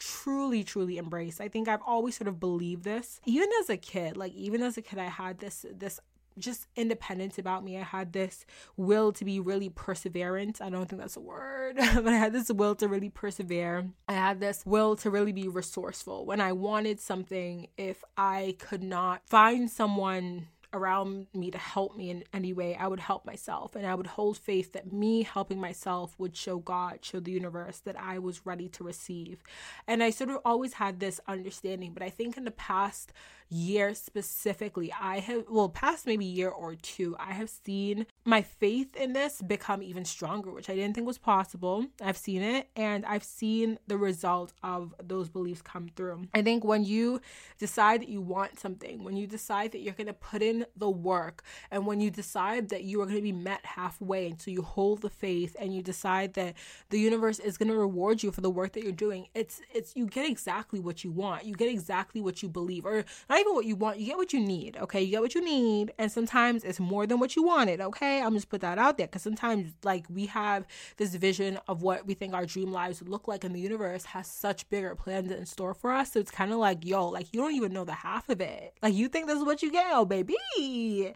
truly, 0.00 0.64
truly 0.64 0.98
embraced. 0.98 1.40
I 1.40 1.48
think 1.48 1.68
I've 1.68 1.82
always 1.86 2.16
sort 2.16 2.26
of 2.26 2.40
believed 2.40 2.82
this. 2.82 3.20
Even 3.24 3.48
as 3.60 3.70
a 3.70 3.76
kid, 3.76 4.16
like 4.16 4.34
even 4.34 4.62
as 4.62 4.76
a 4.76 4.82
kid, 4.82 4.98
I 4.98 5.04
had 5.04 5.38
this 5.38 5.64
this 5.72 6.00
just 6.38 6.66
independence 6.74 7.38
about 7.38 7.62
me. 7.62 7.76
I 7.76 7.82
had 7.82 8.12
this 8.12 8.46
will 8.76 9.12
to 9.12 9.24
be 9.24 9.38
really 9.38 9.68
perseverant. 9.68 10.60
I 10.60 10.70
don't 10.70 10.88
think 10.88 11.00
that's 11.00 11.16
a 11.16 11.20
word, 11.20 11.76
but 11.94 12.08
I 12.08 12.16
had 12.16 12.32
this 12.32 12.50
will 12.50 12.74
to 12.76 12.88
really 12.88 13.10
persevere. 13.10 13.90
I 14.08 14.14
had 14.14 14.40
this 14.40 14.64
will 14.64 14.96
to 14.96 15.10
really 15.10 15.32
be 15.32 15.48
resourceful. 15.48 16.24
When 16.24 16.40
I 16.40 16.52
wanted 16.52 16.98
something, 17.00 17.68
if 17.76 18.02
I 18.16 18.56
could 18.58 18.82
not 18.82 19.22
find 19.26 19.70
someone 19.70 20.48
around 20.72 21.26
me 21.34 21.50
to 21.50 21.58
help 21.58 21.96
me 21.96 22.10
in 22.10 22.24
any 22.32 22.52
way, 22.52 22.76
I 22.76 22.86
would 22.86 23.00
help 23.00 23.24
myself. 23.24 23.74
And 23.74 23.86
I 23.86 23.94
would 23.94 24.06
hold 24.06 24.38
faith 24.38 24.72
that 24.72 24.92
me 24.92 25.22
helping 25.22 25.60
myself 25.60 26.14
would 26.18 26.36
show 26.36 26.58
God, 26.58 26.98
show 27.02 27.20
the 27.20 27.32
universe 27.32 27.78
that 27.80 27.98
I 27.98 28.18
was 28.18 28.46
ready 28.46 28.68
to 28.70 28.84
receive. 28.84 29.42
And 29.86 30.02
I 30.02 30.10
sort 30.10 30.30
of 30.30 30.38
always 30.44 30.74
had 30.74 31.00
this 31.00 31.20
understanding. 31.26 31.92
But 31.92 32.02
I 32.02 32.10
think 32.10 32.36
in 32.36 32.44
the 32.44 32.50
past 32.50 33.12
year 33.50 33.94
specifically, 33.94 34.92
I 34.98 35.18
have, 35.18 35.44
well, 35.50 35.68
past 35.68 36.06
maybe 36.06 36.24
year 36.24 36.48
or 36.48 36.76
two, 36.76 37.16
I 37.18 37.32
have 37.32 37.50
seen 37.50 38.06
my 38.24 38.42
faith 38.42 38.96
in 38.96 39.12
this 39.12 39.42
become 39.42 39.82
even 39.82 40.04
stronger, 40.04 40.52
which 40.52 40.70
I 40.70 40.74
didn't 40.74 40.94
think 40.94 41.06
was 41.06 41.18
possible. 41.18 41.86
I've 42.00 42.16
seen 42.16 42.42
it 42.42 42.68
and 42.76 43.04
I've 43.04 43.24
seen 43.24 43.78
the 43.88 43.98
result 43.98 44.52
of 44.62 44.94
those 45.02 45.28
beliefs 45.28 45.62
come 45.62 45.90
through. 45.96 46.28
I 46.32 46.42
think 46.42 46.64
when 46.64 46.84
you 46.84 47.20
decide 47.58 48.02
that 48.02 48.08
you 48.08 48.20
want 48.20 48.60
something, 48.60 49.02
when 49.02 49.16
you 49.16 49.26
decide 49.26 49.72
that 49.72 49.80
you're 49.80 49.94
going 49.94 50.06
to 50.06 50.12
put 50.12 50.42
in 50.42 50.64
the 50.76 50.90
work, 50.90 51.42
and 51.70 51.86
when 51.86 52.00
you 52.00 52.10
decide 52.10 52.68
that 52.68 52.84
you 52.84 53.00
are 53.00 53.06
going 53.06 53.16
to 53.16 53.22
be 53.22 53.32
met 53.32 53.64
halfway, 53.64 54.28
and 54.28 54.40
so 54.40 54.50
you 54.50 54.62
hold 54.62 55.02
the 55.02 55.10
faith 55.10 55.56
and 55.58 55.74
you 55.74 55.82
decide 55.82 56.34
that 56.34 56.54
the 56.90 57.00
universe 57.00 57.40
is 57.40 57.58
going 57.58 57.68
to 57.68 57.76
reward 57.76 58.22
you 58.22 58.30
for 58.30 58.40
the 58.42 58.50
work 58.50 58.72
that 58.72 58.84
you're 58.84 58.92
doing, 58.92 59.26
it's, 59.34 59.60
it's, 59.74 59.96
you 59.96 60.06
get 60.06 60.28
exactly 60.28 60.78
what 60.78 61.02
you 61.02 61.10
want. 61.10 61.44
You 61.44 61.54
get 61.54 61.68
exactly 61.68 62.20
what 62.20 62.42
you 62.42 62.48
believe, 62.48 62.86
or 62.86 63.04
not 63.28 63.39
even 63.40 63.54
what 63.54 63.64
you 63.64 63.76
want, 63.76 63.98
you 63.98 64.06
get 64.06 64.16
what 64.16 64.32
you 64.32 64.40
need, 64.40 64.76
okay? 64.76 65.02
You 65.02 65.10
get 65.10 65.20
what 65.20 65.34
you 65.34 65.44
need, 65.44 65.92
and 65.98 66.10
sometimes 66.10 66.64
it's 66.64 66.78
more 66.78 67.06
than 67.06 67.18
what 67.18 67.36
you 67.36 67.42
wanted, 67.42 67.80
okay? 67.80 68.22
I'm 68.22 68.34
just 68.34 68.48
put 68.48 68.60
that 68.60 68.78
out 68.78 68.98
there 68.98 69.06
because 69.06 69.22
sometimes, 69.22 69.72
like, 69.82 70.06
we 70.08 70.26
have 70.26 70.66
this 70.96 71.14
vision 71.14 71.58
of 71.68 71.82
what 71.82 72.06
we 72.06 72.14
think 72.14 72.34
our 72.34 72.46
dream 72.46 72.72
lives 72.72 73.02
look 73.02 73.26
like, 73.26 73.44
and 73.44 73.54
the 73.54 73.60
universe 73.60 74.04
has 74.04 74.26
such 74.26 74.68
bigger 74.70 74.94
plans 74.94 75.30
in 75.30 75.46
store 75.46 75.74
for 75.74 75.92
us. 75.92 76.12
So 76.12 76.20
it's 76.20 76.30
kind 76.30 76.52
of 76.52 76.58
like, 76.58 76.84
yo, 76.84 77.08
like, 77.08 77.26
you 77.32 77.40
don't 77.40 77.54
even 77.54 77.72
know 77.72 77.84
the 77.84 77.92
half 77.92 78.28
of 78.28 78.40
it. 78.40 78.74
Like, 78.82 78.94
you 78.94 79.08
think 79.08 79.26
this 79.26 79.38
is 79.38 79.44
what 79.44 79.62
you 79.62 79.72
get, 79.72 79.86
oh, 79.92 80.04
baby. 80.04 81.14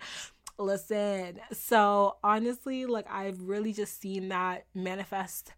Listen, 0.56 1.40
so 1.52 2.16
honestly, 2.22 2.86
like, 2.86 3.10
I've 3.10 3.40
really 3.40 3.72
just 3.72 4.00
seen 4.00 4.28
that 4.28 4.66
manifest 4.72 5.52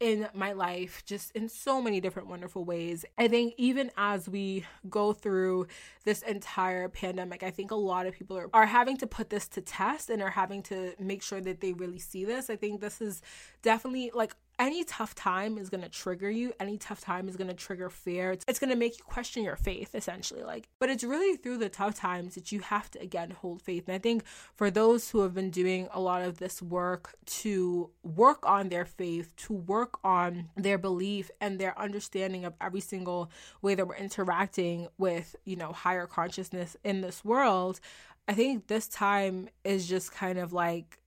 in 0.00 0.26
my 0.34 0.52
life 0.52 1.02
just 1.04 1.30
in 1.36 1.48
so 1.48 1.80
many 1.80 2.00
different 2.00 2.28
wonderful 2.28 2.64
ways. 2.64 3.04
I 3.18 3.28
think 3.28 3.54
even 3.58 3.90
as 3.98 4.28
we 4.28 4.64
go 4.88 5.12
through 5.12 5.66
this 6.04 6.22
entire 6.22 6.88
pandemic, 6.88 7.42
I 7.42 7.50
think 7.50 7.70
a 7.70 7.76
lot 7.76 8.06
of 8.06 8.14
people 8.14 8.38
are, 8.38 8.48
are 8.54 8.66
having 8.66 8.96
to 8.96 9.06
put 9.06 9.28
this 9.28 9.46
to 9.48 9.60
test 9.60 10.08
and 10.08 10.22
are 10.22 10.30
having 10.30 10.62
to 10.64 10.94
make 10.98 11.22
sure 11.22 11.42
that 11.42 11.60
they 11.60 11.74
really 11.74 11.98
see 11.98 12.24
this. 12.24 12.48
I 12.48 12.56
think 12.56 12.80
this 12.80 13.02
is 13.02 13.20
definitely 13.62 14.10
like 14.14 14.34
any 14.60 14.84
tough 14.84 15.14
time 15.14 15.56
is 15.56 15.70
going 15.70 15.82
to 15.82 15.88
trigger 15.88 16.30
you 16.30 16.52
any 16.60 16.76
tough 16.76 17.00
time 17.00 17.28
is 17.28 17.36
going 17.36 17.48
to 17.48 17.54
trigger 17.54 17.88
fear. 17.88 18.30
It's, 18.30 18.44
it's 18.46 18.58
going 18.58 18.70
to 18.70 18.76
make 18.76 18.98
you 18.98 19.04
question 19.04 19.42
your 19.42 19.56
faith 19.56 19.94
essentially 19.94 20.42
like 20.42 20.68
but 20.78 20.90
it's 20.90 21.02
really 21.02 21.36
through 21.36 21.58
the 21.58 21.70
tough 21.70 21.94
times 21.94 22.34
that 22.34 22.52
you 22.52 22.60
have 22.60 22.90
to 22.92 23.00
again 23.00 23.30
hold 23.30 23.62
faith. 23.62 23.88
And 23.88 23.94
i 23.94 23.98
think 23.98 24.24
for 24.54 24.70
those 24.70 25.10
who 25.10 25.20
have 25.20 25.34
been 25.34 25.50
doing 25.50 25.88
a 25.92 26.00
lot 26.00 26.22
of 26.22 26.36
this 26.38 26.60
work 26.60 27.14
to 27.24 27.90
work 28.02 28.46
on 28.46 28.68
their 28.68 28.84
faith 28.84 29.34
to 29.36 29.54
work 29.54 29.98
on 30.04 30.50
their 30.56 30.76
belief 30.76 31.30
and 31.40 31.58
their 31.58 31.76
understanding 31.78 32.44
of 32.44 32.52
every 32.60 32.80
single 32.80 33.30
way 33.62 33.74
that 33.74 33.88
we're 33.88 33.96
interacting 33.96 34.88
with 34.98 35.34
you 35.44 35.56
know 35.56 35.72
higher 35.72 36.06
consciousness 36.06 36.76
in 36.84 37.00
this 37.00 37.24
world 37.24 37.80
i 38.28 38.34
think 38.34 38.66
this 38.66 38.86
time 38.88 39.48
is 39.64 39.88
just 39.88 40.12
kind 40.12 40.38
of 40.38 40.52
like 40.52 40.99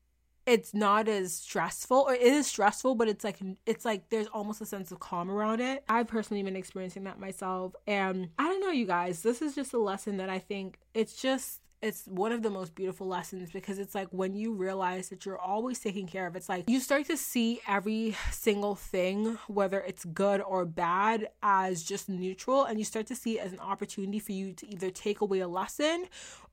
it's 0.46 0.74
not 0.74 1.08
as 1.08 1.34
stressful 1.34 2.06
or 2.08 2.14
it 2.14 2.22
is 2.22 2.48
stressful 2.48 2.96
but 2.96 3.08
it's 3.08 3.24
like 3.24 3.38
it's 3.66 3.86
like 3.86 4.10
there's 4.10 4.28
almost 4.28 4.62
a 4.62 4.66
sense 4.66 4.92
of 4.92 5.00
calm 5.00 5.30
around 5.30 5.62
it. 5.62 5.84
I've 5.88 6.08
personally 6.08 6.44
been 6.44 6.56
experiencing 6.56 7.04
that 7.06 7.20
myself 7.20 7.74
and 7.88 8.30
i 8.38 8.48
don't 8.48 8.62
know 8.62 8.72
you 8.72 8.86
guys 8.86 9.22
this 9.22 9.42
is 9.42 9.56
just 9.56 9.74
a 9.74 9.78
lesson 9.78 10.18
that 10.18 10.30
i 10.30 10.40
think 10.40 10.80
it's 10.94 11.22
just 11.22 11.60
it's 11.84 12.08
one 12.08 12.32
of 12.32 12.42
the 12.42 12.50
most 12.50 12.76
beautiful 12.76 13.08
lessons 13.08 13.52
because 13.52 13.78
it's 13.78 13.94
like 13.94 14.08
when 14.12 14.34
you 14.34 14.54
realize 14.54 15.10
that 15.10 15.26
you're 15.26 15.38
always 15.38 15.80
taking 15.80 16.08
care 16.08 16.26
of 16.26 16.36
it's 16.36 16.48
like 16.48 16.64
you 16.70 16.80
start 16.80 17.06
to 17.06 17.18
see 17.18 17.60
every 17.68 18.16
single 18.32 18.74
thing 18.74 19.38
whether 19.48 19.82
it's 19.82 20.06
good 20.06 20.40
or 20.42 20.64
bad 20.64 21.28
as 21.44 21.84
just 21.84 22.08
neutral 22.08 22.64
and 22.64 22.80
you 22.80 22.86
start 22.86 23.06
to 23.06 23.16
see 23.16 23.38
it 23.38 23.46
as 23.46 23.52
an 23.52 23.60
opportunity 23.60 24.18
for 24.18 24.32
you 24.32 24.54
to 24.54 24.66
either 24.72 24.90
take 24.90 25.20
away 25.20 25.40
a 25.40 25.48
lesson 25.48 26.06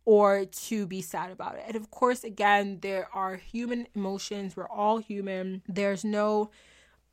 or 0.05 0.45
to 0.45 0.87
be 0.87 1.03
sad 1.03 1.31
about 1.31 1.57
it. 1.57 1.65
And 1.67 1.77
of 1.77 1.91
course, 1.91 2.25
again, 2.25 2.79
there 2.81 3.09
are 3.13 3.37
human 3.37 3.87
emotions. 3.95 4.57
We're 4.57 4.69
all 4.69 4.99
human. 4.99 5.63
There's 5.69 6.05
no 6.05 6.51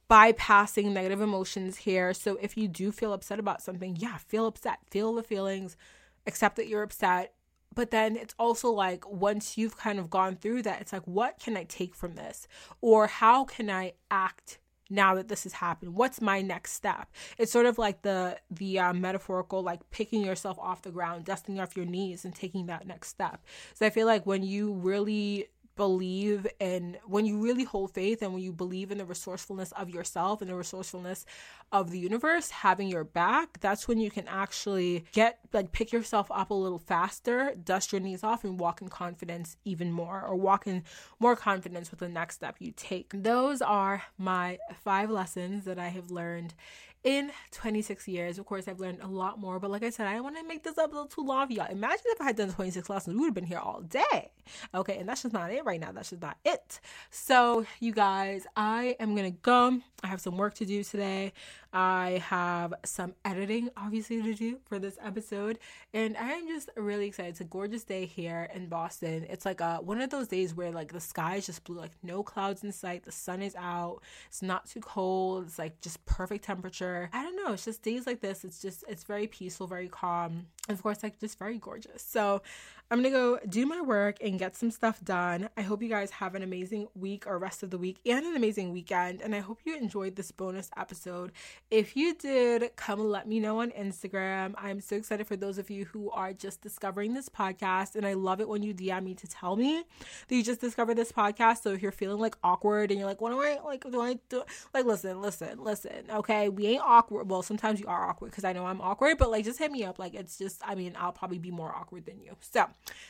bypassing 0.10 0.92
negative 0.92 1.22
emotions 1.22 1.78
here. 1.78 2.14
So 2.14 2.38
if 2.42 2.58
you 2.58 2.68
do 2.68 2.92
feel 2.92 3.14
upset 3.14 3.40
about 3.40 3.62
something, 3.62 3.98
yeah, 3.98 4.18
feel 4.18 4.48
upset, 4.48 4.80
feel 4.90 5.14
the 5.14 5.24
feelings, 5.24 5.76
accept 6.26 6.56
that 6.56 6.68
you're 6.68 6.84
upset. 6.84 7.34
But 7.76 7.92
then 7.92 8.16
it's 8.16 8.34
also 8.40 8.72
like 8.72 9.08
once 9.08 9.58
you've 9.58 9.78
kind 9.78 10.00
of 10.00 10.10
gone 10.10 10.36
through 10.36 10.64
that, 10.64 10.82
it's 10.82 10.94
like, 10.94 11.06
what 11.06 11.40
can 11.40 11.56
I 11.58 11.66
take 11.66 11.94
from 11.94 12.16
this? 12.16 12.48
Or 12.82 13.08
how 13.08 13.44
can 13.44 13.70
I 13.70 13.94
act 14.10 14.60
now 14.90 15.16
that 15.16 15.28
this 15.28 15.44
has 15.44 15.54
happened? 15.54 15.96
What's 15.96 16.22
my 16.22 16.42
next 16.42 16.74
step? 16.74 17.10
It's 17.38 17.52
sort 17.52 17.66
of 17.66 17.78
like 17.78 18.02
the 18.02 18.38
the 18.50 18.80
uh, 18.80 18.94
metaphorical 18.94 19.64
like 19.64 19.90
picking 19.92 20.24
yourself 20.24 20.58
off 20.60 20.82
the 20.82 20.92
ground 20.92 21.26
dusting 21.26 21.60
off 21.60 21.76
your 21.76 21.86
knees 21.86 22.26
and 22.26 22.36
taking 22.36 22.68
that 22.68 22.88
next 22.88 23.10
step. 23.10 23.44
So 23.74 23.86
i 23.86 23.90
feel 23.90 24.08
like 24.08 24.26
when 24.26 24.44
you 24.44 24.74
really 24.74 25.48
believe 25.78 26.46
and 26.60 26.98
when 27.06 27.26
you 27.26 27.42
really 27.42 27.64
hold 27.64 27.94
faith 27.94 28.22
and 28.22 28.34
when 28.34 28.44
you 28.44 28.52
believe 28.52 28.92
in 28.92 28.98
the 28.98 29.06
resourcefulness 29.06 29.72
of 29.74 29.90
yourself 29.90 30.42
and 30.42 30.50
the 30.50 30.56
resourcefulness 30.56 31.26
of 31.72 31.92
the 31.92 32.00
universe 32.00 32.50
having 32.50 32.90
your 32.90 33.04
back, 33.06 33.60
that's 33.62 33.88
when 33.88 34.00
you 34.00 34.12
can 34.12 34.28
actually 34.28 35.06
get 35.14 35.40
like 35.54 35.72
pick 35.72 35.94
yourself 35.94 36.28
up 36.32 36.50
a 36.50 36.54
little 36.54 36.80
faster, 36.80 37.54
dust 37.64 37.94
your 37.94 38.02
knees 38.02 38.24
off, 38.24 38.44
and 38.44 38.60
walk 38.60 38.82
in 38.82 38.90
confidence 38.90 39.56
even 39.64 39.92
more, 39.92 40.22
or 40.22 40.36
walk 40.36 40.68
in 40.68 40.84
more 41.20 41.36
confidence 41.36 41.92
with 41.92 42.00
the 42.00 42.10
next 42.10 42.36
step 42.36 42.56
you 42.60 42.74
take. 42.76 43.12
Those 43.14 43.62
are 43.62 44.04
my 44.18 44.58
five 44.84 45.10
lessons 45.10 45.66
that 45.66 45.80
I 45.80 45.90
have 45.90 46.12
learned 46.12 46.54
in 47.04 47.32
26 47.52 48.08
years. 48.08 48.38
Of 48.38 48.46
course, 48.46 48.68
I've 48.68 48.80
learned 48.80 49.00
a 49.02 49.08
lot 49.08 49.40
more, 49.40 49.60
but 49.60 49.72
like 49.72 49.84
I 49.84 49.90
said, 49.90 50.08
I 50.08 50.16
don't 50.16 50.24
want 50.24 50.38
to 50.38 50.44
make 50.48 50.64
this 50.64 50.78
episode 50.78 51.10
too 51.10 51.24
long 51.24 51.48
for 51.48 51.54
y'all. 51.54 51.72
Imagine 51.72 52.06
if 52.08 52.22
I 52.22 52.26
had 52.26 52.36
done 52.36 52.52
26 52.52 52.90
lessons, 52.90 53.14
we 53.16 53.22
would 53.22 53.28
have 53.28 53.34
been 53.36 53.46
here 53.46 53.60
all 53.60 53.82
day. 53.82 54.32
Okay, 54.74 54.98
and 54.98 55.08
that's 55.08 55.24
just 55.24 55.34
not 55.34 55.52
it 55.52 55.66
right 55.66 55.80
now. 55.80 55.92
That's 55.92 56.10
just 56.10 56.22
not 56.22 56.38
it. 56.46 56.80
So, 57.10 57.66
you 57.80 57.92
guys, 57.94 58.46
I 58.56 58.96
am 59.00 59.16
gonna 59.16 59.32
go. 59.32 59.80
I 60.04 60.08
have 60.08 60.22
some 60.22 60.38
work 60.38 60.56
to 60.56 60.66
do 60.66 60.84
today. 60.84 61.34
I 61.74 62.24
have 62.26 62.74
some 62.86 63.14
editing, 63.26 63.70
obviously, 63.76 64.22
to 64.22 64.34
do 64.34 64.60
for 64.66 64.80
this 64.80 64.98
episode, 65.04 65.60
and 65.94 66.18
I 66.18 66.32
am 66.32 66.48
just 66.48 66.70
really 66.76 67.08
excited. 67.08 67.32
It's 67.32 67.42
a 67.42 67.46
gorgeous 67.46 67.84
day 67.84 68.06
here 68.06 68.50
in 68.54 68.68
Boston. 68.68 69.26
It's 69.30 69.46
like 69.46 69.62
a 69.62 69.78
one 69.78 70.02
of 70.02 70.10
those 70.10 70.28
days 70.28 70.54
where 70.54 70.72
like 70.72 70.94
the 70.94 71.00
sky 71.00 71.36
is 71.36 71.46
just 71.46 71.64
blue, 71.64 71.78
like 71.78 71.92
no 72.04 72.24
clouds 72.24 72.64
in 72.64 72.72
sight. 72.72 73.04
The 73.04 73.12
sun 73.12 73.42
is 73.42 73.56
out. 73.56 74.02
It's 74.28 74.42
not 74.42 74.68
too 74.68 74.82
cold. 74.82 75.46
It's 75.46 75.60
like 75.60 75.80
just 75.82 76.04
perfect 76.06 76.46
temperature. 76.46 77.10
I 77.14 77.24
don't 77.24 77.36
know. 77.36 77.54
It's 77.54 77.66
just 77.66 77.82
days 77.82 78.08
like 78.08 78.22
this. 78.22 78.44
It's 78.44 78.62
just 78.62 78.84
it's 78.88 79.04
very 79.04 79.28
peaceful, 79.28 79.68
very 79.68 79.90
calm, 79.90 80.48
of 80.70 80.82
course, 80.84 81.04
like 81.04 81.20
just 81.20 81.40
very 81.40 81.58
gorgeous. 81.58 82.02
So 82.02 82.42
I'm 82.90 83.00
gonna 83.00 83.10
go 83.10 83.38
do 83.50 83.66
my 83.66 83.82
work 83.82 84.16
and 84.22 84.40
get 84.40 84.56
some 84.56 84.72
stuff 84.72 85.04
done. 85.04 85.50
I 85.58 85.62
hope 85.62 85.84
you 85.84 85.90
guys 85.90 86.10
have 86.12 86.36
an 86.36 86.42
amazing 86.42 86.88
week 86.96 87.28
or 87.28 87.38
rest 87.38 87.62
of 87.62 87.70
the 87.70 87.78
week 87.78 87.98
and 88.06 88.26
an 88.26 88.34
amazing 88.38 88.72
weekend. 88.72 89.22
And 89.22 89.36
I 89.36 89.40
hope 89.40 89.60
you 89.66 89.76
enjoyed 89.76 90.16
this 90.16 90.32
bonus 90.32 90.72
episode. 90.78 91.34
If 91.70 91.98
you 91.98 92.16
did, 92.16 92.72
come 92.78 93.00
let 93.00 93.28
me 93.28 93.42
know 93.42 93.60
on 93.60 93.72
Instagram. 93.72 94.54
I'm 94.58 94.80
so 94.80 94.96
excited 94.96 95.28
for 95.28 95.36
those 95.36 95.58
of 95.58 95.70
you 95.70 95.84
who 95.84 96.10
are 96.12 96.32
just 96.32 96.62
discovering 96.62 97.14
this 97.14 97.28
podcast. 97.28 97.98
And 97.98 98.06
I 98.06 98.14
love 98.14 98.40
it 98.40 98.48
when 98.48 98.64
you 98.64 98.74
DM 98.74 99.04
me 99.04 99.16
to 99.16 99.28
tell 99.28 99.58
me 99.58 99.84
that 100.30 100.36
you 100.36 100.42
just 100.42 100.62
discovered 100.62 100.96
this 100.96 101.12
podcast. 101.12 101.64
So 101.64 101.74
if 101.74 101.82
you're 101.82 101.92
feeling 101.92 102.20
like 102.20 102.38
awkward 102.42 102.90
and 102.90 102.98
you're 102.98 103.10
like, 103.10 103.20
what 103.20 103.32
do 103.32 103.42
I 103.42 103.60
like 103.66 103.84
do 103.84 104.00
I 104.00 104.18
do 104.30 104.44
like 104.74 104.86
listen, 104.86 105.22
listen, 105.22 105.62
listen. 105.62 106.06
Okay, 106.10 106.48
we 106.48 106.68
ain't 106.68 106.84
awkward. 106.86 107.30
Well, 107.30 107.42
sometimes 107.42 107.82
you 107.82 107.88
are 107.88 108.10
awkward 108.10 108.32
because 108.32 108.46
I 108.46 108.54
know 108.54 108.66
I'm 108.66 108.80
awkward, 108.80 109.18
but 109.18 109.30
like 109.30 109.44
just 109.44 109.60
hit 109.60 109.74
me 109.74 109.84
up. 109.84 110.00
Like 110.00 110.14
it's 110.14 110.38
just 110.38 110.57
I 110.64 110.76
mean, 110.76 110.96
I'll 111.00 111.12
probably 111.12 111.40
be 111.40 111.52
more 111.52 111.74
awkward 111.74 112.06
than 112.06 112.20
you. 112.20 112.36
So 112.40 112.66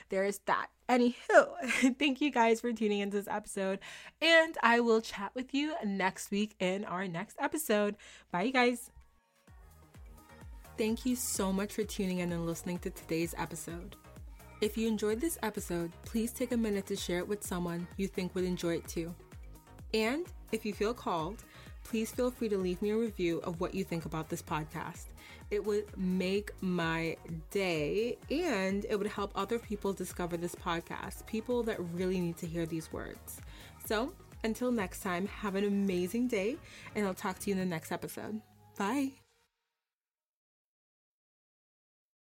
there 0.09 0.25
is 0.25 0.39
that. 0.45 0.67
Anywho, 0.89 1.95
thank 1.99 2.21
you 2.21 2.31
guys 2.31 2.61
for 2.61 2.71
tuning 2.71 2.99
into 2.99 3.17
this 3.17 3.27
episode, 3.27 3.79
and 4.21 4.57
I 4.63 4.79
will 4.79 5.01
chat 5.01 5.31
with 5.35 5.53
you 5.53 5.75
next 5.85 6.31
week 6.31 6.55
in 6.59 6.85
our 6.85 7.07
next 7.07 7.35
episode. 7.39 7.95
Bye, 8.31 8.43
you 8.43 8.53
guys. 8.53 8.91
Thank 10.77 11.05
you 11.05 11.15
so 11.15 11.51
much 11.51 11.73
for 11.73 11.83
tuning 11.83 12.19
in 12.19 12.31
and 12.31 12.45
listening 12.45 12.77
to 12.79 12.91
today's 12.91 13.33
episode. 13.37 13.95
If 14.61 14.77
you 14.77 14.87
enjoyed 14.87 15.19
this 15.19 15.37
episode, 15.43 15.91
please 16.03 16.31
take 16.31 16.51
a 16.51 16.57
minute 16.57 16.85
to 16.87 16.95
share 16.95 17.19
it 17.19 17.27
with 17.27 17.43
someone 17.43 17.87
you 17.97 18.07
think 18.07 18.33
would 18.33 18.43
enjoy 18.43 18.75
it 18.75 18.87
too. 18.87 19.13
And 19.93 20.25
if 20.51 20.65
you 20.65 20.73
feel 20.73 20.93
called, 20.93 21.43
please 21.83 22.11
feel 22.11 22.31
free 22.31 22.49
to 22.49 22.57
leave 22.57 22.81
me 22.81 22.89
a 22.91 22.97
review 22.97 23.39
of 23.39 23.61
what 23.61 23.73
you 23.73 23.83
think 23.83 24.05
about 24.05 24.29
this 24.29 24.41
podcast. 24.41 25.05
It 25.49 25.63
would 25.65 25.85
make 25.97 26.51
my 26.61 27.17
day 27.51 28.17
and 28.29 28.85
it 28.89 28.97
would 28.97 29.07
help 29.07 29.31
other 29.35 29.59
people 29.59 29.93
discover 29.93 30.37
this 30.37 30.55
podcast, 30.55 31.25
people 31.25 31.63
that 31.63 31.77
really 31.93 32.19
need 32.19 32.37
to 32.37 32.47
hear 32.47 32.65
these 32.65 32.91
words. 32.91 33.39
So, 33.85 34.11
until 34.43 34.71
next 34.71 35.01
time, 35.01 35.27
have 35.27 35.55
an 35.55 35.63
amazing 35.63 36.27
day, 36.27 36.57
and 36.95 37.05
I'll 37.05 37.13
talk 37.13 37.39
to 37.39 37.49
you 37.49 37.55
in 37.55 37.59
the 37.59 37.65
next 37.65 37.91
episode. 37.91 38.41
Bye. 38.77 39.26